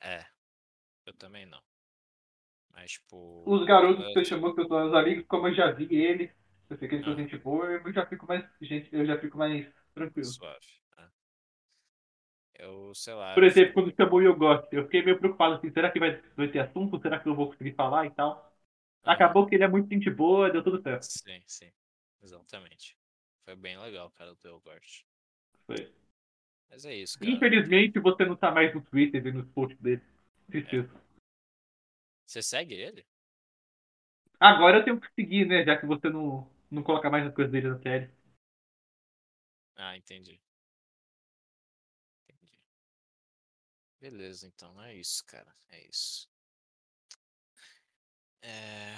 [0.02, 0.26] É.
[1.06, 1.62] Eu também não.
[2.72, 3.18] Mas, tipo.
[3.46, 6.32] Os garotos que é, você chamou, que eu meus amigos, como eu já vi eles,
[6.70, 8.44] eu sei que eles são gente boa, eu já fico mais.
[8.62, 10.36] Gente, eu já fico mais tranquilo.
[10.36, 10.82] Suave.
[10.98, 11.12] né?
[12.58, 13.34] Eu, sei lá.
[13.34, 16.00] Por eu exemplo, fico- quando chamou o Yogost, eu fiquei meio preocupado assim, será que
[16.00, 17.00] vai, vai ter assunto?
[17.02, 18.51] Será que eu vou conseguir falar e tal?
[19.04, 21.04] Acabou que ele é muito gente boa, deu tudo certo.
[21.04, 21.72] Sim, sim.
[22.22, 22.98] Exatamente.
[23.44, 25.04] Foi bem legal, cara, o teu Gort.
[25.66, 25.92] Foi.
[26.70, 27.32] Mas é isso, cara.
[27.32, 30.02] Infelizmente você não tá mais no Twitter e nos posts dele.
[30.48, 30.90] Tristeza.
[32.26, 33.06] Você segue ele?
[34.40, 35.66] Agora eu tenho que seguir, né?
[35.66, 38.10] Já que você não, não coloca mais as coisas dele na série.
[39.76, 40.40] Ah, entendi.
[42.30, 42.60] Entendi.
[44.00, 45.54] Beleza, então é isso, cara.
[45.70, 46.31] É isso.
[48.42, 48.96] É,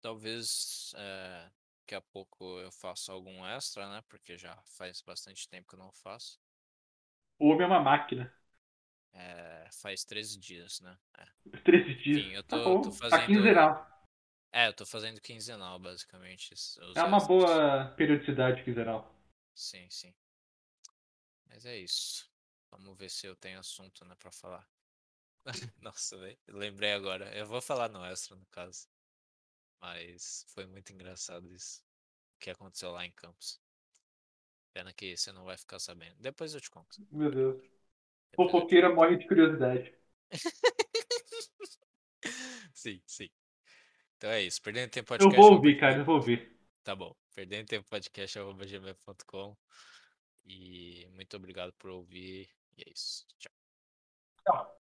[0.00, 4.02] Talvez é, daqui a pouco eu faça algum extra, né?
[4.08, 6.38] Porque já faz bastante tempo que eu não faço.
[7.38, 8.32] O homem é uma máquina.
[9.14, 10.96] É, Faz 13 dias, né?
[11.18, 11.24] É.
[11.54, 12.20] Os 13 dias.
[12.20, 13.86] Enfim, eu Tá tô- bom, tô Tá fazendo- quinzenal.
[14.52, 16.54] É, eu tô fazendo quinzenal, basicamente.
[16.94, 17.26] É uma extras.
[17.28, 19.10] boa periodicidade quinzenal.
[19.54, 20.14] Sim, sim.
[21.46, 22.28] Mas é isso.
[22.70, 24.66] Vamos ver se eu tenho assunto, né, pra falar.
[25.80, 26.38] Nossa, velho.
[26.48, 27.34] Lembrei agora.
[27.36, 28.86] Eu vou falar no extra, no caso.
[29.80, 31.82] Mas foi muito engraçado isso.
[32.36, 33.60] O que aconteceu lá em Campos.
[34.72, 36.14] Pena que você não vai ficar sabendo.
[36.18, 37.06] Depois eu te conto.
[37.10, 37.56] Meu Deus.
[37.56, 37.72] Eu te
[38.36, 39.92] Fofoqueira morre de curiosidade.
[42.72, 43.28] sim, sim.
[44.16, 44.62] Então é isso.
[44.62, 45.36] Perdendo tempo Eu podcast.
[45.36, 46.56] vou arroba ouvir, cara, eu vou ouvir.
[46.82, 47.14] Tá bom.
[47.34, 49.56] Perdendo tempo podcast gmail.com.
[50.44, 52.48] E muito obrigado por ouvir.
[52.76, 53.26] E é isso.
[53.38, 53.52] Tchau.
[54.46, 54.81] Tchau.